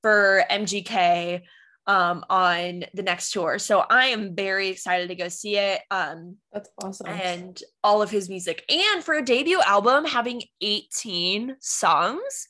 for 0.02 0.44
MGK 0.50 1.42
um 1.88 2.26
on 2.30 2.86
the 2.94 3.04
next 3.04 3.32
tour. 3.32 3.60
So 3.60 3.80
I 3.90 4.08
am 4.08 4.36
very 4.36 4.70
excited 4.70 5.10
to 5.10 5.16
go 5.16 5.28
see 5.28 5.58
it. 5.58 5.82
Um 5.92 6.38
That's 6.52 6.70
awesome. 6.84 7.08
and 7.08 7.62
all 7.84 8.02
of 8.02 8.10
his 8.10 8.30
music. 8.30 8.64
And 8.70 9.04
for 9.04 9.16
a 9.16 9.24
debut 9.24 9.62
album 9.62 10.06
having 10.06 10.42
18 10.62 11.58
songs, 11.60 12.48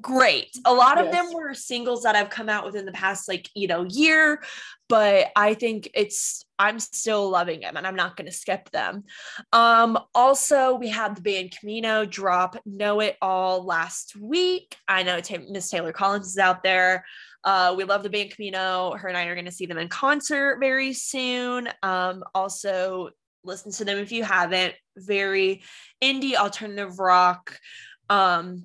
great. 0.00 0.56
A 0.64 0.74
lot 0.74 1.00
of 1.00 1.10
them 1.10 1.32
were 1.32 1.54
singles 1.54 2.02
that 2.02 2.16
have 2.16 2.30
come 2.30 2.48
out 2.48 2.64
within 2.64 2.84
the 2.84 2.92
past 2.92 3.28
like, 3.28 3.48
you 3.54 3.66
know, 3.66 3.84
year, 3.88 4.42
but 4.88 5.28
I 5.34 5.54
think 5.54 5.88
it's 5.94 6.44
I'm 6.58 6.78
still 6.78 7.28
loving 7.28 7.60
them 7.60 7.76
and 7.76 7.86
I'm 7.86 7.96
not 7.96 8.16
going 8.16 8.26
to 8.26 8.32
skip 8.32 8.70
them. 8.70 9.04
Um 9.52 9.98
also 10.14 10.74
we 10.74 10.88
had 10.88 11.16
the 11.16 11.22
band 11.22 11.56
Camino 11.58 12.04
drop 12.04 12.56
Know 12.66 13.00
It 13.00 13.16
All 13.22 13.64
last 13.64 14.16
week. 14.16 14.76
I 14.86 15.02
know 15.02 15.20
Miss 15.48 15.70
Taylor 15.70 15.92
Collins 15.92 16.28
is 16.28 16.38
out 16.38 16.62
there. 16.62 17.04
Uh, 17.46 17.74
we 17.76 17.84
love 17.84 18.02
the 18.02 18.10
band 18.10 18.32
Camino. 18.32 18.96
Her 18.96 19.06
and 19.08 19.16
I 19.16 19.26
are 19.26 19.34
going 19.34 19.44
to 19.44 19.52
see 19.52 19.66
them 19.66 19.78
in 19.78 19.88
concert 19.88 20.58
very 20.58 20.92
soon. 20.92 21.68
Um, 21.82 22.24
also, 22.34 23.10
listen 23.44 23.70
to 23.72 23.84
them 23.84 23.98
if 23.98 24.10
you 24.10 24.24
haven't. 24.24 24.74
Very 24.96 25.62
indie 26.02 26.34
alternative 26.34 26.98
rock. 26.98 27.56
Um, 28.10 28.64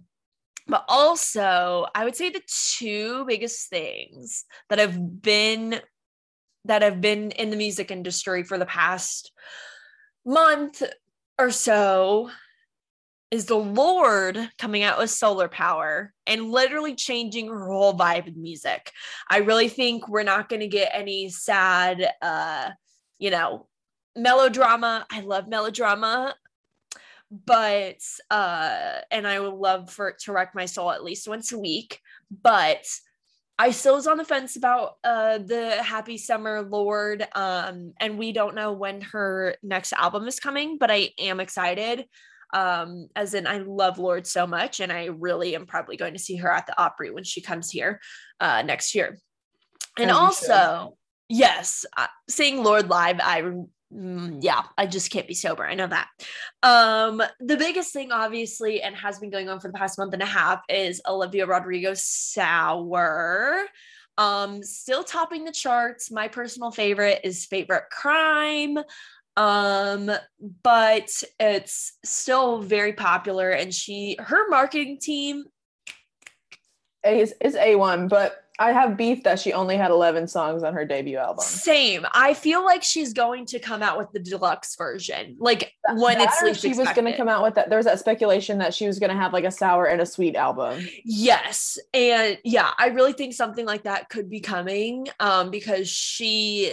but 0.68 0.84
also, 0.88 1.86
I 1.94 2.04
would 2.06 2.16
say 2.16 2.32
the 2.32 2.42
two 2.76 3.24
biggest 3.26 3.70
things 3.70 4.46
that 4.70 4.80
have 4.80 5.22
been 5.22 5.80
that 6.66 6.82
have 6.82 7.02
been 7.02 7.32
in 7.32 7.50
the 7.50 7.58
music 7.58 7.92
industry 7.92 8.44
for 8.44 8.58
the 8.58 8.66
past 8.66 9.32
month 10.26 10.84
or 11.40 11.50
so 11.50 12.30
is 13.32 13.46
the 13.46 13.56
Lorde 13.56 14.50
coming 14.60 14.84
out 14.84 15.00
with 15.00 15.10
solar 15.10 15.48
power 15.48 16.14
and 16.28 16.52
literally 16.52 16.96
changing 16.96 17.48
her 17.48 17.66
whole 17.66 17.98
vibe 17.98 18.28
of 18.28 18.36
music. 18.36 18.92
I 19.30 19.38
really 19.38 19.70
think 19.70 20.10
we're 20.10 20.24
not 20.24 20.50
going 20.50 20.60
to 20.60 20.68
get 20.68 20.92
any 20.94 21.30
sad, 21.30 22.12
uh, 22.22 22.72
you 23.20 23.32
know, 23.32 23.68
melodrama. 24.18 25.06
I 25.10 25.22
love 25.22 25.48
melodrama, 25.48 26.36
but, 27.32 28.02
uh, 28.30 29.00
and 29.10 29.26
I 29.26 29.40
would 29.40 29.54
love 29.54 29.90
for 29.90 30.10
it 30.10 30.20
to 30.26 30.34
wreck 30.34 30.52
my 30.54 30.66
soul 30.66 30.92
at 30.92 31.04
least 31.04 31.30
once 31.30 31.54
a 31.54 31.60
week. 31.60 32.02
But 32.44 32.86
I 33.58 33.72
still 33.72 33.96
was 33.96 34.08
on 34.08 34.18
the 34.18 34.26
fence 34.26 34.56
about 34.56 34.96
uh 35.04 35.38
the 35.38 35.82
Happy 35.84 36.18
Summer 36.18 36.64
Lorde. 36.64 37.26
Um, 37.34 37.94
and 38.00 38.18
we 38.18 38.34
don't 38.34 38.56
know 38.56 38.74
when 38.74 39.02
her 39.02 39.56
next 39.62 39.94
album 39.94 40.28
is 40.28 40.40
coming, 40.40 40.78
but 40.78 40.92
I 40.92 41.12
am 41.20 41.40
excited 41.40 42.06
um 42.54 43.08
as 43.16 43.34
in 43.34 43.47
i 43.47 43.60
love 43.60 43.97
lorde 43.97 44.28
so 44.28 44.45
much 44.45 44.80
and 44.80 44.91
i 44.91 45.06
really 45.06 45.56
am 45.56 45.66
probably 45.66 45.95
going 45.95 46.14
to 46.14 46.20
see 46.20 46.36
her 46.36 46.52
at 46.52 46.68
the 46.68 46.82
opry 46.82 47.12
when 47.12 47.24
she 47.24 47.41
comes 47.41 47.70
here 47.70 47.99
uh 48.39 48.62
next 48.62 48.93
year. 48.95 49.18
And 49.97 50.10
As 50.10 50.18
also 50.18 50.97
yes 51.30 51.86
uh, 51.97 52.08
seeing 52.30 52.64
lorde 52.64 52.89
live 52.89 53.20
i 53.22 53.41
mm, 53.93 54.38
yeah 54.41 54.64
i 54.78 54.86
just 54.86 55.12
can't 55.12 55.28
be 55.28 55.34
sober. 55.34 55.66
I 55.66 55.76
know 55.76 55.88
that. 55.88 56.10
Um 56.64 57.22
the 57.39 57.58
biggest 57.58 57.93
thing 57.93 58.12
obviously 58.12 58.82
and 58.82 58.95
has 58.95 59.20
been 59.20 59.30
going 59.30 59.49
on 59.49 59.60
for 59.60 59.68
the 59.68 59.78
past 59.78 59.97
month 59.97 60.14
and 60.14 60.24
a 60.24 60.26
half 60.26 60.62
is 60.70 61.02
olivia 61.08 61.45
rodrigo 61.45 61.93
sour. 61.93 63.66
Um 64.18 64.62
still 64.64 65.04
topping 65.04 65.45
the 65.45 65.52
charts. 65.52 66.12
My 66.12 66.28
personal 66.28 66.72
favorite 66.72 67.22
is 67.24 67.45
favorite 67.45 67.89
crime 67.91 68.78
um 69.38 70.12
but 70.64 71.10
it's 71.40 71.94
still 72.04 72.60
very 72.60 72.94
popular 72.94 73.50
and 73.50 73.74
she 73.74 74.18
her 74.20 74.50
marketing 74.50 74.98
team 75.00 75.46
is 77.04 77.34
is 77.42 77.56
A1, 77.56 78.10
but 78.10 78.38
I 78.60 78.74
have 78.74 78.96
beef 78.96 79.24
that 79.24 79.40
she 79.40 79.54
only 79.54 79.76
had 79.76 79.90
11 79.90 80.28
songs 80.28 80.62
on 80.62 80.74
her 80.76 80.86
debut 80.86 81.18
album. 81.18 81.44
same 81.44 82.06
i 82.14 82.32
feel 82.32 82.64
like 82.64 82.84
she's 82.84 83.12
going 83.12 83.44
to 83.48 83.58
come 83.58 83.82
out 83.82 83.98
with 83.98 84.12
the 84.12 84.20
deluxe 84.20 84.76
version 84.76 85.36
like 85.40 85.74
when 85.96 86.20
That 86.20 86.28
it's 86.28 86.42
least 86.42 86.62
she 86.62 86.70
was 86.70 86.90
going 86.94 87.06
to 87.06 87.18
come 87.18 87.28
out 87.28 87.44
with 87.44 87.56
that. 87.56 87.70
There 87.70 87.78
was 87.78 87.86
that 87.86 88.00
speculation 88.00 88.60
that 88.60 88.74
she 88.74 88.88
was 88.88 89.00
going 89.00 89.10
to 89.10 89.16
have 89.16 89.34
like 89.34 89.44
a 89.44 89.52
sour 89.52 89.86
and 89.86 90.02
a 90.02 90.06
sweet 90.06 90.36
album. 90.36 90.88
Yes. 91.04 91.80
And 91.94 92.38
yeah, 92.44 92.72
I 92.78 92.88
really 92.88 93.14
think 93.14 93.34
something 93.34 93.66
like 93.66 93.84
that 93.84 94.10
could 94.10 94.30
be 94.30 94.40
coming 94.40 95.08
um, 95.20 95.50
because 95.50 95.90
she 95.90 96.72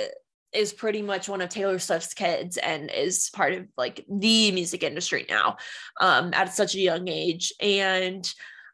is 0.52 0.72
pretty 0.72 1.02
much 1.02 1.28
one 1.28 1.40
of 1.40 1.48
Taylor 1.48 1.78
Swift's 1.78 2.14
kids 2.14 2.56
and 2.56 2.90
is 2.90 3.30
part 3.30 3.52
of 3.54 3.66
like 3.76 4.04
the 4.08 4.50
music 4.52 4.82
industry 4.82 5.26
now 5.28 5.56
um, 6.00 6.30
at 6.32 6.54
such 6.54 6.74
a 6.74 6.80
young 6.80 7.08
age. 7.08 7.52
And 7.60 8.30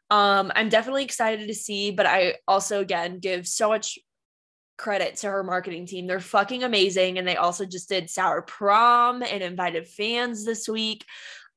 um, 0.09 0.51
I'm 0.55 0.69
definitely 0.69 1.03
excited 1.03 1.47
to 1.47 1.53
see, 1.53 1.91
but 1.91 2.05
I 2.05 2.35
also, 2.47 2.79
again, 2.79 3.19
give 3.19 3.47
so 3.47 3.69
much 3.69 3.99
credit 4.77 5.15
to 5.17 5.27
her 5.29 5.43
marketing 5.43 5.85
team. 5.85 6.07
They're 6.07 6.19
fucking 6.19 6.63
amazing. 6.63 7.17
And 7.17 7.27
they 7.27 7.37
also 7.37 7.65
just 7.65 7.89
did 7.89 8.09
Sour 8.09 8.41
Prom 8.43 9.23
and 9.23 9.41
invited 9.43 9.87
fans 9.87 10.45
this 10.45 10.67
week. 10.67 11.05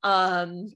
Um, 0.02 0.72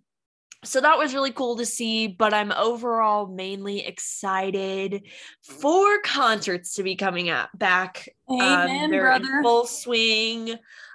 so 0.65 0.81
that 0.81 0.97
was 0.99 1.13
really 1.15 1.33
cool 1.33 1.57
to 1.57 1.67
see 1.67 2.07
but 2.07 2.33
i'm 2.33 2.53
overall 2.53 3.27
mainly 3.27 3.85
excited 3.85 5.03
for 5.43 6.01
concerts 6.01 6.75
to 6.75 6.83
be 6.83 6.95
coming 6.97 7.31
up 7.31 7.51
back 7.55 8.09
um, 8.29 8.41
Amen, 8.41 8.91
they're 8.91 9.11
in 9.13 9.23
brother. 9.23 9.43
full 9.43 9.67
swing 9.67 10.55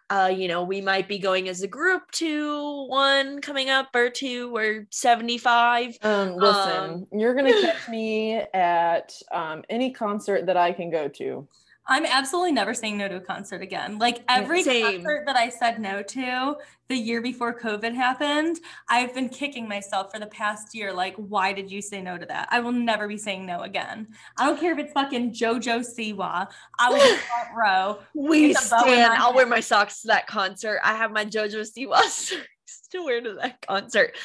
uh 0.10 0.32
you 0.34 0.48
know 0.48 0.64
we 0.64 0.80
might 0.80 1.08
be 1.10 1.20
going 1.20 1.50
as 1.50 1.62
a 1.64 1.68
group 1.68 2.10
to 2.12 2.86
one 2.88 3.42
coming 3.42 3.70
up 3.70 3.90
or 3.94 4.10
two 4.10 4.56
or 4.56 4.88
75 4.90 5.98
Um, 6.02 6.36
listen, 6.38 7.08
you're 7.12 7.34
going 7.34 7.46
to 7.54 7.62
catch 7.62 7.90
me 7.90 8.36
at 8.54 9.14
um, 9.34 9.64
any 9.70 9.92
concert 9.92 10.46
that 10.46 10.56
I 10.56 10.72
can 10.72 10.90
go 10.90 11.10
to. 11.10 11.46
I'm 11.90 12.06
absolutely 12.06 12.52
never 12.52 12.74
saying 12.74 12.98
no 12.98 13.08
to 13.08 13.16
a 13.16 13.22
concert 13.22 13.62
again. 13.62 13.98
Like 13.98 14.24
every 14.28 14.64
Same. 14.64 15.02
concert 15.04 15.24
that 15.26 15.38
I 15.38 15.50
said 15.50 15.80
no 15.80 16.04
to 16.04 16.56
the 16.90 16.96
year 16.96 17.22
before 17.22 17.58
COVID 17.58 17.94
happened, 17.94 18.60
I've 18.90 19.14
been 19.14 19.30
kicking 19.30 19.68
myself 19.68 20.12
for 20.12 20.20
the 20.20 20.28
past 20.28 20.76
year. 20.76 20.94
Like, 20.94 21.16
why 21.16 21.54
did 21.54 21.72
you 21.72 21.82
say 21.82 22.02
no 22.02 22.18
to 22.18 22.26
that? 22.26 22.48
I 22.52 22.60
will 22.60 22.72
never 22.72 23.08
be 23.08 23.18
saying 23.18 23.46
no 23.46 23.62
again. 23.62 24.08
I 24.38 24.46
don't 24.46 24.60
care 24.60 24.74
if 24.74 24.80
it's 24.80 24.94
fucking 24.94 25.34
JoJo 25.34 25.80
Siwa. 25.80 26.48
I 26.80 26.90
will 26.90 26.98
be 26.98 27.18
front 27.28 27.50
row. 27.58 28.00
we 28.14 28.50
With 28.50 28.66
a 28.66 28.70
bow 28.70 28.78
in 28.86 28.94
stand 28.94 29.14
i'll 29.14 29.34
wear 29.34 29.46
my 29.46 29.60
socks 29.60 30.02
to 30.02 30.08
that 30.08 30.28
concert 30.28 30.80
i 30.84 30.96
have 30.96 31.12
my 31.12 31.26
jojo 31.26 31.62
siwa 31.62 32.02
socks 32.10 32.88
to 32.92 33.04
wear 33.04 33.22
to 33.22 33.34
that 33.42 33.66
concert 33.66 34.16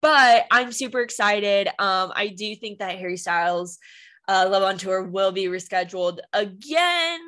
but 0.00 0.46
i'm 0.50 0.72
super 0.72 1.00
excited 1.00 1.68
um 1.78 2.12
i 2.14 2.28
do 2.28 2.54
think 2.56 2.78
that 2.78 2.98
harry 2.98 3.16
styles 3.16 3.78
uh 4.28 4.46
love 4.50 4.62
on 4.62 4.78
tour 4.78 5.02
will 5.02 5.32
be 5.32 5.44
rescheduled 5.46 6.18
again 6.32 7.20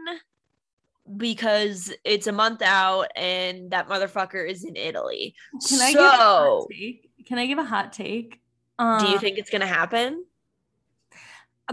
because 1.16 1.92
it's 2.04 2.26
a 2.28 2.32
month 2.32 2.62
out 2.62 3.08
and 3.16 3.70
that 3.72 3.88
motherfucker 3.88 4.48
is 4.48 4.64
in 4.64 4.76
italy 4.76 5.34
Can 5.68 5.80
I 5.80 5.92
give 5.92 6.00
a 6.00 6.16
hot 6.16 6.62
so 6.62 6.66
take? 6.70 7.10
Can 7.26 7.38
I 7.38 7.46
give 7.46 7.58
a 7.58 7.64
hot 7.64 7.92
take? 7.92 8.40
do 8.78 9.06
you 9.06 9.14
Um, 9.14 9.18
think 9.18 9.38
it's 9.38 9.50
gonna 9.50 9.66
happen 9.66 10.24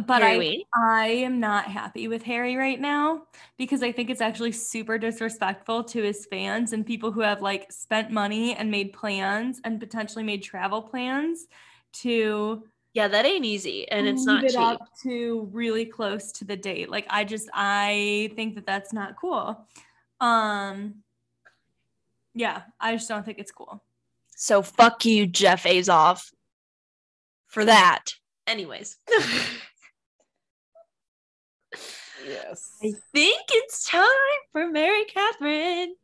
But 0.06 0.22
Harry 0.22 0.36
I, 0.36 0.38
Wayne? 0.38 0.62
I 0.76 1.08
am 1.08 1.40
not 1.40 1.66
happy 1.66 2.08
with 2.08 2.24
Harry 2.24 2.56
right 2.56 2.80
now 2.80 3.24
because 3.58 3.84
I 3.84 3.92
think 3.92 4.10
it's 4.10 4.22
actually 4.22 4.52
super 4.54 4.98
disrespectful 4.98 5.84
to 5.86 6.02
his 6.04 6.26
fans 6.28 6.74
and 6.74 6.86
people 6.86 7.12
who 7.12 7.22
have 7.22 7.42
like 7.42 7.72
spent 7.72 8.12
money 8.12 8.56
and 8.56 8.72
made 8.72 8.94
plans 8.94 9.60
and 9.64 9.80
potentially 9.80 10.24
made 10.24 10.44
travel 10.44 10.82
plans 10.82 11.48
to 11.94 12.64
yeah 12.94 13.08
that 13.08 13.26
ain't 13.26 13.46
easy 13.46 13.88
and 13.90 14.08
it's 14.08 14.26
not 14.26 14.44
it 14.44 14.52
cheap 14.52 14.60
up 14.60 14.90
to 15.04 15.48
really 15.52 15.86
close 15.86 16.32
to 16.34 16.46
the 16.46 16.58
date. 16.58 16.90
Like 16.90 17.06
I 17.10 17.24
just 17.24 17.50
I 17.54 18.32
think 18.36 18.56
that 18.56 18.66
that's 18.66 18.94
not 18.94 19.16
cool. 19.20 19.68
Um 20.20 21.04
yeah, 22.36 22.62
I 22.80 22.94
just 22.96 23.10
don't 23.10 23.26
think 23.26 23.40
it's 23.40 23.52
cool. 23.52 23.84
so 24.36 24.62
fuck 24.62 25.04
you 25.06 25.26
jeff 25.28 25.64
azoff 25.66 26.32
for 27.48 27.66
that 27.66 28.14
anyways 28.48 28.98
Yes. 32.28 32.78
I 32.84 32.94
think 33.14 33.42
it's 33.50 33.86
time 33.86 34.40
for 34.52 34.70
Mary 34.70 35.06
Catherine. 35.06 35.96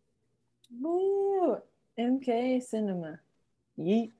Woo! 0.82 1.58
MK 2.00 2.62
Cinema. 2.64 3.20
Yeet. 3.78 4.12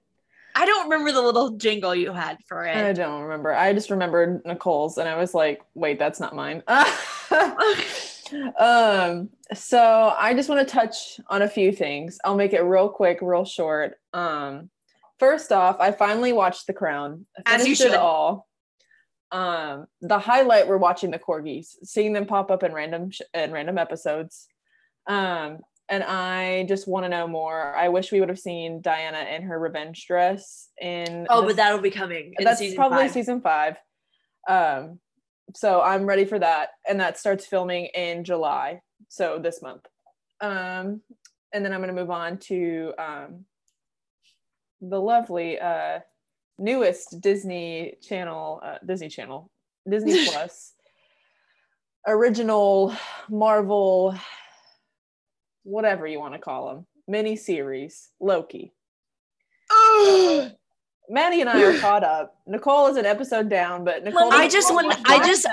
I 0.58 0.66
don't 0.66 0.86
remember 0.90 1.12
the 1.12 1.22
little 1.22 1.52
jingle 1.52 1.94
you 1.94 2.14
had 2.14 2.38
for 2.48 2.66
it. 2.66 2.78
I 2.78 2.94
don't 2.94 3.24
remember. 3.24 3.54
I 3.54 3.74
just 3.74 3.90
remembered 3.90 4.42
Nicole's 4.46 4.98
and 4.98 5.08
I 5.08 5.18
was 5.18 5.34
like, 5.34 5.62
wait, 5.74 6.00
that's 6.00 6.22
not 6.22 6.34
mine. 6.34 6.64
um, 8.58 9.30
so 9.54 10.16
I 10.18 10.34
just 10.34 10.48
want 10.48 10.66
to 10.66 10.74
touch 10.74 11.20
on 11.28 11.42
a 11.42 11.50
few 11.50 11.74
things. 11.74 12.18
I'll 12.24 12.36
make 12.38 12.54
it 12.54 12.62
real 12.62 12.88
quick, 12.88 13.20
real 13.22 13.44
short. 13.44 13.96
Um, 14.14 14.70
first 15.20 15.52
off, 15.52 15.78
I 15.82 15.92
finally 15.92 16.32
watched 16.32 16.68
The 16.68 16.74
Crown. 16.74 17.26
I 17.46 17.56
As 17.56 17.66
you 17.66 17.74
it 17.74 17.78
should. 17.78 17.94
all. 17.94 18.48
Um, 19.32 19.88
the 20.02 20.20
highlight 20.20 20.68
we're 20.70 20.78
watching 20.78 21.12
the 21.12 21.20
corgis, 21.20 21.76
seeing 21.84 22.14
them 22.14 22.26
pop 22.26 22.50
up 22.50 22.64
in 22.64 22.72
random 22.72 23.12
sh- 23.12 23.22
in 23.34 23.52
random 23.52 23.78
episodes. 23.78 24.48
Um, 25.08 25.60
and 25.90 26.04
I 26.04 26.66
just 26.68 26.88
want 26.88 27.06
to 27.06 27.10
know 27.10 27.28
more. 27.28 27.76
I 27.76 27.90
wish 27.90 28.12
we 28.12 28.20
would 28.20 28.30
have 28.30 28.40
seen 28.40 28.82
Diana 28.82 29.20
in 29.36 29.44
her 29.44 29.60
revenge 29.60 30.06
dress 30.08 30.70
in. 30.82 31.28
Oh, 31.30 31.42
the- 31.42 31.48
but 31.48 31.56
that'll 31.58 31.80
be 31.80 31.92
coming. 31.92 32.34
In 32.38 32.44
that's 32.44 32.60
season 32.60 32.76
probably 32.76 33.04
five. 33.04 33.12
season 33.12 33.42
five. 33.42 33.78
Um, 34.48 35.00
so 35.54 35.82
I'm 35.82 36.06
ready 36.06 36.26
for 36.26 36.40
that, 36.40 36.70
and 36.88 37.00
that 37.00 37.18
starts 37.18 37.46
filming 37.46 37.86
in 37.86 38.24
July, 38.24 38.82
so 39.10 39.40
this 39.40 39.62
month. 39.62 39.86
Um, 40.42 41.02
and 41.54 41.64
then 41.64 41.72
I'm 41.72 41.80
gonna 41.82 41.94
move 41.94 42.12
on 42.12 42.38
to 42.40 42.94
um, 42.98 43.46
the 44.82 45.00
lovely 45.00 45.60
uh, 45.60 46.00
newest 46.58 47.22
Disney 47.22 47.96
Channel, 48.02 48.62
uh, 48.64 48.78
Disney 48.86 49.10
Channel, 49.10 49.50
Disney 49.90 50.26
Plus 50.32 50.74
original 52.08 52.94
Marvel, 53.30 54.16
whatever 55.66 56.08
you 56.08 56.20
want 56.20 56.34
to 56.34 56.40
call 56.40 56.70
them, 56.74 56.86
mini 57.08 57.36
series 57.36 58.10
Loki. 58.22 58.72
Maddie 61.08 61.42
and 61.42 61.50
I 61.50 61.62
are 61.64 61.78
caught 61.80 62.04
up. 62.04 62.36
Nicole 62.48 62.88
is 62.88 62.98
an 62.98 63.06
episode 63.06 63.50
down, 63.50 63.84
but 63.84 64.04
Nicole. 64.04 64.32
I 64.34 64.48
just 64.48 64.74
want- 64.74 64.88
watch 64.88 65.00
I 65.06 65.18
Loki. 65.18 65.28
just- 65.30 65.48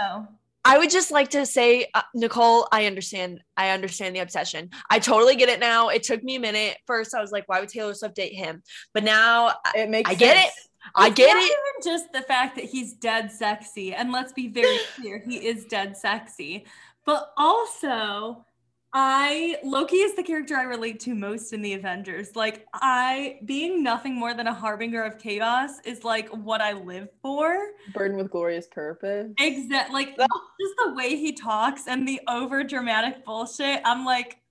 I 0.65 0.79
would 0.79 0.91
just 0.91 1.11
like 1.11 1.31
to 1.31 1.45
say, 1.45 1.89
uh, 1.93 2.03
Nicole, 2.15 2.69
I 2.71 2.87
understand. 2.87 3.43
I 3.57 3.71
understand 3.71 4.15
the 4.15 4.21
obsession. 4.21 4.71
I 4.89 5.01
totally 5.01 5.35
get 5.35 5.49
it 5.49 5.59
now. 5.59 5.89
It 5.89 6.05
took 6.05 6.23
me 6.23 6.37
a 6.37 6.41
minute. 6.41 6.79
First, 6.87 7.17
I 7.17 7.21
was 7.21 7.33
like, 7.33 7.49
why 7.49 7.59
would 7.59 7.69
Taylor 7.69 7.95
Swift 7.95 8.15
date 8.15 8.33
him? 8.35 8.63
But 8.95 9.03
now 9.03 9.55
it 9.75 9.91
makes. 9.91 10.09
I 10.09 10.15
get 10.15 10.37
it. 10.37 10.53
I 10.95 11.09
It's 11.09 11.17
get 11.17 11.35
not 11.35 11.43
it. 11.43 11.47
Even 11.47 11.93
just 11.93 12.13
the 12.13 12.23
fact 12.23 12.55
that 12.57 12.67
he's 12.67 12.93
dead 12.93 13.33
sexy, 13.33 13.93
and 13.93 14.13
let's 14.13 14.33
be 14.33 14.47
very 14.47 14.79
clear, 14.95 15.19
he 15.19 15.37
is 15.49 15.65
dead 15.65 15.97
sexy. 15.97 16.65
But 17.05 17.33
also, 17.37 18.47
I 18.95 19.57
Loki 19.64 19.97
is 19.97 20.14
the 20.14 20.22
character 20.22 20.55
I 20.55 20.64
relate 20.64 21.01
to 21.01 21.14
most 21.14 21.53
in 21.53 21.62
the 21.62 21.72
Avengers. 21.72 22.36
Like 22.36 22.66
I 22.74 23.38
being 23.47 23.82
nothing 23.82 24.14
more 24.14 24.34
than 24.34 24.47
a 24.47 24.55
harbinger 24.55 25.03
of 25.03 25.18
chaos 25.18 25.80
is 25.84 26.05
like 26.05 26.28
what 26.28 26.61
I 26.61 26.72
live 26.72 27.09
for. 27.22 27.57
Burdened 27.95 28.18
with 28.18 28.30
glorious 28.30 28.66
purpose. 28.66 29.32
Exact 29.38 29.93
like 29.93 30.09
just 30.18 30.74
the 30.84 30.93
way 30.95 31.16
he 31.16 31.32
talks 31.32 31.88
and 31.88 32.07
the 32.07 32.20
over 32.28 32.62
dramatic 32.64 33.24
bullshit. 33.24 33.80
I'm 33.86 34.05
like, 34.05 34.43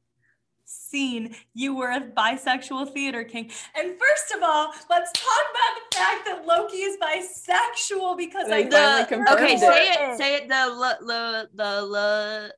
scene, 0.65 1.35
you 1.53 1.75
were 1.75 1.91
a 1.91 2.01
bisexual 2.01 2.91
theater 2.93 3.23
king. 3.23 3.51
And 3.77 3.91
first 3.91 4.33
of 4.35 4.41
all, 4.41 4.71
let's 4.89 5.11
talk 5.11 5.45
about 5.51 5.91
the 5.91 5.95
fact 5.95 6.25
that 6.25 6.45
Loki 6.47 6.77
is 6.77 6.97
bisexual 6.97 8.17
because 8.17 8.47
They 8.47 8.65
I 8.65 9.05
The, 9.07 9.33
okay, 9.33 9.57
say 9.57 9.91
it. 9.91 10.17
Say 10.17 10.35
it. 10.35 10.47
The 10.47 10.55
l- 10.55 10.83
l- 10.83 11.47
the 11.53 11.63
l- 11.63 12.51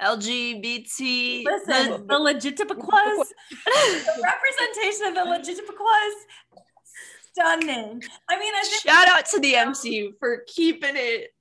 LGBT. 0.00 1.44
Listen, 1.44 1.90
the- 1.90 1.98
the 1.98 2.18
legitimaquas, 2.18 3.28
the 3.64 4.22
representation 4.22 5.06
of 5.08 5.14
the 5.14 5.20
legitimaquas, 5.30 6.62
stunning. 7.32 8.02
I 8.28 8.38
mean, 8.38 8.54
I 8.54 8.62
think 8.62 8.82
shout 8.82 9.08
out 9.08 9.26
to 9.26 9.40
the 9.40 9.54
MCU 9.54 10.12
for 10.18 10.44
keeping 10.46 10.94
it 10.96 11.34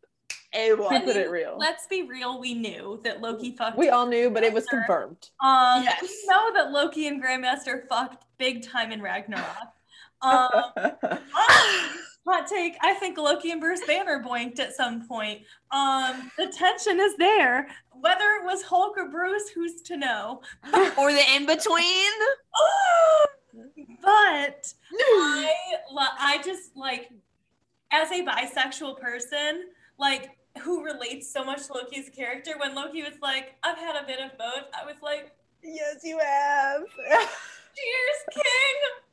a 0.53 0.70
Keep 0.70 0.80
one. 0.80 0.93
it 1.10 1.30
real. 1.30 1.58
let's 1.58 1.88
be 1.88 2.03
real, 2.03 2.39
we 2.39 2.53
knew 2.53 2.99
that 3.03 3.22
Loki 3.22 3.55
fucked 3.55 3.78
We 3.78 3.89
all 3.89 4.08
knew, 4.08 4.30
but 4.30 4.43
it 4.43 4.53
was 4.53 4.66
confirmed. 4.66 5.30
Um, 5.43 5.84
Yes. 5.84 6.01
we 6.01 6.08
know 6.28 6.53
that 6.53 6.72
Loki 6.72 7.08
and 7.08 7.22
Grandmaster 7.22 7.88
fucked 7.89 8.24
big 8.38 8.64
time 8.68 8.91
in 8.91 9.01
Ragnarok. 9.01 9.45
Um, 10.22 10.49
honestly, 10.78 11.20
hot 12.28 12.47
take. 12.47 12.75
I 12.82 12.93
think 12.93 13.17
Loki 13.17 13.51
and 13.51 13.61
Bruce 13.61 13.82
Banner 13.86 14.21
boinked 14.23 14.59
at 14.59 14.75
some 14.75 15.07
point. 15.07 15.41
Um, 15.71 16.32
the 16.38 16.47
tension 16.47 16.99
is 16.99 17.15
there. 17.17 17.67
Whether 17.91 18.25
it 18.39 18.45
was 18.45 18.61
Hulk 18.63 18.97
or 18.97 19.09
Bruce, 19.09 19.49
who's 19.49 19.82
to 19.84 19.97
know? 19.97 20.41
or 20.97 21.11
the 21.11 21.23
in 21.36 21.45
between. 21.45 22.11
but 24.01 24.73
I, 24.93 25.51
I 25.97 26.41
just 26.43 26.75
like, 26.75 27.09
as 27.91 28.11
a 28.11 28.23
bisexual 28.23 28.99
person, 28.99 29.69
like 29.97 30.32
who 30.61 30.84
relates 30.84 31.32
so 31.32 31.43
much 31.43 31.67
to 31.67 31.73
Loki's 31.73 32.09
character. 32.09 32.51
When 32.57 32.75
Loki 32.75 33.03
was 33.03 33.13
like, 33.21 33.55
"I've 33.63 33.78
had 33.78 33.95
a 33.95 34.05
bit 34.05 34.19
of 34.19 34.38
both," 34.38 34.65
I 34.73 34.86
was 34.86 34.95
like, 35.01 35.32
yes, 35.63 35.97
you 36.03 36.19
have. 36.19 36.82
"Cheers, 37.07 38.34
King." 38.34 39.07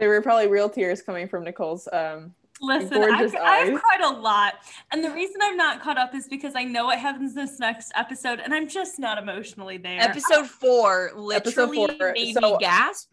There 0.00 0.08
were 0.08 0.22
probably 0.22 0.48
real 0.48 0.68
tears 0.68 1.02
coming 1.02 1.28
from 1.28 1.44
Nicole's. 1.44 1.88
Um, 1.92 2.34
Listen, 2.62 2.90
Gorgeous 2.90 3.34
I've, 3.34 3.68
I've 3.74 3.80
cried 3.80 4.00
a 4.02 4.10
lot. 4.10 4.54
And 4.92 5.02
the 5.02 5.10
reason 5.10 5.36
I'm 5.42 5.56
not 5.56 5.80
caught 5.80 5.96
up 5.96 6.14
is 6.14 6.28
because 6.28 6.54
I 6.54 6.64
know 6.64 6.86
what 6.86 6.98
happens 6.98 7.34
this 7.34 7.58
next 7.58 7.90
episode 7.94 8.38
and 8.38 8.52
I'm 8.52 8.68
just 8.68 8.98
not 8.98 9.16
emotionally 9.16 9.78
there. 9.78 10.00
Episode 10.00 10.46
four 10.46 11.12
literally 11.16 11.76
four, 11.76 12.12
made 12.12 12.34
so- 12.34 12.40
me 12.40 12.56
gasp, 12.60 13.08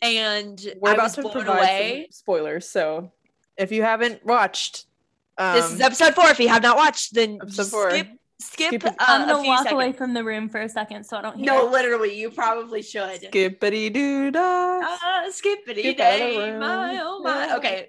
and 0.00 0.64
we're 0.80 0.90
I 0.90 0.94
about 0.94 1.02
was 1.04 1.14
to 1.16 1.22
blown 1.22 1.32
provide 1.32 1.58
away. 1.58 2.06
some 2.10 2.12
spoilers, 2.12 2.68
so 2.68 3.12
if 3.58 3.72
you 3.72 3.82
haven't 3.82 4.24
watched, 4.24 4.86
um, 5.38 5.54
this 5.54 5.72
is 5.72 5.80
episode 5.80 6.14
four. 6.14 6.28
If 6.28 6.40
you 6.40 6.48
have 6.48 6.62
not 6.62 6.76
watched, 6.76 7.14
then 7.14 7.38
episode 7.42 7.66
four. 7.66 7.90
skip 7.90 8.08
skip, 8.42 8.68
Skip 8.68 8.84
uh, 8.84 8.92
I'm 9.00 9.26
gonna 9.28 9.40
few 9.42 9.48
walk 9.48 9.58
seconds. 9.64 9.72
away 9.74 9.92
from 9.92 10.14
the 10.14 10.22
room 10.24 10.48
for 10.48 10.60
a 10.60 10.68
second 10.68 11.04
so 11.04 11.16
I 11.16 11.22
don't 11.22 11.36
hear. 11.36 11.46
No, 11.46 11.66
literally, 11.66 12.18
you 12.18 12.30
probably 12.30 12.82
should. 12.82 13.20
skippity 13.22 13.90
doo 13.92 14.30
dah. 14.30 14.80
Uh, 15.04 15.30
skippity 15.30 15.82
Skip 15.82 16.00
out 16.00 16.12
of 16.14 16.18
the 16.20 16.24
day, 16.36 16.58
my 16.58 17.00
oh 17.02 17.20
my. 17.22 17.46
Yeah. 17.46 17.56
Okay, 17.56 17.88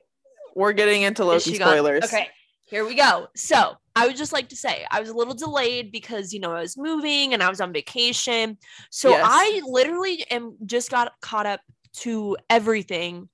We're 0.55 0.73
getting 0.73 1.01
into 1.01 1.23
is 1.23 1.27
Loki 1.27 1.51
she 1.53 1.57
gone? 1.59 1.69
spoilers. 1.69 2.03
Okay, 2.05 2.27
here 2.65 2.85
we 2.85 2.95
go. 2.95 3.27
So 3.35 3.75
I 3.95 4.07
would 4.07 4.15
just 4.15 4.33
like 4.33 4.49
to 4.49 4.55
say 4.55 4.85
I 4.89 4.99
was 4.99 5.09
a 5.09 5.13
little 5.13 5.33
delayed 5.35 5.91
because 5.91 6.33
you 6.33 6.39
know 6.39 6.51
I 6.53 6.61
was 6.61 6.77
moving 6.77 7.33
and 7.33 7.43
I 7.43 7.49
was 7.49 7.59
on 7.61 7.73
vacation. 7.73 8.57
So 8.89 9.09
Yes. 9.09 9.25
I 9.27 9.61
literally 9.65 10.25
am 10.31 10.55
just 10.65 10.89
got 10.89 11.11
caught 11.21 11.45
up 11.45 11.59
to 12.01 12.35
everything 12.49 13.29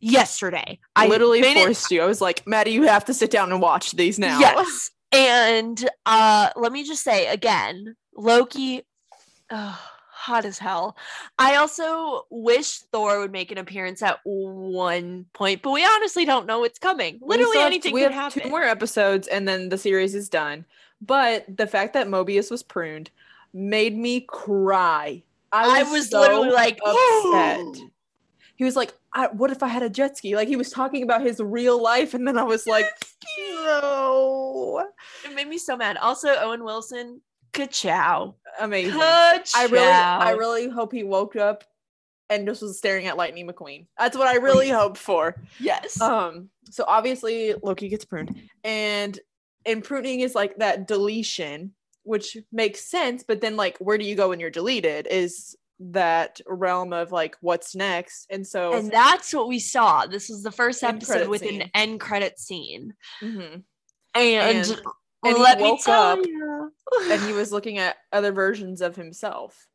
yesterday. 0.00 0.78
I 0.94 1.06
I 1.06 1.08
literally 1.08 1.40
made 1.40 1.56
it- 1.56 1.64
forced 1.64 1.90
you. 1.90 2.02
I 2.02 2.06
was 2.06 2.20
like, 2.20 2.46
Maddie, 2.46 2.72
you 2.72 2.82
have 2.84 3.04
to 3.06 3.14
sit 3.14 3.30
down 3.30 3.50
and 3.52 3.60
watch 3.60 3.92
these 3.92 4.18
now. 4.18 4.38
Yes. 4.38 4.90
And 5.14 5.90
uh 6.06 6.50
let 6.56 6.72
me 6.72 6.84
just 6.84 7.02
say 7.02 7.26
again, 7.28 7.96
Loki 8.16 8.82
ugh, 9.50 9.78
hot 10.10 10.44
as 10.44 10.58
hell. 10.58 10.96
I 11.38 11.56
also 11.56 12.26
wish 12.30 12.78
Thor 12.78 13.20
would 13.20 13.32
make 13.32 13.52
an 13.52 13.58
appearance 13.58 14.02
at 14.02 14.20
one 14.24 15.26
point, 15.32 15.62
but 15.62 15.70
we 15.70 15.84
honestly 15.84 16.24
don't 16.24 16.46
know 16.46 16.60
what's 16.60 16.78
coming. 16.78 17.18
Literally 17.20 17.58
have- 17.58 17.66
anything 17.66 17.94
we 17.94 18.00
can 18.00 18.12
have 18.12 18.32
happen. 18.32 18.42
Two 18.42 18.48
more 18.48 18.62
episodes, 18.62 19.28
and 19.28 19.46
then 19.46 19.68
the 19.68 19.78
series 19.78 20.14
is 20.14 20.28
done. 20.28 20.64
But 21.00 21.44
the 21.54 21.66
fact 21.66 21.92
that 21.94 22.08
Mobius 22.08 22.50
was 22.50 22.62
pruned 22.62 23.10
made 23.52 23.96
me 23.96 24.20
cry. 24.22 25.22
I 25.52 25.80
I 25.80 25.82
was, 25.84 25.92
was 25.92 26.10
so 26.10 26.20
literally 26.20 26.50
like 26.50 26.80
upset. 26.86 27.90
He 28.56 28.64
was 28.64 28.76
like, 28.76 28.94
I, 29.12 29.26
"What 29.28 29.50
if 29.50 29.62
I 29.62 29.68
had 29.68 29.82
a 29.82 29.90
jet 29.90 30.16
ski?" 30.16 30.36
Like 30.36 30.48
he 30.48 30.56
was 30.56 30.70
talking 30.70 31.02
about 31.02 31.22
his 31.22 31.40
real 31.40 31.82
life, 31.82 32.14
and 32.14 32.26
then 32.26 32.38
I 32.38 32.44
was 32.44 32.66
like, 32.66 32.86
"No, 33.64 34.86
It 35.24 35.34
made 35.34 35.48
me 35.48 35.58
so 35.58 35.76
mad. 35.76 35.96
Also, 35.96 36.28
Owen 36.28 36.64
Wilson, 36.64 37.20
ka-chow. 37.52 38.34
amazing." 38.60 38.92
Ka-chow. 38.92 39.60
I 39.60 39.66
really, 39.66 39.86
I 39.86 40.30
really 40.32 40.68
hope 40.68 40.92
he 40.92 41.02
woke 41.04 41.36
up 41.36 41.64
and 42.30 42.46
just 42.46 42.62
was 42.62 42.78
staring 42.78 43.06
at 43.06 43.16
Lightning 43.16 43.46
McQueen. 43.48 43.86
That's 43.98 44.16
what 44.16 44.28
I 44.28 44.36
really 44.36 44.70
hoped 44.70 44.98
for. 44.98 45.36
yes. 45.60 46.00
Um, 46.00 46.48
so 46.70 46.84
obviously 46.86 47.54
Loki 47.62 47.88
gets 47.88 48.04
pruned, 48.04 48.36
and 48.62 49.18
and 49.66 49.82
pruning 49.82 50.20
is 50.20 50.34
like 50.34 50.56
that 50.58 50.86
deletion, 50.86 51.72
which 52.04 52.36
makes 52.52 52.84
sense. 52.84 53.24
But 53.26 53.40
then, 53.40 53.56
like, 53.56 53.78
where 53.78 53.98
do 53.98 54.04
you 54.04 54.14
go 54.14 54.28
when 54.28 54.40
you're 54.40 54.50
deleted? 54.50 55.06
Is 55.10 55.56
that 55.80 56.40
realm 56.46 56.92
of 56.92 57.12
like 57.12 57.36
what's 57.40 57.74
next? 57.74 58.26
And 58.30 58.46
so, 58.46 58.74
and 58.74 58.90
that's 58.90 59.32
what 59.34 59.48
we 59.48 59.58
saw. 59.58 60.06
This 60.06 60.28
was 60.28 60.42
the 60.42 60.50
first 60.52 60.82
episode 60.82 61.28
with 61.28 61.42
an 61.42 61.70
end 61.74 62.00
credit 62.00 62.38
scene. 62.38 62.94
Mhm. 63.20 63.62
And, 64.14 64.56
And- 64.66 64.80
and 65.26 65.38
let 65.38 65.58
me 65.60 65.78
tell 65.82 66.18
you. 66.24 66.70
and 67.10 67.22
he 67.22 67.32
was 67.32 67.50
looking 67.50 67.78
at 67.78 67.96
other 68.12 68.30
versions 68.32 68.80
of 68.80 68.94
himself. 68.96 69.66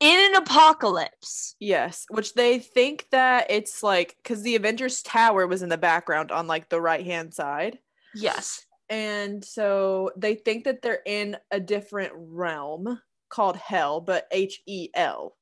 in 0.00 0.30
an 0.30 0.36
apocalypse. 0.42 1.56
Yes, 1.58 2.04
which 2.10 2.34
they 2.34 2.60
think 2.60 3.06
that 3.10 3.46
it's 3.50 3.82
like 3.82 4.16
because 4.22 4.42
the 4.42 4.54
Avengers 4.54 5.02
Tower 5.02 5.46
was 5.48 5.62
in 5.62 5.68
the 5.70 5.78
background 5.78 6.30
on 6.30 6.46
like 6.46 6.68
the 6.68 6.80
right 6.80 7.04
hand 7.04 7.34
side. 7.34 7.78
Yes. 8.14 8.64
And 8.88 9.44
so 9.44 10.10
they 10.16 10.34
think 10.36 10.64
that 10.64 10.82
they're 10.82 11.02
in 11.04 11.36
a 11.50 11.58
different 11.60 12.12
realm 12.14 13.00
called 13.28 13.56
Hell, 13.56 14.00
but 14.00 14.26
H 14.30 14.62
E 14.66 14.88
L. 14.94 15.36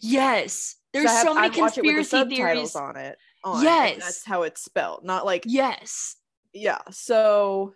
Yes. 0.00 0.76
There's 0.92 1.10
have- 1.10 1.26
so 1.26 1.34
many 1.34 1.46
I'd 1.48 1.56
watch 1.56 1.78
it 1.78 1.82
with 1.84 1.94
the 1.94 2.00
conspiracy 2.00 2.08
subtitles 2.36 2.72
theories. 2.72 2.76
on 2.76 2.96
it. 2.96 3.18
On, 3.44 3.62
Yes. 3.62 3.98
that's 3.98 4.24
how 4.26 4.42
it's 4.42 4.62
spelled. 4.62 5.04
Not 5.04 5.24
like 5.24 5.44
Yes. 5.46 6.16
yeah. 6.52 6.78
So 6.90 7.74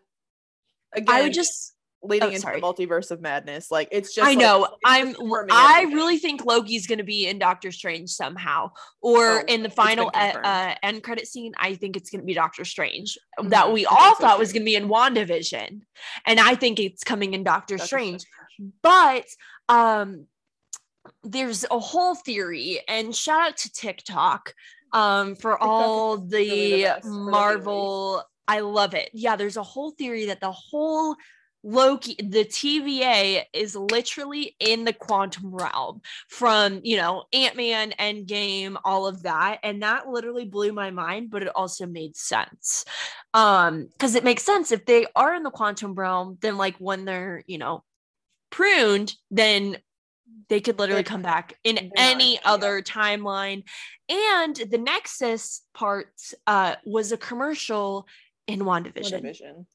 again, 0.93 1.15
I 1.15 1.23
would 1.23 1.33
just 1.33 1.73
leading 2.03 2.29
oh, 2.29 2.33
into 2.33 2.47
the 2.47 2.61
multiverse 2.61 3.11
of 3.11 3.21
madness. 3.21 3.69
Like 3.71 3.89
it's 3.91 4.15
just 4.15 4.25
I 4.25 4.31
like, 4.31 4.39
know. 4.39 4.69
I'm 4.85 5.17
I 5.51 5.79
everything. 5.81 5.97
really 5.97 6.19
think 6.19 6.45
Loki's 6.45 6.87
going 6.87 6.99
to 6.99 7.05
be 7.05 7.27
in 7.27 7.39
Doctor 7.41 7.73
Strange 7.73 8.11
somehow 8.11 8.71
or 9.01 9.41
Oh, 9.41 9.45
in 9.49 9.63
the 9.65 9.71
final 9.71 10.09
uh, 10.15 10.25
confirmed. 10.33 10.47
uh, 10.47 10.75
end 10.85 11.03
credit 11.03 11.27
scene 11.27 11.53
I 11.59 11.75
think 11.75 11.97
it's 11.97 12.11
going 12.11 12.21
to 12.21 12.27
be 12.27 12.35
Doctor 12.35 12.65
Strange 12.65 13.19
Mhm, 13.41 13.49
that 13.51 13.73
we 13.73 13.87
all 13.87 14.15
so 14.15 14.21
thought 14.21 14.39
was 14.39 14.53
going 14.53 14.63
to 14.63 14.67
be 14.67 14.77
in 14.77 14.89
WandaVision 14.89 15.81
and 16.27 16.39
I 16.39 16.55
think 16.55 16.79
it's 16.79 17.03
coming 17.03 17.35
in 17.35 17.43
Doctor 17.43 17.77
Doctor 17.77 17.87
Strange 17.87 18.21
Strange. 18.21 18.73
but 18.83 19.27
um 19.69 20.27
there's 21.27 21.65
a 21.71 21.79
whole 21.79 22.15
theory 22.15 22.81
and 22.89 23.15
shout 23.15 23.49
out 23.49 23.57
to 23.59 23.73
TikTok 23.73 24.55
um 24.93 25.35
for 25.35 25.61
all 25.63 26.19
the, 26.19 26.37
really 26.37 26.83
the 26.83 27.01
Marvel 27.05 28.23
I 28.49 28.61
love 28.61 28.95
it. 28.95 29.11
Yeah, 29.13 29.37
there's 29.37 29.57
a 29.57 29.63
whole 29.63 29.91
theory 29.91 30.27
that 30.27 30.41
the 30.41 30.53
whole 30.53 31.17
Loki, 31.65 32.15
the 32.19 32.45
TVA 32.45 33.43
is 33.53 33.75
literally 33.75 34.55
in 34.61 34.85
the 34.85 34.93
quantum 34.93 35.53
realm 35.53 36.01
from, 36.29 36.81
you 36.85 36.97
know, 36.97 37.25
Ant-Man, 37.33 37.93
Endgame, 37.99 38.77
all 38.85 39.09
of 39.09 39.25
that. 39.25 39.59
And 39.65 39.83
that 39.83 40.09
literally 40.09 40.45
blew 40.45 40.73
my 40.73 40.93
mind, 40.93 41.31
but 41.31 41.43
it 41.43 41.51
also 41.57 41.85
made 41.87 42.17
sense. 42.17 42.85
Um, 43.35 43.89
because 43.91 44.15
it 44.15 44.23
makes 44.23 44.45
sense 44.45 44.71
if 44.71 44.87
they 44.87 45.07
are 45.17 45.35
in 45.35 45.43
the 45.43 45.51
quantum 45.51 45.95
realm, 45.95 46.39
then 46.41 46.57
like 46.57 46.77
when 46.77 47.05
they're, 47.05 47.43
you 47.49 47.59
know, 47.59 47.83
pruned, 48.51 49.15
then 49.33 49.77
they 50.49 50.61
could 50.61 50.79
literally 50.79 51.03
come 51.03 51.23
back 51.23 51.59
in 51.65 51.91
any 51.97 52.39
other 52.45 52.83
timeline. 52.83 53.65
And 54.09 54.57
the 54.57 54.79
Nexus 54.79 55.63
part 55.75 56.09
uh 56.47 56.77
was 56.85 57.13
a 57.13 57.17
commercial 57.17 58.07
in 58.47 58.61
WandaVision. 58.61 59.23
WandaVision. 59.23 59.67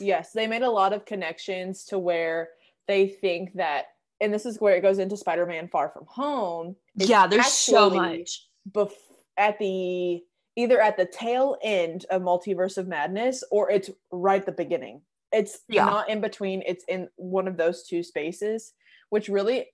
Yes, 0.00 0.32
they 0.32 0.46
made 0.46 0.62
a 0.62 0.70
lot 0.70 0.92
of 0.92 1.04
connections 1.06 1.84
to 1.86 1.98
where 1.98 2.48
they 2.86 3.08
think 3.08 3.54
that, 3.54 3.86
and 4.20 4.32
this 4.32 4.44
is 4.46 4.60
where 4.60 4.76
it 4.76 4.82
goes 4.82 4.98
into 4.98 5.16
Spider-Man: 5.16 5.68
Far 5.68 5.88
From 5.90 6.04
Home. 6.08 6.76
Yeah, 6.96 7.26
there's 7.26 7.46
so 7.46 7.90
much. 7.90 8.46
Bef- 8.70 8.92
at 9.36 9.58
the 9.58 10.22
either 10.56 10.80
at 10.80 10.96
the 10.96 11.06
tail 11.06 11.56
end 11.62 12.06
of 12.10 12.22
Multiverse 12.22 12.78
of 12.78 12.88
Madness 12.88 13.44
or 13.50 13.70
it's 13.70 13.90
right 14.10 14.40
at 14.40 14.46
the 14.46 14.52
beginning. 14.52 15.02
It's 15.30 15.58
Yeah. 15.68 15.84
not 15.84 16.08
in 16.08 16.20
between. 16.20 16.62
It's 16.66 16.84
in 16.88 17.08
one 17.16 17.46
of 17.46 17.56
those 17.58 17.86
two 17.86 18.02
spaces, 18.02 18.72
which 19.10 19.28
really, 19.28 19.66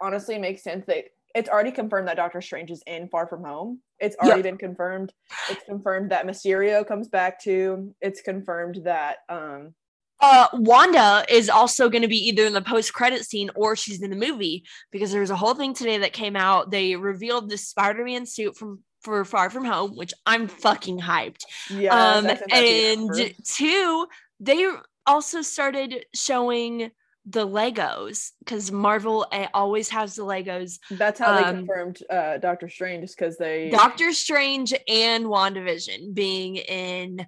honestly, 0.00 0.38
makes 0.38 0.62
sense. 0.62 0.86
That 0.86 1.04
it's 1.34 1.48
already 1.48 1.70
confirmed 1.70 2.08
that 2.08 2.16
Doctor 2.16 2.40
Strange 2.40 2.70
is 2.70 2.82
in 2.86 3.08
Far 3.08 3.26
From 3.26 3.44
Home. 3.44 3.80
It's 3.98 4.16
Yeah. 4.20 4.26
already 4.26 4.42
been 4.42 4.58
confirmed. 4.58 5.12
It's 5.48 5.64
confirmed 5.64 6.10
that 6.10 6.26
Mysterio 6.26 6.86
comes 6.86 7.08
back 7.08 7.40
too. 7.40 7.94
It's 8.00 8.20
confirmed 8.20 8.80
that 8.84 9.18
um 9.28 9.74
Uh, 10.22 10.48
Wanda 10.52 11.24
is 11.30 11.48
also 11.48 11.88
going 11.88 12.02
to 12.02 12.08
be 12.08 12.28
either 12.28 12.44
in 12.44 12.52
the 12.52 12.60
post 12.60 12.92
credit 12.92 13.24
scene 13.24 13.50
or 13.54 13.74
she's 13.74 14.02
in 14.02 14.10
the 14.10 14.16
movie 14.16 14.64
because 14.90 15.10
there's 15.12 15.30
a 15.30 15.36
whole 15.36 15.54
thing 15.54 15.72
today 15.72 15.96
that 15.96 16.12
came 16.12 16.36
out. 16.36 16.70
They 16.70 16.94
revealed 16.94 17.48
the 17.48 17.56
Spider 17.56 18.04
Man 18.04 18.26
suit 18.26 18.54
from 18.56 18.80
for 19.00 19.24
Far 19.24 19.48
From 19.48 19.64
Home, 19.64 19.96
which 19.96 20.12
I'm 20.26 20.46
fucking 20.46 21.00
hyped. 21.00 21.44
yeah, 21.70 22.16
um, 22.18 22.30
and 22.52 23.34
two, 23.46 24.06
they 24.40 24.70
also 25.06 25.40
started 25.40 26.04
showing 26.14 26.90
the 27.26 27.46
Legos 27.46 28.30
because 28.38 28.72
Marvel 28.72 29.26
uh, 29.30 29.46
always 29.52 29.88
has 29.90 30.14
the 30.14 30.22
Legos. 30.22 30.78
that's 30.92 31.20
how 31.20 31.36
they 31.36 31.44
um, 31.44 31.56
confirmed 31.58 31.98
uh 32.08 32.38
Doctor 32.38 32.68
Strange 32.68 33.02
just 33.02 33.18
because 33.18 33.36
they 33.36 33.70
Doctor 33.70 34.12
Strange 34.12 34.72
and 34.88 35.26
WandaVision 35.26 36.14
being 36.14 36.56
in 36.56 37.26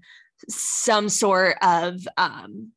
some 0.49 1.09
sort 1.09 1.57
of 1.63 2.01
um 2.17 2.73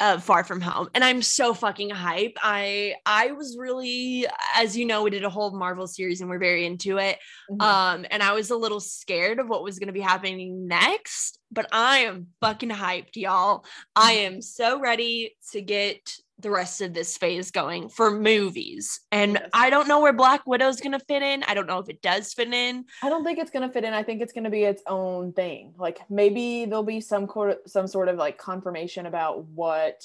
of 0.00 0.24
Far 0.24 0.42
From 0.44 0.60
Home. 0.60 0.88
And 0.94 1.04
I'm 1.04 1.22
so 1.22 1.54
fucking 1.54 1.90
hype. 1.90 2.36
I 2.42 2.94
I 3.06 3.32
was 3.32 3.56
really 3.58 4.26
as 4.56 4.76
you 4.76 4.84
know, 4.86 5.02
we 5.02 5.10
did 5.10 5.24
a 5.24 5.30
whole 5.30 5.56
Marvel 5.56 5.86
series 5.86 6.20
and 6.20 6.28
we're 6.28 6.38
very 6.38 6.66
into 6.66 6.98
it. 6.98 7.18
Mhm. 7.50 7.62
Um 7.62 8.06
and 8.10 8.22
I 8.22 8.32
was 8.32 8.50
a 8.50 8.56
little 8.56 8.80
scared 8.80 9.38
of 9.38 9.48
what 9.48 9.62
was 9.62 9.78
going 9.78 9.86
to 9.86 9.92
be 9.92 10.00
happening 10.00 10.66
next, 10.66 11.38
but 11.50 11.66
I 11.72 11.98
am 12.00 12.28
fucking 12.40 12.70
hyped, 12.70 13.16
y'all. 13.16 13.64
I 13.94 14.14
Mm-hmm. 14.16 14.34
am 14.36 14.42
so 14.42 14.80
ready 14.80 15.36
to 15.52 15.60
get 15.62 16.16
the 16.44 16.50
rest 16.50 16.80
of 16.80 16.94
this 16.94 17.16
phase 17.18 17.50
going 17.50 17.88
for 17.88 18.12
movies. 18.12 19.00
And. 19.10 19.40
I 19.52 19.70
don't 19.70 19.88
know 19.88 20.00
where 20.00 20.12
Black 20.12 20.46
Widow's 20.46 20.80
going 20.80 20.92
to 20.92 20.98
fit 20.98 21.22
in. 21.22 21.42
I 21.44 21.54
don't 21.54 21.66
know 21.66 21.78
if 21.78 21.88
it 21.88 22.02
does 22.02 22.32
fit 22.32 22.52
in. 22.52 22.84
I 23.02 23.08
don't 23.08 23.24
think 23.24 23.38
it's 23.38 23.50
gonna 23.50 23.72
fit 23.72 23.84
in. 23.84 23.94
I 23.94 24.02
think 24.02 24.20
it's 24.20 24.32
gonna 24.32 24.50
be 24.50 24.64
its 24.64 24.82
own 24.86 25.32
thing. 25.32 25.74
Like 25.78 26.00
maybe 26.10 26.66
there'll 26.66 26.82
be 26.82 27.00
some 27.00 27.28
sort 27.32 27.68
some 27.68 27.86
sort 27.86 28.08
of 28.08 28.16
like 28.16 28.38
confirmation 28.38 29.06
about 29.06 29.44
what 29.46 30.04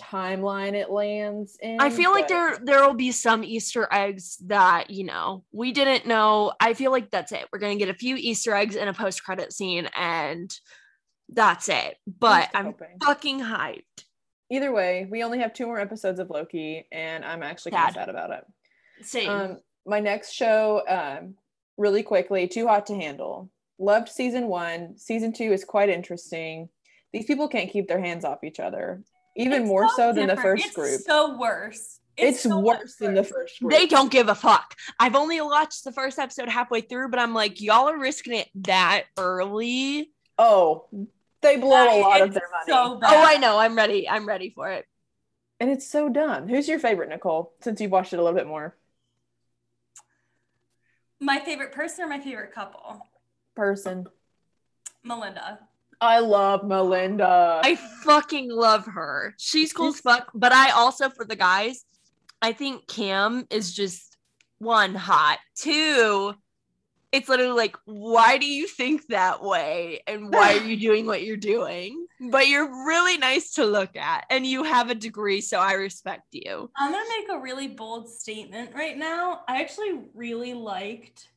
timeline 0.00 0.74
it 0.74 0.90
lands 0.90 1.58
in. 1.60 1.80
I 1.80 1.90
feel 1.90 2.10
like 2.10 2.28
there 2.28 2.58
there 2.62 2.86
will 2.86 2.94
be 2.94 3.12
some 3.12 3.44
Easter 3.44 3.88
eggs 3.90 4.36
that, 4.46 4.90
you 4.90 5.04
know, 5.04 5.44
we 5.52 5.72
didn't 5.72 6.06
know. 6.06 6.52
I 6.60 6.74
feel 6.74 6.90
like 6.90 7.10
that's 7.10 7.32
it. 7.32 7.46
We're 7.52 7.58
going 7.58 7.78
to 7.78 7.84
get 7.84 7.94
a 7.94 7.98
few 7.98 8.16
Easter 8.16 8.54
eggs 8.54 8.76
in 8.76 8.88
a 8.88 8.94
post-credit 8.94 9.52
scene 9.52 9.88
and 9.96 10.54
that's 11.28 11.68
it. 11.68 11.96
But 12.06 12.48
still 12.48 12.60
I'm 12.60 12.74
fucking 13.02 13.40
hyped. 13.40 14.04
Either 14.52 14.70
way, 14.70 15.06
we 15.10 15.24
only 15.24 15.38
have 15.38 15.54
two 15.54 15.66
more 15.66 15.80
episodes 15.80 16.20
of 16.20 16.28
Loki, 16.28 16.86
and 16.92 17.24
I'm 17.24 17.42
actually 17.42 17.72
kind 17.72 17.88
of 17.88 17.94
Sad. 17.94 18.08
about 18.10 18.30
it. 18.30 18.44
Same. 19.00 19.30
Um, 19.30 19.58
my 19.86 19.98
next 19.98 20.32
show, 20.32 20.82
um, 20.86 21.34
really 21.78 22.02
quickly, 22.02 22.46
Too 22.46 22.66
Hot 22.68 22.86
to 22.86 22.94
Handle. 22.94 23.50
Loved 23.78 24.08
season 24.10 24.46
one. 24.46 24.98
Season 24.98 25.32
two 25.32 25.52
is 25.52 25.64
quite 25.64 25.88
interesting. 25.88 26.68
These 27.12 27.24
people 27.24 27.48
can't 27.48 27.70
keep 27.70 27.88
their 27.88 28.00
hands 28.00 28.24
off 28.24 28.44
each 28.44 28.60
other, 28.60 29.02
even 29.36 29.62
It's 29.62 29.68
more 29.68 29.88
so 29.96 30.12
than 30.12 30.28
the 30.28 30.36
first 30.36 30.66
It's 30.66 30.74
group. 30.74 31.00
So 31.00 31.36
worse. 31.38 31.98
It's, 32.18 32.42
so 32.42 32.58
worse 32.58 32.78
much 32.78 32.88
than 33.00 33.14
the 33.14 33.24
first 33.24 33.58
group. 33.58 33.72
they 33.72 33.86
don't 33.86 34.12
give 34.12 34.28
a 34.28 34.34
fuck. 34.34 34.76
I've 35.00 35.16
only 35.16 35.40
watched 35.40 35.82
the 35.82 35.92
first 35.92 36.18
episode 36.18 36.50
halfway 36.50 36.82
through, 36.82 37.08
but 37.08 37.18
I'm 37.18 37.32
like, 37.32 37.62
y'all 37.62 37.88
are 37.88 37.98
risking 37.98 38.34
it 38.34 38.48
that 38.56 39.04
early. 39.16 40.10
Oh, 40.36 40.88
they 41.42 41.56
blow 41.56 41.84
a 41.84 42.00
Like, 42.00 42.02
lot 42.02 42.20
of 42.22 42.34
their 42.34 42.48
money. 42.50 42.64
So 42.66 42.96
bad. 42.96 43.12
Oh, 43.12 43.24
I 43.26 43.36
know. 43.36 43.58
I'm 43.58 43.76
ready. 43.76 44.08
I'm 44.08 44.26
ready 44.26 44.50
for 44.50 44.70
it. 44.70 44.86
And 45.60 45.70
it's 45.70 45.86
so 45.86 46.08
dumb. 46.08 46.48
Who's 46.48 46.68
your 46.68 46.78
favorite, 46.78 47.08
Nicole? 47.08 47.52
Since 47.60 47.80
you've 47.80 47.92
watched 47.92 48.12
it 48.12 48.18
a 48.18 48.22
little 48.22 48.36
bit 48.36 48.46
more. 48.46 48.76
My 51.20 51.38
favorite 51.38 51.72
person 51.72 52.04
or 52.04 52.08
my 52.08 52.18
favorite 52.18 52.52
couple? 52.52 53.06
Person. 53.54 54.06
Melinda. 55.04 55.60
I 56.00 56.18
love 56.18 56.64
Melinda. 56.64 57.60
I 57.62 57.76
fucking 58.02 58.50
love 58.50 58.86
her. 58.86 59.34
She's 59.38 59.72
cool 59.72 59.88
as 59.88 60.00
fuck. 60.00 60.32
But 60.34 60.52
I 60.52 60.70
also, 60.70 61.10
for 61.10 61.24
the 61.24 61.36
guys, 61.36 61.84
I 62.40 62.52
think 62.52 62.88
Cam 62.88 63.46
is 63.50 63.72
just 63.72 64.16
one 64.58 64.96
hot. 64.96 65.38
Two, 65.54 66.34
it's 67.12 67.28
literally 67.28 67.52
like, 67.52 67.76
why 67.84 68.38
do 68.38 68.46
you 68.46 68.66
think 68.66 69.06
that 69.08 69.42
way? 69.44 70.00
And 70.06 70.32
why 70.32 70.54
are 70.54 70.64
you 70.64 70.78
doing 70.78 71.04
what 71.06 71.22
you're 71.22 71.36
doing? 71.36 72.06
But 72.30 72.48
you're 72.48 72.86
really 72.86 73.18
nice 73.18 73.52
to 73.54 73.66
look 73.66 73.96
at 73.96 74.24
and 74.30 74.46
you 74.46 74.62
have 74.62 74.88
a 74.88 74.94
degree, 74.94 75.42
so 75.42 75.58
I 75.58 75.74
respect 75.74 76.28
you. 76.32 76.70
I'm 76.74 76.90
gonna 76.90 77.04
make 77.08 77.28
a 77.30 77.38
really 77.38 77.68
bold 77.68 78.08
statement 78.08 78.74
right 78.74 78.96
now. 78.96 79.42
I 79.46 79.60
actually 79.60 80.00
really 80.14 80.54
liked 80.54 81.28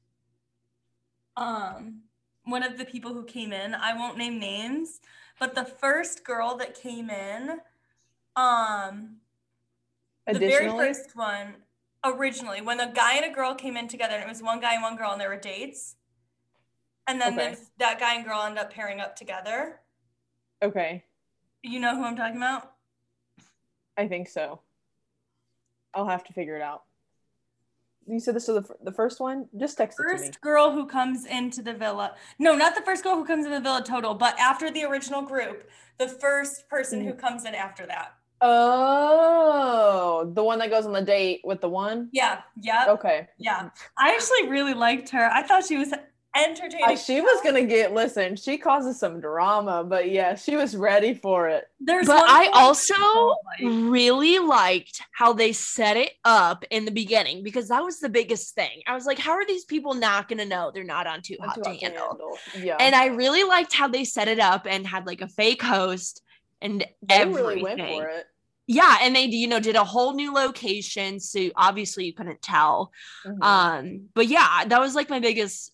um 1.36 2.03
one 2.45 2.63
of 2.63 2.78
the 2.78 2.86
people 2.86 3.13
who 3.13 3.26
came 3.26 3.51
in. 3.51 3.76
I 3.76 3.97
won't 3.97 4.17
name 4.17 4.39
names, 4.39 5.01
but 5.39 5.55
the 5.55 5.65
first 5.65 6.23
girl 6.23 6.55
that 6.57 6.80
came 6.80 7.09
in, 7.09 7.59
um 8.38 9.17
the 10.28 10.39
very 10.39 10.69
first 10.69 11.15
one 11.15 11.55
originally 12.06 12.62
when 12.62 12.80
a 12.80 12.91
guy 12.91 13.16
and 13.16 13.26
a 13.26 13.34
girl 13.36 13.56
came 13.56 13.76
in 13.78 13.88
together 13.88 14.16
and 14.16 14.24
it 14.24 14.30
was 14.30 14.41
one 14.41 14.60
guy 14.60 14.74
and 14.74 14.84
one 14.84 14.95
girl 14.95 15.12
and 15.12 15.20
there 15.20 15.30
were 15.30 15.36
dates 15.39 15.95
and 17.08 17.20
then 17.20 17.34
Okay. 17.34 17.49
this, 17.51 17.72
that 17.80 17.99
guy 17.99 18.16
and 18.16 18.26
girl 18.26 18.41
end 18.43 18.58
up 18.60 18.72
pairing 18.72 18.99
up 18.99 19.16
together 19.16 19.80
okay, 20.64 21.03
you 21.64 21.80
know 21.80 21.95
who 21.95 22.03
i'm 22.03 22.16
talking 22.16 22.38
about 22.38 22.72
I 23.97 24.08
think 24.10 24.28
so. 24.28 24.60
I'll 25.93 26.08
have 26.08 26.26
to 26.26 26.34
figure 26.34 26.58
it 26.58 26.62
out. 26.62 26.84
You 28.06 28.20
said 28.20 28.36
this 28.36 28.49
was 28.49 28.68
the, 28.68 28.76
the 28.84 28.91
first 28.91 29.22
one? 29.22 29.47
Just 29.58 29.78
text 29.78 29.97
it 29.97 30.03
to 30.03 30.14
me. 30.14 30.18
first 30.28 30.41
girl 30.41 30.72
who 30.74 30.86
comes 30.86 31.26
into 31.26 31.62
the 31.62 31.74
villa 31.74 32.14
no 32.38 32.56
not 32.56 32.76
the 32.76 32.82
first 32.82 33.03
girl 33.06 33.16
who 33.16 33.26
comes 33.26 33.45
in 33.45 33.51
the 33.51 33.60
villa 33.62 33.82
total 33.86 34.14
but 34.14 34.38
after 34.38 34.70
the 34.70 34.84
original 34.84 35.22
group 35.22 35.70
the 35.97 36.08
first 36.10 36.68
person 36.70 37.01
Mm. 37.01 37.06
who 37.06 37.14
comes 37.14 37.45
in 37.45 37.56
after 37.56 37.86
that 37.88 38.16
Oh, 38.47 40.31
the 40.33 40.43
one 40.43 40.59
that 40.59 40.69
goes 40.69 40.85
on 40.85 40.93
the 40.93 41.01
date 41.01 41.41
with 41.43 41.61
the 41.61 41.69
one? 41.69 42.09
yeah 42.11 42.41
yeah 42.61 42.85
Okay. 42.89 43.27
yeah 43.37 43.69
i 43.97 44.11
actually 44.13 44.47
really 44.49 44.73
liked 44.73 45.09
her 45.09 45.29
i 45.31 45.41
thought 45.43 45.65
she 45.65 45.77
was 45.77 45.93
entertaining 46.35 46.85
Uh, 46.85 46.95
she 46.97 47.21
was 47.21 47.41
going 47.43 47.55
to 47.55 47.63
get, 47.63 47.93
listen, 47.93 48.35
she 48.35 48.57
causes 48.57 48.99
some 48.99 49.21
drama, 49.21 49.85
but 49.85 50.11
yeah, 50.11 50.35
she 50.35 50.57
was 50.57 50.75
ready 50.75 51.13
for 51.13 51.47
it. 51.47 51.63
there's 51.79 52.07
But 52.07 52.25
I 52.27 52.49
also 52.51 52.93
like. 53.29 53.61
really 53.89 54.39
liked 54.39 55.01
how 55.13 55.31
they 55.31 55.53
set 55.53 55.95
it 55.95 56.11
up 56.25 56.65
in 56.71 56.83
the 56.83 56.91
beginning 56.91 57.41
because 57.41 57.69
that 57.69 57.81
was 57.85 57.99
the 58.01 58.09
biggest 58.09 58.53
thing. 58.53 58.81
I 58.85 58.95
was 58.95 59.05
like, 59.05 59.17
how 59.17 59.31
are 59.31 59.45
these 59.45 59.63
people 59.63 59.93
not 59.93 60.27
going 60.27 60.39
to 60.39 60.45
know 60.45 60.71
they're 60.73 60.83
not 60.83 61.07
on 61.07 61.21
Too 61.21 61.37
Hot 61.39 61.55
Too 61.55 61.61
to 61.63 61.69
Hot 61.69 61.79
to 61.79 61.85
Handle? 61.85 62.07
Handle. 62.09 62.37
Yeah. 62.61 62.75
And 62.81 62.93
I 62.95 63.05
really 63.05 63.45
liked 63.45 63.71
how 63.73 63.87
they 63.87 64.03
set 64.03 64.27
it 64.27 64.39
up 64.41 64.67
and 64.69 64.85
had 64.85 65.05
like 65.07 65.21
a 65.21 65.29
fake 65.29 65.61
host 65.61 66.21
and 66.61 66.81
they 66.81 67.15
everything. 67.15 67.45
really 67.45 67.63
went 67.63 67.79
for 67.79 68.07
it. 68.07 68.25
Yeah, 68.68 68.97
and 69.01 69.16
they 69.16 69.26
you 69.26 69.47
know 69.47 69.59
did 69.59 69.76
a 69.76 69.84
whole 69.84 70.13
new 70.13 70.34
location, 70.34 71.20
so 71.20 71.49
obviously 71.55 72.05
you 72.05 72.13
couldn't 72.13 72.41
tell. 72.41 72.91
Mhm. 73.26 73.43
Um, 73.43 74.09
but 74.13 74.28
yeah, 74.28 74.66
that 74.66 74.80
was 74.80 74.95
like 74.95 75.09
my 75.09 75.20
biggest 75.20 75.72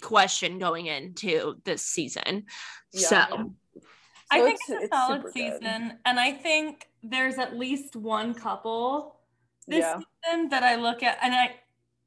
question 0.00 0.58
going 0.58 0.86
into 0.86 1.56
this 1.64 1.84
season. 1.84 2.46
Yeah. 2.92 3.08
So 3.08 3.54
I 4.30 4.40
think 4.40 4.54
it's- 4.54 4.70
it's, 4.70 4.84
it's 4.84 4.84
a 4.84 4.88
solid 4.96 5.16
super 5.18 5.32
good. 5.32 5.52
season, 5.62 5.98
and 6.04 6.18
I 6.20 6.32
think 6.32 6.88
there's 7.02 7.38
at 7.38 7.56
least 7.58 7.96
one 7.96 8.34
couple 8.34 9.20
this 9.66 9.80
Yeah. 9.80 10.00
season 10.24 10.48
that 10.50 10.62
I 10.62 10.76
look 10.76 11.02
at, 11.02 11.18
and 11.22 11.34
I, 11.34 11.56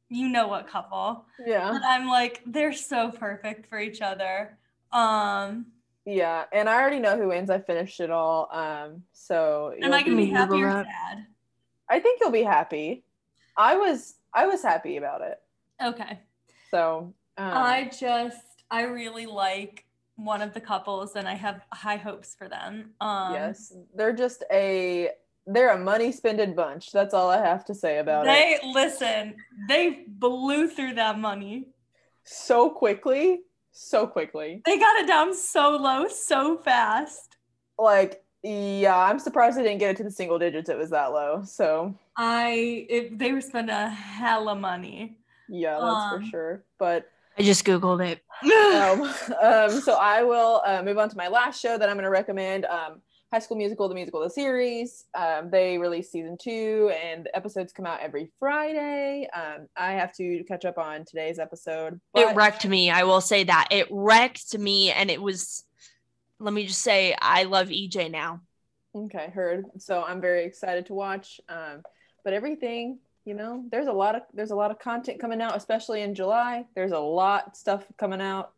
you 0.09 0.27
know 0.29 0.47
what 0.47 0.67
couple, 0.67 1.25
Yeah. 1.45 1.71
but 1.71 1.83
I'm 1.85 2.07
like, 2.07 2.41
they're 2.45 2.73
so 2.73 3.11
perfect 3.11 3.67
for 3.67 3.79
each 3.79 4.01
other. 4.01 4.57
Um, 4.91 5.67
Yeah. 6.05 6.45
And 6.51 6.69
I 6.69 6.79
already 6.79 6.99
know 6.99 7.17
who 7.17 7.29
wins. 7.29 7.49
I 7.49 7.59
finished 7.59 7.99
it 7.99 8.11
all. 8.11 8.49
Um, 8.51 9.03
so 9.13 9.73
am 9.81 9.93
I 9.93 10.03
gonna 10.03 10.15
be 10.15 10.25
happy 10.25 10.61
or 10.63 10.71
that. 10.71 10.85
sad? 10.85 11.25
I 11.89 11.99
think 11.99 12.19
you'll 12.21 12.31
be 12.31 12.43
happy. 12.43 13.03
I 13.57 13.75
was 13.75 14.15
I 14.33 14.47
was 14.47 14.61
happy 14.61 14.97
about 14.97 15.21
it. 15.21 15.39
Okay. 15.83 16.19
So 16.71 17.13
um, 17.37 17.53
I 17.53 17.89
just, 17.97 18.63
I 18.71 18.83
really 18.83 19.25
like 19.25 19.85
one 20.15 20.41
of 20.41 20.53
the 20.53 20.61
couples, 20.61 21.15
and 21.15 21.27
I 21.27 21.33
have 21.33 21.61
high 21.73 21.97
hopes 21.97 22.35
for 22.35 22.47
them. 22.47 22.91
Um, 23.01 23.33
yes, 23.33 23.73
they're 23.95 24.13
just 24.13 24.43
a 24.51 25.09
they're 25.47 25.73
a 25.73 25.77
money 25.77 26.11
spended 26.11 26.55
bunch. 26.55 26.91
That's 26.91 27.13
all 27.13 27.29
I 27.29 27.37
have 27.37 27.65
to 27.65 27.75
say 27.75 27.99
about 27.99 28.25
it. 28.25 28.29
They 28.29 28.59
listen. 28.71 29.35
They 29.67 30.05
blew 30.07 30.67
through 30.67 30.95
that 30.95 31.19
money. 31.19 31.67
So 32.23 32.69
quickly, 32.69 33.41
so 33.75 34.07
quickly. 34.07 34.61
They 34.65 34.79
got 34.79 34.95
it 34.97 35.07
down 35.07 35.33
so 35.35 35.75
low, 35.75 36.07
so 36.07 36.57
fast. 36.57 37.37
Like 37.77 38.23
yeah, 38.43 38.95
I'm 38.95 39.17
surprised 39.17 39.57
they 39.57 39.63
didn't 39.63 39.79
get 39.79 39.91
it 39.91 39.97
to 39.97 40.03
the 40.03 40.11
single 40.11 40.37
digits. 40.37 40.69
It 40.69 40.77
was 40.77 40.91
that 40.91 41.07
low. 41.07 41.41
So 41.45 41.95
I, 42.15 42.85
it, 42.89 43.17
they 43.17 43.31
were 43.31 43.41
spending 43.41 43.75
a 43.75 43.89
hell 43.89 44.49
of 44.49 44.59
money. 44.59 45.17
yeah, 45.49 45.79
that's 45.81 45.83
Um, 45.83 46.21
for 46.21 46.25
sure. 46.29 46.63
But 46.77 47.09
I 47.39 47.41
just 47.41 47.65
googled 47.65 48.05
it. 48.07 48.21
um, 48.45 49.01
um, 49.41 49.81
so 49.81 49.95
I 49.95 50.21
will 50.21 50.61
uh, 50.63 50.83
move 50.83 50.99
on 50.99 51.09
to 51.09 51.17
my 51.17 51.27
last 51.27 51.59
show 51.59 51.75
that 51.77 51.89
I'm 51.89 51.95
going 51.95 52.03
to 52.03 52.09
recommend. 52.11 52.65
Um, 52.65 53.01
High 53.35 53.39
School 53.39 53.57
Musical, 53.57 53.89
the 53.89 53.95
musical, 53.95 54.21
the 54.21 54.29
series. 54.29 55.03
Um, 55.13 55.49
they 55.49 55.77
release 55.77 56.09
season 56.09 56.37
two, 56.41 56.89
and 57.03 57.27
episodes 57.33 57.73
come 57.73 57.85
out 57.85 57.99
every 57.99 58.31
Friday. 58.39 59.27
Um, 59.35 59.67
I 59.75 59.91
have 59.91 60.15
to 60.15 60.45
catch 60.47 60.63
up 60.63 60.77
on 60.77 61.03
today's 61.03 61.37
episode. 61.37 61.99
it 62.15 62.33
wrecked 62.33 62.65
me. 62.65 62.89
I 62.89 63.03
will 63.03 63.19
say 63.19 63.43
that 63.43 63.67
it 63.71 63.89
wrecked 63.91 64.57
me, 64.57 64.89
and 64.89 65.11
it 65.11 65.21
was. 65.21 65.65
Let 66.39 66.53
me 66.53 66.65
just 66.65 66.81
say, 66.81 67.13
I 67.21 67.43
love 67.43 67.67
EJ 67.67 68.09
now. 68.09 68.39
Okay, 68.95 69.29
heard. 69.33 69.65
So 69.79 70.01
I'm 70.01 70.21
very 70.21 70.45
excited 70.45 70.85
to 70.85 70.93
watch. 70.93 71.41
Um, 71.49 71.81
but 72.23 72.31
everything, 72.31 72.99
you 73.25 73.33
know, 73.33 73.65
there's 73.69 73.87
a 73.87 73.91
lot 73.91 74.15
of 74.15 74.21
there's 74.33 74.51
a 74.51 74.55
lot 74.55 74.71
of 74.71 74.79
content 74.79 75.19
coming 75.19 75.41
out, 75.41 75.57
especially 75.57 76.03
in 76.03 76.15
July. 76.15 76.67
There's 76.73 76.93
a 76.93 76.99
lot 76.99 77.47
of 77.47 77.55
stuff 77.57 77.83
coming 77.97 78.21
out. 78.21 78.53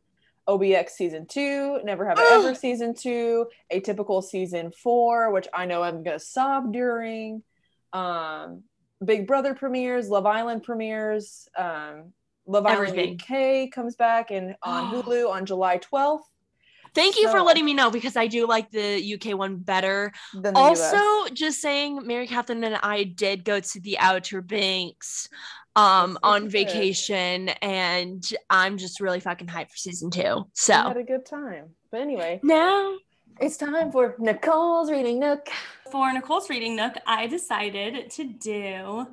OBX 0.47 0.89
season 0.91 1.25
two, 1.27 1.79
Never 1.83 2.07
Have 2.07 2.19
I 2.19 2.29
Ever 2.33 2.55
season 2.55 2.93
two, 2.93 3.47
Atypical 3.71 4.23
season 4.23 4.71
four, 4.71 5.31
which 5.31 5.47
I 5.53 5.65
know 5.65 5.83
I'm 5.83 6.03
gonna 6.03 6.19
sob 6.19 6.73
during. 6.73 7.43
Um, 7.93 8.63
Big 9.03 9.27
Brother 9.27 9.53
premieres, 9.53 10.09
Love 10.09 10.25
Island 10.25 10.63
premieres, 10.63 11.47
um, 11.57 12.13
Love 12.45 12.65
Everything. 12.65 13.19
Island 13.29 13.65
UK 13.67 13.71
comes 13.71 13.95
back 13.95 14.31
and 14.31 14.55
on 14.63 14.93
Hulu 15.03 15.29
on 15.29 15.45
July 15.45 15.79
12th. 15.79 16.21
Thank 16.97 17.17
you 17.17 17.29
for 17.29 17.41
letting 17.41 17.65
me 17.65 17.73
know 17.73 17.89
because 17.91 18.15
I 18.17 18.27
do 18.27 18.47
like 18.47 18.71
the 18.71 19.13
UK 19.13 19.37
one 19.37 19.57
better. 19.57 20.11
Than 20.33 20.53
the 20.53 20.59
US. 20.59 20.93
Also, 20.93 21.33
just 21.33 21.61
saying, 21.61 22.05
Mary 22.05 22.27
Catherine 22.27 22.63
and 22.63 22.79
I 22.81 23.03
did 23.03 23.45
go 23.45 23.59
to 23.59 23.79
the 23.79 23.99
Outer 23.99 24.41
Banks 24.41 25.29
um 25.75 26.13
That's 26.13 26.19
on 26.23 26.41
good. 26.43 26.51
vacation, 26.51 27.49
and 27.61 28.27
I'm 28.49 28.77
just 28.77 28.99
really 28.99 29.19
fucking 29.19 29.47
hyped 29.47 29.69
for 29.69 29.77
season 29.77 30.09
two. 30.09 30.35
We 30.37 30.43
So 30.53 30.73
had 30.73 30.97
a 30.97 31.03
good 31.03 31.25
time. 31.25 31.75
But 31.91 32.01
anyway, 32.01 32.39
now 32.43 32.95
It's 33.39 33.57
time 33.57 33.91
for 33.91 34.15
Nicole's 34.17 34.89
reading 34.89 35.19
nook. 35.19 35.47
For 35.91 36.11
Nicole's 36.11 36.49
reading 36.49 36.75
nook, 36.75 36.93
I 37.05 37.27
decided 37.27 38.09
to 38.11 38.23
do 38.25 39.05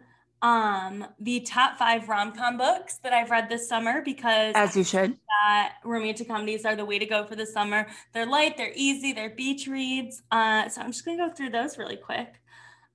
um 0.44 1.06
the 1.20 1.40
top 1.40 1.78
five 1.78 2.06
rom-com 2.06 2.58
books 2.58 2.98
that 2.98 3.14
I've 3.14 3.30
read 3.30 3.48
this 3.48 3.66
summer 3.66 4.02
because 4.02 4.52
as 4.54 4.76
you 4.76 4.84
should. 4.84 5.16
that 5.42 5.76
romantic 5.84 6.28
comedies 6.28 6.66
are 6.66 6.76
the 6.76 6.84
way 6.84 6.98
to 6.98 7.06
go 7.06 7.24
for 7.24 7.34
the 7.34 7.46
summer. 7.46 7.86
They're 8.12 8.26
light, 8.26 8.58
they're 8.58 8.74
easy, 8.76 9.14
they're 9.14 9.30
beach 9.30 9.66
reads. 9.66 10.22
Uh, 10.30 10.68
so 10.68 10.82
I'm 10.82 10.92
just 10.92 11.02
gonna 11.04 11.16
go 11.16 11.30
through 11.34 11.48
those 11.50 11.78
really 11.78 11.96
quick. 11.96 12.34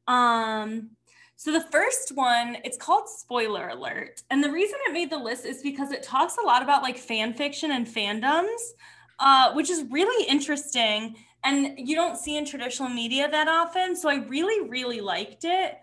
Um, 0.08 0.92
so 1.38 1.52
the 1.52 1.66
first 1.72 2.12
one, 2.14 2.58
it's 2.64 2.78
called 2.78 3.10
Spoiler 3.10 3.70
Alert, 3.70 4.22
and 4.30 4.44
the 4.44 4.52
reason 4.52 4.78
it 4.86 4.94
made 4.94 5.10
the 5.10 5.18
list 5.18 5.46
is 5.46 5.64
because 5.64 5.92
it 5.92 6.04
talks 6.04 6.38
a 6.38 6.46
lot 6.46 6.62
about 6.62 6.84
like 6.84 6.98
fan 7.00 7.34
fiction 7.34 7.72
and 7.72 7.88
fandoms, 7.88 8.60
uh, 9.20 9.54
which 9.54 9.72
is 9.72 9.86
really 9.90 10.28
interesting, 10.30 11.16
and 11.44 11.80
you 11.80 11.96
don't 11.96 12.18
see 12.18 12.38
in 12.38 12.46
traditional 12.46 12.90
media 12.90 13.28
that 13.28 13.48
often. 13.48 13.96
So 13.96 14.08
I 14.08 14.18
really, 14.28 14.70
really 14.70 15.02
liked 15.02 15.46
it. 15.46 15.80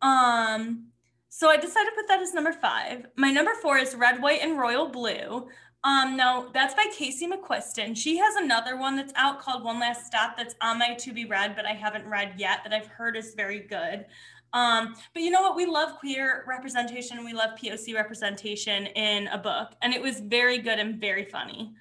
Um, 0.00 0.89
so 1.30 1.48
I 1.48 1.56
decided 1.56 1.90
to 1.90 1.96
put 1.96 2.08
that 2.08 2.20
as 2.20 2.34
number 2.34 2.52
five. 2.52 3.06
My 3.16 3.30
number 3.30 3.52
four 3.62 3.78
is 3.78 3.94
Red, 3.94 4.20
White, 4.20 4.42
and 4.42 4.58
Royal 4.58 4.88
Blue. 4.88 5.48
Um, 5.82 6.16
no, 6.16 6.50
that's 6.52 6.74
by 6.74 6.86
Casey 6.92 7.26
McQuiston. 7.26 7.96
She 7.96 8.18
has 8.18 8.34
another 8.36 8.76
one 8.76 8.96
that's 8.96 9.12
out 9.16 9.40
called 9.40 9.64
One 9.64 9.80
Last 9.80 10.06
Stop 10.06 10.36
that's 10.36 10.54
on 10.60 10.78
my 10.78 10.94
to 10.94 11.12
be 11.12 11.24
read, 11.24 11.56
but 11.56 11.64
I 11.64 11.72
haven't 11.72 12.06
read 12.06 12.34
yet 12.36 12.58
that 12.64 12.74
I've 12.74 12.88
heard 12.88 13.16
is 13.16 13.34
very 13.34 13.60
good. 13.60 14.04
Um, 14.52 14.94
but 15.14 15.22
you 15.22 15.30
know 15.30 15.40
what? 15.40 15.56
We 15.56 15.64
love 15.64 15.98
queer 15.98 16.44
representation. 16.46 17.24
We 17.24 17.32
love 17.32 17.50
POC 17.58 17.94
representation 17.94 18.86
in 18.88 19.28
a 19.28 19.38
book, 19.38 19.70
and 19.80 19.94
it 19.94 20.02
was 20.02 20.20
very 20.20 20.58
good 20.58 20.78
and 20.78 21.00
very 21.00 21.24
funny. 21.24 21.72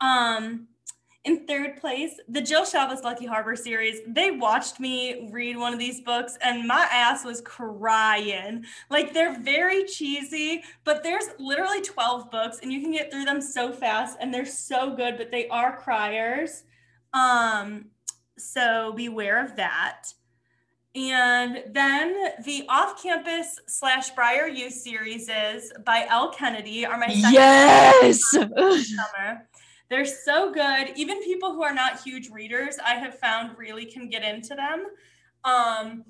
Um, 0.00 0.68
in 1.24 1.46
third 1.46 1.80
place, 1.80 2.18
the 2.28 2.40
Jill 2.40 2.62
Shalvis 2.64 3.02
Lucky 3.04 3.26
Harbor 3.26 3.54
series. 3.54 4.00
They 4.08 4.32
watched 4.32 4.80
me 4.80 5.28
read 5.30 5.56
one 5.56 5.72
of 5.72 5.78
these 5.78 6.00
books, 6.00 6.36
and 6.42 6.66
my 6.66 6.88
ass 6.90 7.24
was 7.24 7.40
crying. 7.42 8.64
Like 8.90 9.14
they're 9.14 9.38
very 9.40 9.84
cheesy, 9.84 10.64
but 10.84 11.02
there's 11.04 11.26
literally 11.38 11.80
12 11.80 12.30
books, 12.30 12.58
and 12.62 12.72
you 12.72 12.80
can 12.80 12.90
get 12.90 13.12
through 13.12 13.24
them 13.24 13.40
so 13.40 13.72
fast, 13.72 14.18
and 14.20 14.34
they're 14.34 14.44
so 14.44 14.96
good, 14.96 15.16
but 15.16 15.30
they 15.30 15.46
are 15.48 15.76
criers. 15.76 16.64
Um, 17.12 17.86
so 18.36 18.92
beware 18.96 19.44
of 19.44 19.54
that. 19.56 20.06
And 20.94 21.62
then 21.72 22.14
the 22.44 22.66
off-campus 22.68 23.60
slash 23.66 24.10
Briar 24.10 24.46
U 24.48 24.68
series 24.70 25.30
is 25.30 25.72
by 25.86 26.04
Elle 26.10 26.32
Kennedy 26.32 26.84
are 26.84 26.98
my 26.98 27.08
second 27.08 27.32
Yes. 27.32 28.20
summer. 28.30 29.48
They're 29.92 30.06
so 30.06 30.50
good. 30.50 30.94
Even 30.96 31.22
people 31.22 31.52
who 31.52 31.62
are 31.62 31.74
not 31.74 32.00
huge 32.00 32.30
readers, 32.30 32.78
I 32.82 32.94
have 32.94 33.18
found 33.18 33.58
really 33.58 33.84
can 33.84 34.08
get 34.08 34.24
into 34.24 34.54
them. 34.54 34.86
Um, 35.44 36.04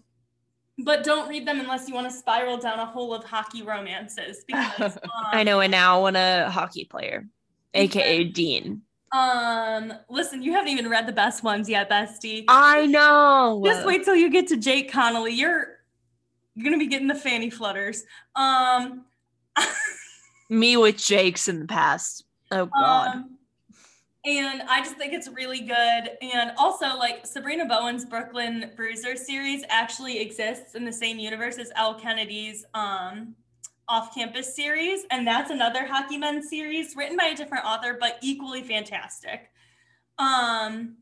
but 0.78 1.02
don't 1.02 1.28
read 1.28 1.48
them 1.48 1.58
unless 1.58 1.88
you 1.88 1.94
want 1.94 2.08
to 2.08 2.16
spiral 2.16 2.58
down 2.58 2.78
a 2.78 2.86
hole 2.86 3.12
of 3.12 3.24
hockey 3.24 3.64
romances. 3.64 4.44
Because 4.46 4.96
um, 4.98 5.10
I 5.32 5.42
know, 5.42 5.58
and 5.58 5.72
now 5.72 5.98
I 5.98 6.00
want 6.00 6.16
a 6.16 6.48
hockey 6.48 6.84
player, 6.84 7.26
aka 7.74 8.22
Dean. 8.22 8.82
Um, 9.10 9.92
listen, 10.08 10.44
you 10.44 10.52
haven't 10.52 10.70
even 10.70 10.88
read 10.88 11.08
the 11.08 11.12
best 11.12 11.42
ones 11.42 11.68
yet, 11.68 11.90
bestie. 11.90 12.44
I 12.46 12.86
know. 12.86 13.60
Just 13.64 13.84
wait 13.84 14.04
till 14.04 14.14
you 14.14 14.30
get 14.30 14.46
to 14.46 14.56
Jake 14.56 14.92
Connelly. 14.92 15.34
You're 15.34 15.80
you're 16.54 16.62
gonna 16.62 16.78
be 16.78 16.86
getting 16.86 17.08
the 17.08 17.16
fanny 17.16 17.50
flutters. 17.50 18.04
Um, 18.36 19.06
Me 20.50 20.76
with 20.76 20.98
Jake's 20.98 21.48
in 21.48 21.58
the 21.58 21.66
past. 21.66 22.26
Oh 22.52 22.66
God. 22.66 23.08
Um, 23.08 23.31
and 24.24 24.62
I 24.62 24.80
just 24.80 24.96
think 24.96 25.12
it's 25.12 25.28
really 25.28 25.60
good. 25.60 26.10
And 26.22 26.52
also, 26.56 26.96
like 26.96 27.24
Sarina 27.24 27.68
Bowen's 27.68 28.04
Brooklyn 28.04 28.70
Bruiser 28.76 29.16
series 29.16 29.64
actually 29.68 30.20
exists 30.20 30.74
in 30.74 30.84
the 30.84 30.92
same 30.92 31.18
universe 31.18 31.58
as 31.58 31.72
Elle 31.74 31.94
Kennedy's 31.94 32.64
um, 32.74 33.34
off 33.88 34.14
campus 34.14 34.54
series. 34.54 35.04
And 35.10 35.26
that's 35.26 35.50
another 35.50 35.86
Hockey 35.86 36.18
Men 36.18 36.42
series 36.42 36.94
written 36.96 37.16
by 37.16 37.26
a 37.26 37.36
different 37.36 37.64
author, 37.64 37.96
but 37.98 38.18
equally 38.22 38.62
fantastic. 38.62 39.50
Um, 40.18 40.98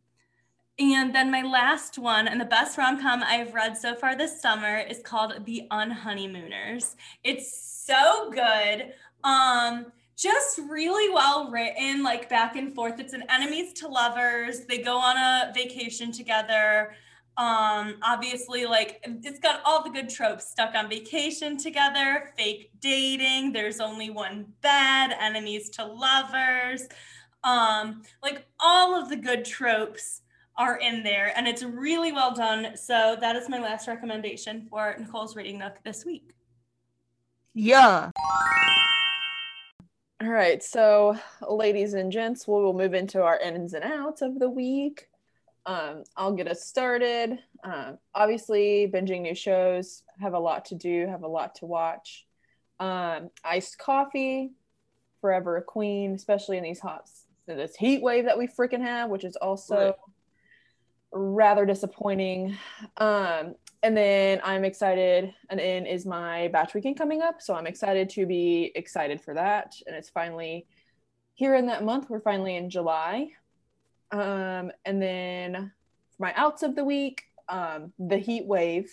and 0.78 1.14
then 1.14 1.30
my 1.30 1.42
last 1.42 1.98
one, 1.98 2.26
and 2.26 2.40
the 2.40 2.46
best 2.46 2.78
rom 2.78 3.02
com 3.02 3.22
I've 3.22 3.52
read 3.52 3.76
so 3.76 3.94
far 3.94 4.16
this 4.16 4.40
summer, 4.40 4.78
is 4.78 5.00
called 5.00 5.44
The 5.44 5.64
Unhoneymooners. 5.70 6.94
It's 7.22 7.84
so 7.86 8.30
good. 8.30 8.94
Um, 9.22 9.92
just 10.20 10.58
really 10.68 11.12
well 11.12 11.50
written, 11.50 12.02
like 12.02 12.28
back 12.28 12.56
and 12.56 12.74
forth. 12.74 13.00
It's 13.00 13.14
an 13.14 13.24
enemies 13.30 13.72
to 13.74 13.88
lovers. 13.88 14.66
They 14.66 14.78
go 14.78 14.98
on 14.98 15.16
a 15.16 15.52
vacation 15.54 16.12
together. 16.12 16.92
Um, 17.38 17.96
obviously, 18.02 18.66
like 18.66 19.02
it's 19.24 19.38
got 19.38 19.62
all 19.64 19.82
the 19.82 19.88
good 19.88 20.10
tropes 20.10 20.50
stuck 20.50 20.74
on 20.74 20.90
vacation 20.90 21.56
together, 21.56 22.32
fake 22.36 22.70
dating, 22.80 23.52
there's 23.52 23.80
only 23.80 24.10
one 24.10 24.46
bed, 24.60 25.16
enemies 25.18 25.70
to 25.70 25.86
lovers. 25.86 26.86
Um, 27.42 28.02
like 28.22 28.44
all 28.58 29.00
of 29.00 29.08
the 29.08 29.16
good 29.16 29.46
tropes 29.46 30.20
are 30.58 30.76
in 30.76 31.02
there, 31.02 31.32
and 31.34 31.48
it's 31.48 31.62
really 31.62 32.12
well 32.12 32.34
done. 32.34 32.76
So 32.76 33.16
that 33.18 33.36
is 33.36 33.48
my 33.48 33.58
last 33.58 33.88
recommendation 33.88 34.66
for 34.68 34.94
Nicole's 34.98 35.34
Reading 35.34 35.58
Nook 35.58 35.78
this 35.82 36.04
week. 36.04 36.34
Yeah. 37.54 38.10
All 40.22 40.28
right, 40.28 40.62
so 40.62 41.16
ladies 41.48 41.94
and 41.94 42.12
gents, 42.12 42.46
we 42.46 42.52
will 42.54 42.74
move 42.74 42.92
into 42.92 43.22
our 43.22 43.38
ins 43.38 43.72
and 43.72 43.82
outs 43.82 44.20
of 44.20 44.38
the 44.38 44.50
week. 44.50 45.08
Um, 45.64 46.04
I'll 46.14 46.34
get 46.34 46.46
us 46.46 46.62
started. 46.62 47.38
Um, 47.64 47.96
obviously, 48.14 48.90
binging 48.92 49.22
new 49.22 49.34
shows 49.34 50.02
have 50.20 50.34
a 50.34 50.38
lot 50.38 50.66
to 50.66 50.74
do, 50.74 51.06
have 51.06 51.22
a 51.22 51.28
lot 51.28 51.54
to 51.56 51.66
watch. 51.66 52.26
Um, 52.78 53.30
iced 53.42 53.78
coffee, 53.78 54.50
forever 55.22 55.56
a 55.56 55.62
queen, 55.62 56.14
especially 56.14 56.58
in 56.58 56.64
these 56.64 56.80
hot 56.80 57.08
this 57.46 57.74
heat 57.74 58.02
wave 58.02 58.26
that 58.26 58.36
we 58.36 58.46
freaking 58.46 58.82
have, 58.82 59.08
which 59.08 59.24
is 59.24 59.36
also 59.36 59.74
Right. 59.74 59.94
rather 61.12 61.64
disappointing. 61.64 62.56
Um, 62.98 63.54
and 63.82 63.96
then 63.96 64.40
I'm 64.44 64.64
excited, 64.64 65.32
and 65.48 65.58
in 65.58 65.86
is 65.86 66.04
my 66.04 66.48
batch 66.48 66.74
weekend 66.74 66.98
coming 66.98 67.22
up, 67.22 67.40
so 67.40 67.54
I'm 67.54 67.66
excited 67.66 68.10
to 68.10 68.26
be 68.26 68.72
excited 68.74 69.20
for 69.20 69.34
that. 69.34 69.74
And 69.86 69.96
it's 69.96 70.10
finally 70.10 70.66
here 71.34 71.54
in 71.54 71.66
that 71.66 71.84
month. 71.84 72.10
We're 72.10 72.20
finally 72.20 72.56
in 72.56 72.68
July. 72.68 73.30
Um, 74.12 74.70
and 74.84 75.00
then 75.00 75.72
for 76.16 76.22
my 76.22 76.34
outs 76.36 76.62
of 76.62 76.74
the 76.74 76.84
week, 76.84 77.22
um, 77.48 77.92
the 77.98 78.18
heat 78.18 78.46
wave, 78.46 78.92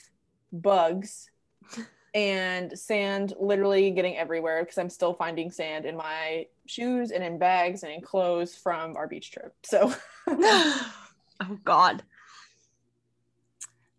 bugs, 0.54 1.30
and 2.14 2.78
sand 2.78 3.34
literally 3.40 3.92
getting 3.92 4.18
everywhere 4.18 4.64
because 4.64 4.78
I'm 4.78 4.90
still 4.90 5.14
finding 5.14 5.52
sand 5.52 5.86
in 5.86 5.98
my 5.98 6.48
shoes 6.66 7.12
and 7.12 7.24
in 7.24 7.38
bags 7.38 7.84
and 7.84 7.92
in 7.92 8.02
clothes 8.02 8.56
from 8.56 8.96
our 8.96 9.08
beach 9.08 9.32
trip. 9.32 9.54
So 9.64 9.94
oh 10.28 10.90
God. 11.66 12.04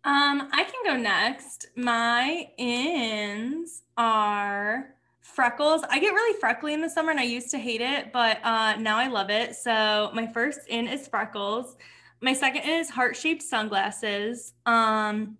Um, 0.03 0.49
I 0.53 0.63
can 0.63 0.83
go 0.85 0.95
next. 0.95 1.67
My 1.75 2.49
ins 2.57 3.83
are 3.97 4.95
freckles. 5.19 5.81
I 5.89 5.99
get 5.99 6.13
really 6.13 6.39
freckly 6.39 6.73
in 6.73 6.81
the 6.81 6.89
summer 6.89 7.11
and 7.11 7.19
I 7.19 7.23
used 7.23 7.51
to 7.51 7.57
hate 7.57 7.81
it, 7.81 8.11
but 8.13 8.39
uh, 8.43 8.77
now 8.77 8.97
I 8.97 9.07
love 9.07 9.29
it. 9.29 9.55
So 9.55 10.09
my 10.13 10.27
first 10.27 10.61
in 10.67 10.87
is 10.87 11.07
freckles. 11.07 11.75
My 12.21 12.33
second 12.33 12.63
is 12.63 12.89
heart-shaped 12.89 13.41
sunglasses. 13.41 14.53
Um, 14.65 15.37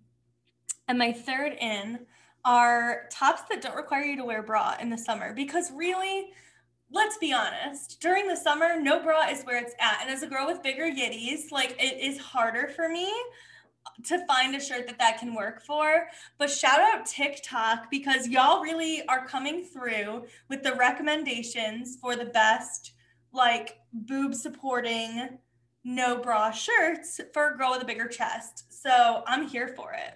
and 0.88 0.98
my 0.98 1.12
third 1.12 1.54
in 1.60 2.00
are 2.44 3.08
tops 3.10 3.42
that 3.50 3.60
don't 3.60 3.76
require 3.76 4.02
you 4.02 4.16
to 4.16 4.24
wear 4.24 4.42
bra 4.42 4.76
in 4.80 4.90
the 4.90 4.98
summer 4.98 5.32
because 5.34 5.70
really 5.72 6.30
let's 6.90 7.18
be 7.18 7.32
honest 7.32 8.00
during 8.00 8.26
the 8.26 8.34
summer 8.34 8.80
no 8.80 9.00
bra 9.02 9.28
is 9.28 9.42
where 9.44 9.58
it's 9.58 9.74
at 9.78 9.98
and 10.00 10.10
as 10.10 10.22
a 10.22 10.26
girl 10.26 10.46
with 10.46 10.62
bigger 10.62 10.90
yitties 10.90 11.52
like 11.52 11.76
it 11.78 12.00
is 12.00 12.18
harder 12.18 12.66
for 12.68 12.88
me 12.88 13.12
to 14.04 14.24
find 14.26 14.54
a 14.54 14.60
shirt 14.60 14.86
that 14.86 14.98
that 14.98 15.18
can 15.18 15.34
work 15.34 15.64
for. 15.64 16.08
But 16.38 16.50
shout 16.50 16.80
out 16.80 17.06
TikTok 17.06 17.90
because 17.90 18.28
y'all 18.28 18.62
really 18.62 19.06
are 19.06 19.26
coming 19.26 19.64
through 19.64 20.24
with 20.48 20.62
the 20.62 20.74
recommendations 20.74 21.96
for 22.00 22.16
the 22.16 22.26
best 22.26 22.92
like 23.32 23.78
boob 23.92 24.34
supporting 24.34 25.38
no 25.84 26.18
bra 26.18 26.50
shirts 26.50 27.20
for 27.32 27.50
a 27.50 27.56
girl 27.56 27.70
with 27.72 27.82
a 27.82 27.86
bigger 27.86 28.08
chest. 28.08 28.64
So 28.68 29.22
I'm 29.26 29.46
here 29.48 29.68
for 29.68 29.92
it. 29.92 30.14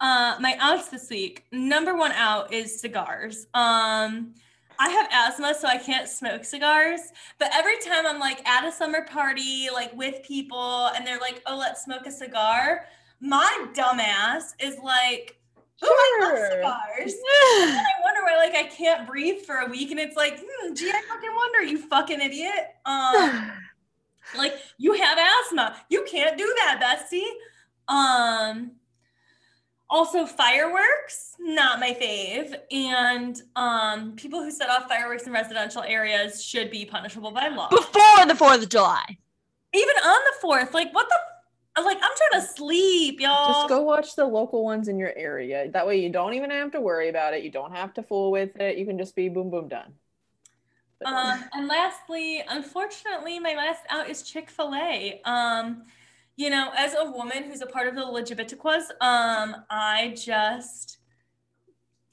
Uh, 0.00 0.36
my 0.40 0.56
outs 0.60 0.88
this 0.88 1.08
week, 1.08 1.44
number 1.52 1.96
one 1.96 2.12
out 2.12 2.52
is 2.52 2.80
cigars. 2.80 3.46
Um, 3.54 4.34
I 4.78 4.88
have 4.90 5.08
asthma, 5.12 5.54
so 5.54 5.68
I 5.68 5.78
can't 5.78 6.08
smoke 6.08 6.44
cigars. 6.44 7.00
But 7.38 7.50
every 7.54 7.78
time 7.78 8.06
I'm 8.06 8.18
like 8.18 8.46
at 8.48 8.66
a 8.66 8.72
summer 8.72 9.02
party, 9.04 9.68
like 9.72 9.92
with 9.94 10.22
people, 10.24 10.86
and 10.88 11.06
they're 11.06 11.20
like, 11.20 11.42
"Oh, 11.46 11.56
let's 11.56 11.84
smoke 11.84 12.06
a 12.06 12.10
cigar," 12.10 12.86
my 13.20 13.66
dumbass 13.74 14.54
is 14.60 14.78
like, 14.82 15.38
"Ooh, 15.82 15.86
I 15.86 16.18
love 16.22 16.30
Sure. 16.38 16.50
cigars." 16.50 17.14
And 17.56 17.78
I 17.78 18.02
wonder 18.02 18.22
why, 18.22 18.36
like, 18.36 18.54
I 18.54 18.64
can't 18.68 19.06
breathe 19.06 19.42
for 19.42 19.56
a 19.56 19.66
week, 19.66 19.90
and 19.90 20.00
it's 20.00 20.16
like, 20.16 20.40
hmm, 20.44 20.74
gee, 20.74 20.90
I 20.90 21.00
fucking 21.08 21.34
wonder, 21.34 21.62
you 21.62 21.78
fucking 21.78 22.20
idiot. 22.20 22.74
Um, 22.84 23.52
like, 24.36 24.54
you 24.78 24.94
have 24.94 25.18
asthma, 25.18 25.76
you 25.88 26.04
can't 26.10 26.36
do 26.36 26.54
that, 26.58 26.80
Bestie. 26.80 27.30
Um, 27.88 28.72
also 29.94 30.26
fireworks, 30.26 31.36
not 31.38 31.78
my 31.78 31.92
fave, 31.92 32.56
and 32.72 33.40
um, 33.54 34.16
people 34.16 34.42
who 34.42 34.50
set 34.50 34.68
off 34.68 34.88
fireworks 34.88 35.22
in 35.28 35.32
residential 35.32 35.82
areas 35.82 36.44
should 36.44 36.68
be 36.68 36.84
punishable 36.84 37.30
by 37.30 37.46
law. 37.46 37.68
Before 37.68 38.26
the 38.26 38.34
Fourth 38.34 38.64
of 38.64 38.68
July. 38.68 39.16
Even 39.72 39.94
on 40.04 40.20
the 40.32 40.40
fourth, 40.40 40.74
like, 40.74 40.92
what 40.92 41.08
the? 41.08 41.16
I'm 41.76 41.84
like, 41.84 41.96
I'm 41.96 42.10
trying 42.16 42.40
to 42.42 42.46
sleep, 42.46 43.20
y'all. 43.20 43.52
just 43.52 43.68
go 43.68 43.82
watch 43.82 44.14
the 44.14 44.24
local 44.24 44.64
ones 44.64 44.86
in 44.88 44.98
your 44.98 45.12
area. 45.16 45.68
That 45.70 45.86
way 45.86 46.00
you 46.00 46.08
don't 46.08 46.34
even 46.34 46.50
have 46.50 46.70
to 46.72 46.80
worry 46.80 47.08
about 47.08 47.34
it. 47.34 47.42
You 47.42 47.50
don't 47.50 47.72
have 47.72 47.94
to 47.94 48.02
fool 48.02 48.30
with 48.30 48.60
it. 48.60 48.76
You 48.78 48.86
can 48.86 48.98
just 48.98 49.16
be 49.16 49.28
boom 49.28 49.50
boom 49.50 49.68
done. 49.68 49.92
Um, 51.04 51.44
and 51.52 51.66
lastly, 51.66 52.44
unfortunately, 52.48 53.38
my 53.40 53.54
last 53.54 53.82
out 53.90 54.08
is 54.08 54.22
Chick 54.22 54.50
Fil 54.50 54.74
A. 54.74 55.20
Um, 55.24 55.82
you 56.36 56.50
know, 56.50 56.70
as 56.76 56.94
a 56.94 57.10
woman 57.10 57.44
who's 57.44 57.62
a 57.62 57.66
part 57.66 57.86
of 57.86 57.94
the 57.94 58.02
Legibitiquas, 58.02 58.90
um, 59.00 59.56
I 59.70 60.14
just, 60.16 60.98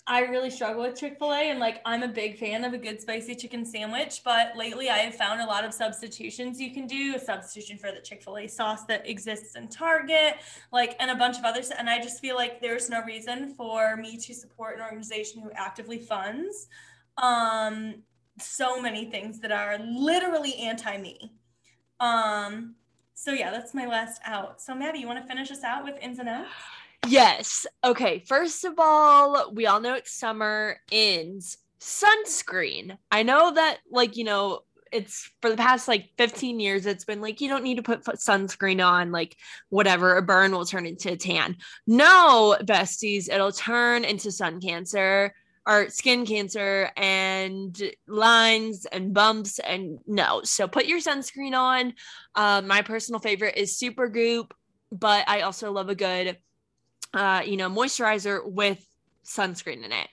I 0.05 0.21
really 0.21 0.49
struggle 0.49 0.83
with 0.83 0.99
Chick 0.99 1.17
Fil 1.17 1.33
A, 1.33 1.49
and 1.49 1.59
like 1.59 1.81
I'm 1.85 2.03
a 2.03 2.07
big 2.07 2.37
fan 2.37 2.63
of 2.63 2.73
a 2.73 2.77
good 2.77 3.01
spicy 3.01 3.35
chicken 3.35 3.65
sandwich. 3.65 4.21
But 4.23 4.55
lately, 4.55 4.89
I 4.89 4.97
have 4.99 5.15
found 5.15 5.41
a 5.41 5.45
lot 5.45 5.63
of 5.63 5.73
substitutions 5.73 6.59
you 6.59 6.71
can 6.71 6.85
do. 6.85 7.15
A 7.15 7.19
substitution 7.19 7.77
for 7.77 7.91
the 7.91 8.01
Chick 8.01 8.23
Fil 8.23 8.37
A 8.37 8.47
sauce 8.47 8.83
that 8.85 9.07
exists 9.09 9.55
in 9.55 9.67
Target, 9.69 10.35
like, 10.71 10.95
and 10.99 11.09
a 11.09 11.15
bunch 11.15 11.37
of 11.37 11.43
others. 11.43 11.71
And 11.71 11.89
I 11.89 11.99
just 11.99 12.19
feel 12.19 12.35
like 12.35 12.61
there's 12.61 12.89
no 12.89 13.03
reason 13.03 13.55
for 13.55 13.95
me 13.95 14.17
to 14.17 14.33
support 14.33 14.75
an 14.75 14.81
organization 14.83 15.41
who 15.41 15.51
actively 15.55 15.99
funds 15.99 16.67
um 17.17 17.95
so 18.39 18.81
many 18.81 19.05
things 19.05 19.39
that 19.39 19.51
are 19.51 19.77
literally 19.79 20.55
anti 20.55 20.97
me. 20.97 21.33
Um, 21.99 22.75
so 23.21 23.33
yeah, 23.33 23.51
that's 23.51 23.75
my 23.75 23.85
last 23.85 24.19
out. 24.25 24.59
So 24.59 24.73
Maddie, 24.73 24.97
you 24.97 25.07
want 25.07 25.21
to 25.21 25.27
finish 25.27 25.51
us 25.51 25.63
out 25.63 25.83
with 25.83 25.95
ins 26.01 26.17
and 26.17 26.27
outs? 26.27 26.49
Yes. 27.07 27.67
Okay. 27.83 28.23
First 28.27 28.65
of 28.65 28.73
all, 28.79 29.51
we 29.53 29.67
all 29.67 29.79
know 29.79 29.93
it's 29.93 30.11
summer 30.11 30.77
Ins 30.89 31.57
Sunscreen. 31.79 32.97
I 33.11 33.21
know 33.21 33.53
that, 33.53 33.77
like, 33.91 34.17
you 34.17 34.23
know, 34.23 34.61
it's 34.91 35.29
for 35.39 35.51
the 35.51 35.57
past 35.57 35.87
like 35.87 36.09
15 36.17 36.59
years, 36.59 36.87
it's 36.87 37.05
been 37.05 37.21
like, 37.21 37.41
you 37.41 37.47
don't 37.47 37.63
need 37.63 37.77
to 37.77 37.83
put 37.83 38.03
sunscreen 38.03 38.83
on, 38.83 39.11
like, 39.11 39.37
whatever, 39.69 40.17
a 40.17 40.23
burn 40.23 40.51
will 40.51 40.65
turn 40.65 40.87
into 40.87 41.11
a 41.11 41.15
tan. 41.15 41.57
No, 41.85 42.57
besties, 42.63 43.29
it'll 43.29 43.51
turn 43.51 44.03
into 44.03 44.31
sun 44.31 44.59
cancer 44.59 45.33
or 45.67 45.89
skin 45.89 46.25
cancer 46.25 46.89
and 46.97 47.81
lines 48.07 48.85
and 48.85 49.13
bumps 49.13 49.59
and 49.59 49.99
no. 50.07 50.41
So 50.43 50.67
put 50.67 50.85
your 50.85 50.99
sunscreen 50.99 51.53
on. 51.53 51.93
Um, 52.35 52.67
my 52.67 52.81
personal 52.81 53.19
favorite 53.19 53.57
is 53.57 53.79
supergoop 53.79 54.51
but 54.91 55.27
i 55.27 55.41
also 55.41 55.71
love 55.71 55.89
a 55.89 55.95
good 55.95 56.37
uh, 57.13 57.41
you 57.45 57.57
know 57.57 57.69
moisturizer 57.69 58.39
with 58.45 58.85
sunscreen 59.23 59.83
in 59.85 59.91
it. 59.91 60.07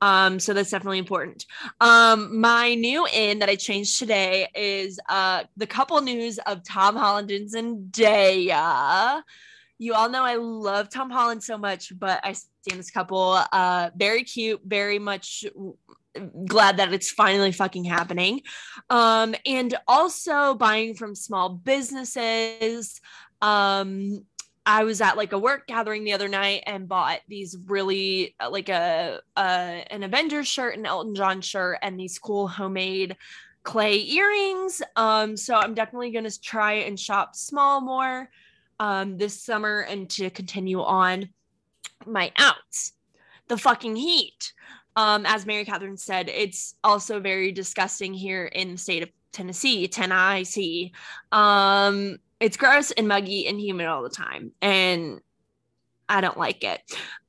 Um, 0.00 0.40
so 0.40 0.54
that's 0.54 0.70
definitely 0.70 0.98
important. 0.98 1.44
Um, 1.80 2.40
my 2.40 2.74
new 2.74 3.06
in 3.12 3.40
that 3.40 3.48
i 3.48 3.56
changed 3.56 3.98
today 3.98 4.48
is 4.54 4.98
uh, 5.08 5.44
the 5.56 5.66
couple 5.66 6.00
news 6.00 6.38
of 6.46 6.62
tom 6.64 6.96
holland 6.96 7.30
and 7.30 7.48
zendaya. 7.50 9.22
You 9.78 9.94
all 9.94 10.08
know 10.08 10.22
I 10.22 10.36
love 10.36 10.88
Tom 10.88 11.10
Holland 11.10 11.42
so 11.42 11.58
much, 11.58 11.92
but 11.98 12.20
I 12.22 12.36
this 12.72 12.90
couple. 12.90 13.40
Uh, 13.52 13.90
very 13.96 14.24
cute, 14.24 14.60
very 14.64 14.98
much 14.98 15.44
glad 16.46 16.76
that 16.76 16.92
it's 16.92 17.10
finally 17.10 17.52
fucking 17.52 17.84
happening. 17.84 18.42
Um, 18.90 19.34
and 19.46 19.74
also 19.88 20.54
buying 20.54 20.94
from 20.94 21.14
small 21.14 21.48
businesses. 21.48 23.00
Um, 23.42 24.24
I 24.66 24.84
was 24.84 25.00
at 25.00 25.16
like 25.16 25.32
a 25.32 25.38
work 25.38 25.66
gathering 25.66 26.04
the 26.04 26.14
other 26.14 26.28
night 26.28 26.62
and 26.66 26.88
bought 26.88 27.20
these 27.28 27.56
really 27.66 28.34
uh, 28.40 28.50
like 28.50 28.70
a, 28.70 29.20
a 29.36 29.84
an 29.90 30.02
Avengers 30.02 30.48
shirt, 30.48 30.78
an 30.78 30.86
Elton 30.86 31.14
John 31.14 31.40
shirt, 31.42 31.78
and 31.82 32.00
these 32.00 32.18
cool 32.18 32.48
homemade 32.48 33.16
clay 33.62 34.00
earrings. 34.00 34.80
Um, 34.96 35.36
so 35.36 35.54
I'm 35.54 35.74
definitely 35.74 36.12
gonna 36.12 36.30
try 36.30 36.74
and 36.74 36.98
shop 36.98 37.36
small 37.36 37.82
more 37.82 38.30
um, 38.80 39.18
this 39.18 39.42
summer 39.42 39.80
and 39.80 40.08
to 40.10 40.30
continue 40.30 40.82
on 40.82 41.28
my 42.06 42.32
outs. 42.36 42.92
The 43.48 43.58
fucking 43.58 43.96
heat. 43.96 44.52
Um, 44.96 45.26
as 45.26 45.44
Mary 45.44 45.64
Catherine 45.64 45.96
said, 45.96 46.28
it's 46.28 46.76
also 46.84 47.20
very 47.20 47.52
disgusting 47.52 48.14
here 48.14 48.46
in 48.46 48.72
the 48.72 48.78
state 48.78 49.02
of 49.02 49.10
Tennessee, 49.32 49.88
Tennessee. 49.88 50.92
Um, 51.32 52.18
it's 52.40 52.56
gross 52.56 52.90
and 52.92 53.08
muggy 53.08 53.46
and 53.46 53.60
humid 53.60 53.86
all 53.86 54.02
the 54.02 54.08
time. 54.08 54.52
And 54.62 55.20
I 56.08 56.20
don't 56.20 56.38
like 56.38 56.62
it. 56.64 56.80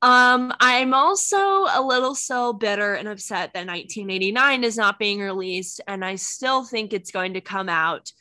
Um, 0.02 0.52
I'm 0.60 0.94
also 0.94 1.36
a 1.36 1.82
little 1.82 2.14
so 2.14 2.52
bitter 2.52 2.94
and 2.94 3.08
upset 3.08 3.52
that 3.54 3.66
1989 3.66 4.64
is 4.64 4.76
not 4.76 4.98
being 4.98 5.20
released, 5.20 5.80
and 5.88 6.04
I 6.04 6.16
still 6.16 6.62
think 6.62 6.92
it's 6.92 7.10
going 7.10 7.34
to 7.34 7.40
come 7.40 7.68
out 7.68 8.12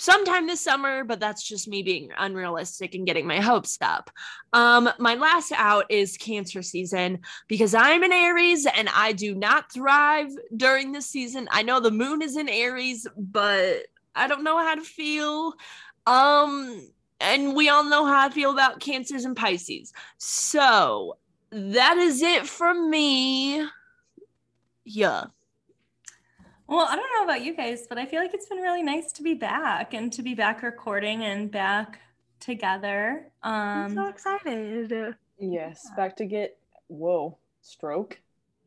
sometime 0.00 0.46
this 0.46 0.62
summer, 0.62 1.04
but 1.04 1.20
that's 1.20 1.42
just 1.42 1.68
me 1.68 1.82
being 1.82 2.08
unrealistic 2.16 2.94
and 2.94 3.06
getting 3.06 3.26
my 3.26 3.38
hopes 3.38 3.76
up. 3.82 4.10
Um, 4.54 4.88
my 4.98 5.14
last 5.14 5.52
out 5.52 5.84
is 5.90 6.16
cancer 6.16 6.62
season 6.62 7.18
because 7.48 7.74
I'm 7.74 8.02
an 8.02 8.12
Aries 8.12 8.66
and 8.66 8.88
I 8.94 9.12
do 9.12 9.34
not 9.34 9.70
thrive 9.70 10.30
during 10.56 10.92
this 10.92 11.06
season. 11.06 11.48
I 11.50 11.62
know 11.62 11.80
the 11.80 11.90
moon 11.90 12.22
is 12.22 12.38
in 12.38 12.48
Aries, 12.48 13.06
but 13.14 13.82
I 14.14 14.26
don't 14.26 14.42
know 14.42 14.56
how 14.56 14.74
to 14.74 14.82
feel. 14.82 15.52
Um, 16.06 16.90
and 17.20 17.54
we 17.54 17.68
all 17.68 17.84
know 17.84 18.06
how 18.06 18.26
I 18.26 18.30
feel 18.30 18.52
about 18.52 18.80
cancers 18.80 19.26
and 19.26 19.36
Pisces. 19.36 19.92
So 20.16 21.18
that 21.50 21.98
is 21.98 22.22
it 22.22 22.46
from 22.46 22.88
me. 22.88 23.66
Yeah. 24.86 25.24
Well, 26.70 26.86
I 26.88 26.96
don't 26.96 27.12
know 27.16 27.24
about 27.24 27.42
you 27.44 27.54
guys, 27.56 27.86
but 27.88 27.98
I 27.98 28.06
feel 28.06 28.20
like 28.22 28.32
it's 28.34 28.46
been 28.46 28.58
really 28.60 28.82
nice 28.82 29.12
to 29.14 29.22
be 29.22 29.34
back 29.34 29.92
and 29.94 30.12
to 30.14 30.22
be 30.22 30.34
back 30.34 30.62
recording 30.62 31.24
and 31.24 31.50
back 31.50 32.00
together. 32.40 33.32
Um, 33.42 33.52
I'm 33.74 33.88
so 33.88 34.02
Um, 34.02 34.08
excited. 34.08 35.16
Yes, 35.38 35.90
back 35.90 36.16
to 36.16 36.26
get 36.26 36.58
whoa 36.88 37.38
stroke. 37.62 38.20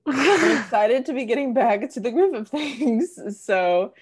I'm 0.10 0.43
excited 0.51 1.06
to 1.08 1.14
be 1.14 1.26
getting 1.26 1.54
back 1.54 1.89
to 1.91 2.01
the 2.01 2.12
groove 2.12 2.34
of 2.36 2.49
things. 2.49 3.20
So 3.39 3.93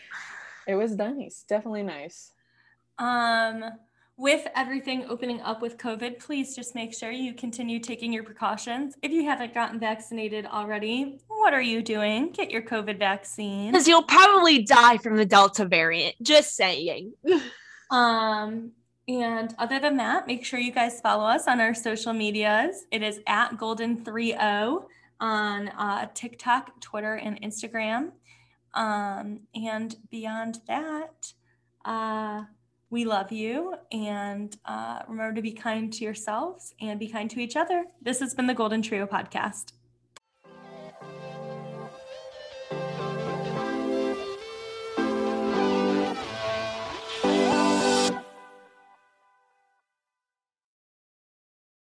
it 0.68 0.76
was 0.76 0.96
nice, 0.96 1.44
definitely 1.44 1.84
nice. 1.84 2.34
um, 2.98 3.64
with 4.22 4.48
everything 4.56 5.04
opening 5.10 5.42
up 5.42 5.64
with 5.64 5.80
COVID, 5.80 6.20
please 6.20 6.56
just 6.56 6.76
make 6.76 6.94
sure 6.94 7.10
you 7.10 7.34
continue 7.34 7.80
taking 7.80 8.14
your 8.14 8.24
precautions. 8.24 8.94
If 9.02 9.12
you 9.12 9.24
haven't 9.24 9.56
gotten 9.56 9.80
vaccinated 9.80 10.46
already, 10.46 11.18
what 11.28 11.56
are 11.56 11.62
you 11.62 11.82
doing? 11.82 12.30
Get 12.32 12.52
your 12.52 12.62
COVID 12.62 13.00
vaccine. 13.00 13.72
Because 13.72 13.88
you'll 13.88 14.04
probably 14.04 14.62
die 14.62 14.98
from 14.98 15.18
the 15.18 15.26
Delta 15.26 15.66
variant. 15.66 16.16
Just 16.22 16.56
saying. 16.56 17.14
Um, 17.90 18.72
and 19.10 19.54
other 19.60 19.78
than 19.78 19.98
that, 19.98 20.26
make 20.26 20.46
sure 20.46 20.58
you 20.58 20.72
guys 20.72 21.02
follow 21.02 21.26
us 21.26 21.46
on 21.46 21.60
our 21.60 21.74
social 21.74 22.14
medias. 22.14 22.86
It 22.90 23.04
is 23.04 23.20
at 23.28 23.58
Golden30 23.58 24.86
on 25.20 25.68
uh, 25.68 26.08
TikTok, 26.14 26.80
Twitter, 26.80 27.16
and 27.16 27.42
Instagram. 27.42 28.12
Um, 28.74 29.42
and 29.54 29.94
beyond 30.10 30.62
that, 30.70 31.34
uh, 31.84 32.44
we 32.92 33.06
love 33.06 33.32
you 33.32 33.74
and 33.92 34.56
uh, 34.66 35.00
remember 35.08 35.34
to 35.34 35.42
be 35.42 35.54
kind 35.54 35.92
to 35.94 36.04
yourselves 36.04 36.76
and 36.82 37.00
be 37.00 37.08
kind 37.08 37.32
to 37.32 37.40
each 37.40 37.56
other. 37.56 37.86
This 38.02 38.20
has 38.20 38.36
been 38.36 38.48
the 38.48 38.54
Golden 38.54 38.82
Trio 38.82 39.08
podcast. 39.08 39.72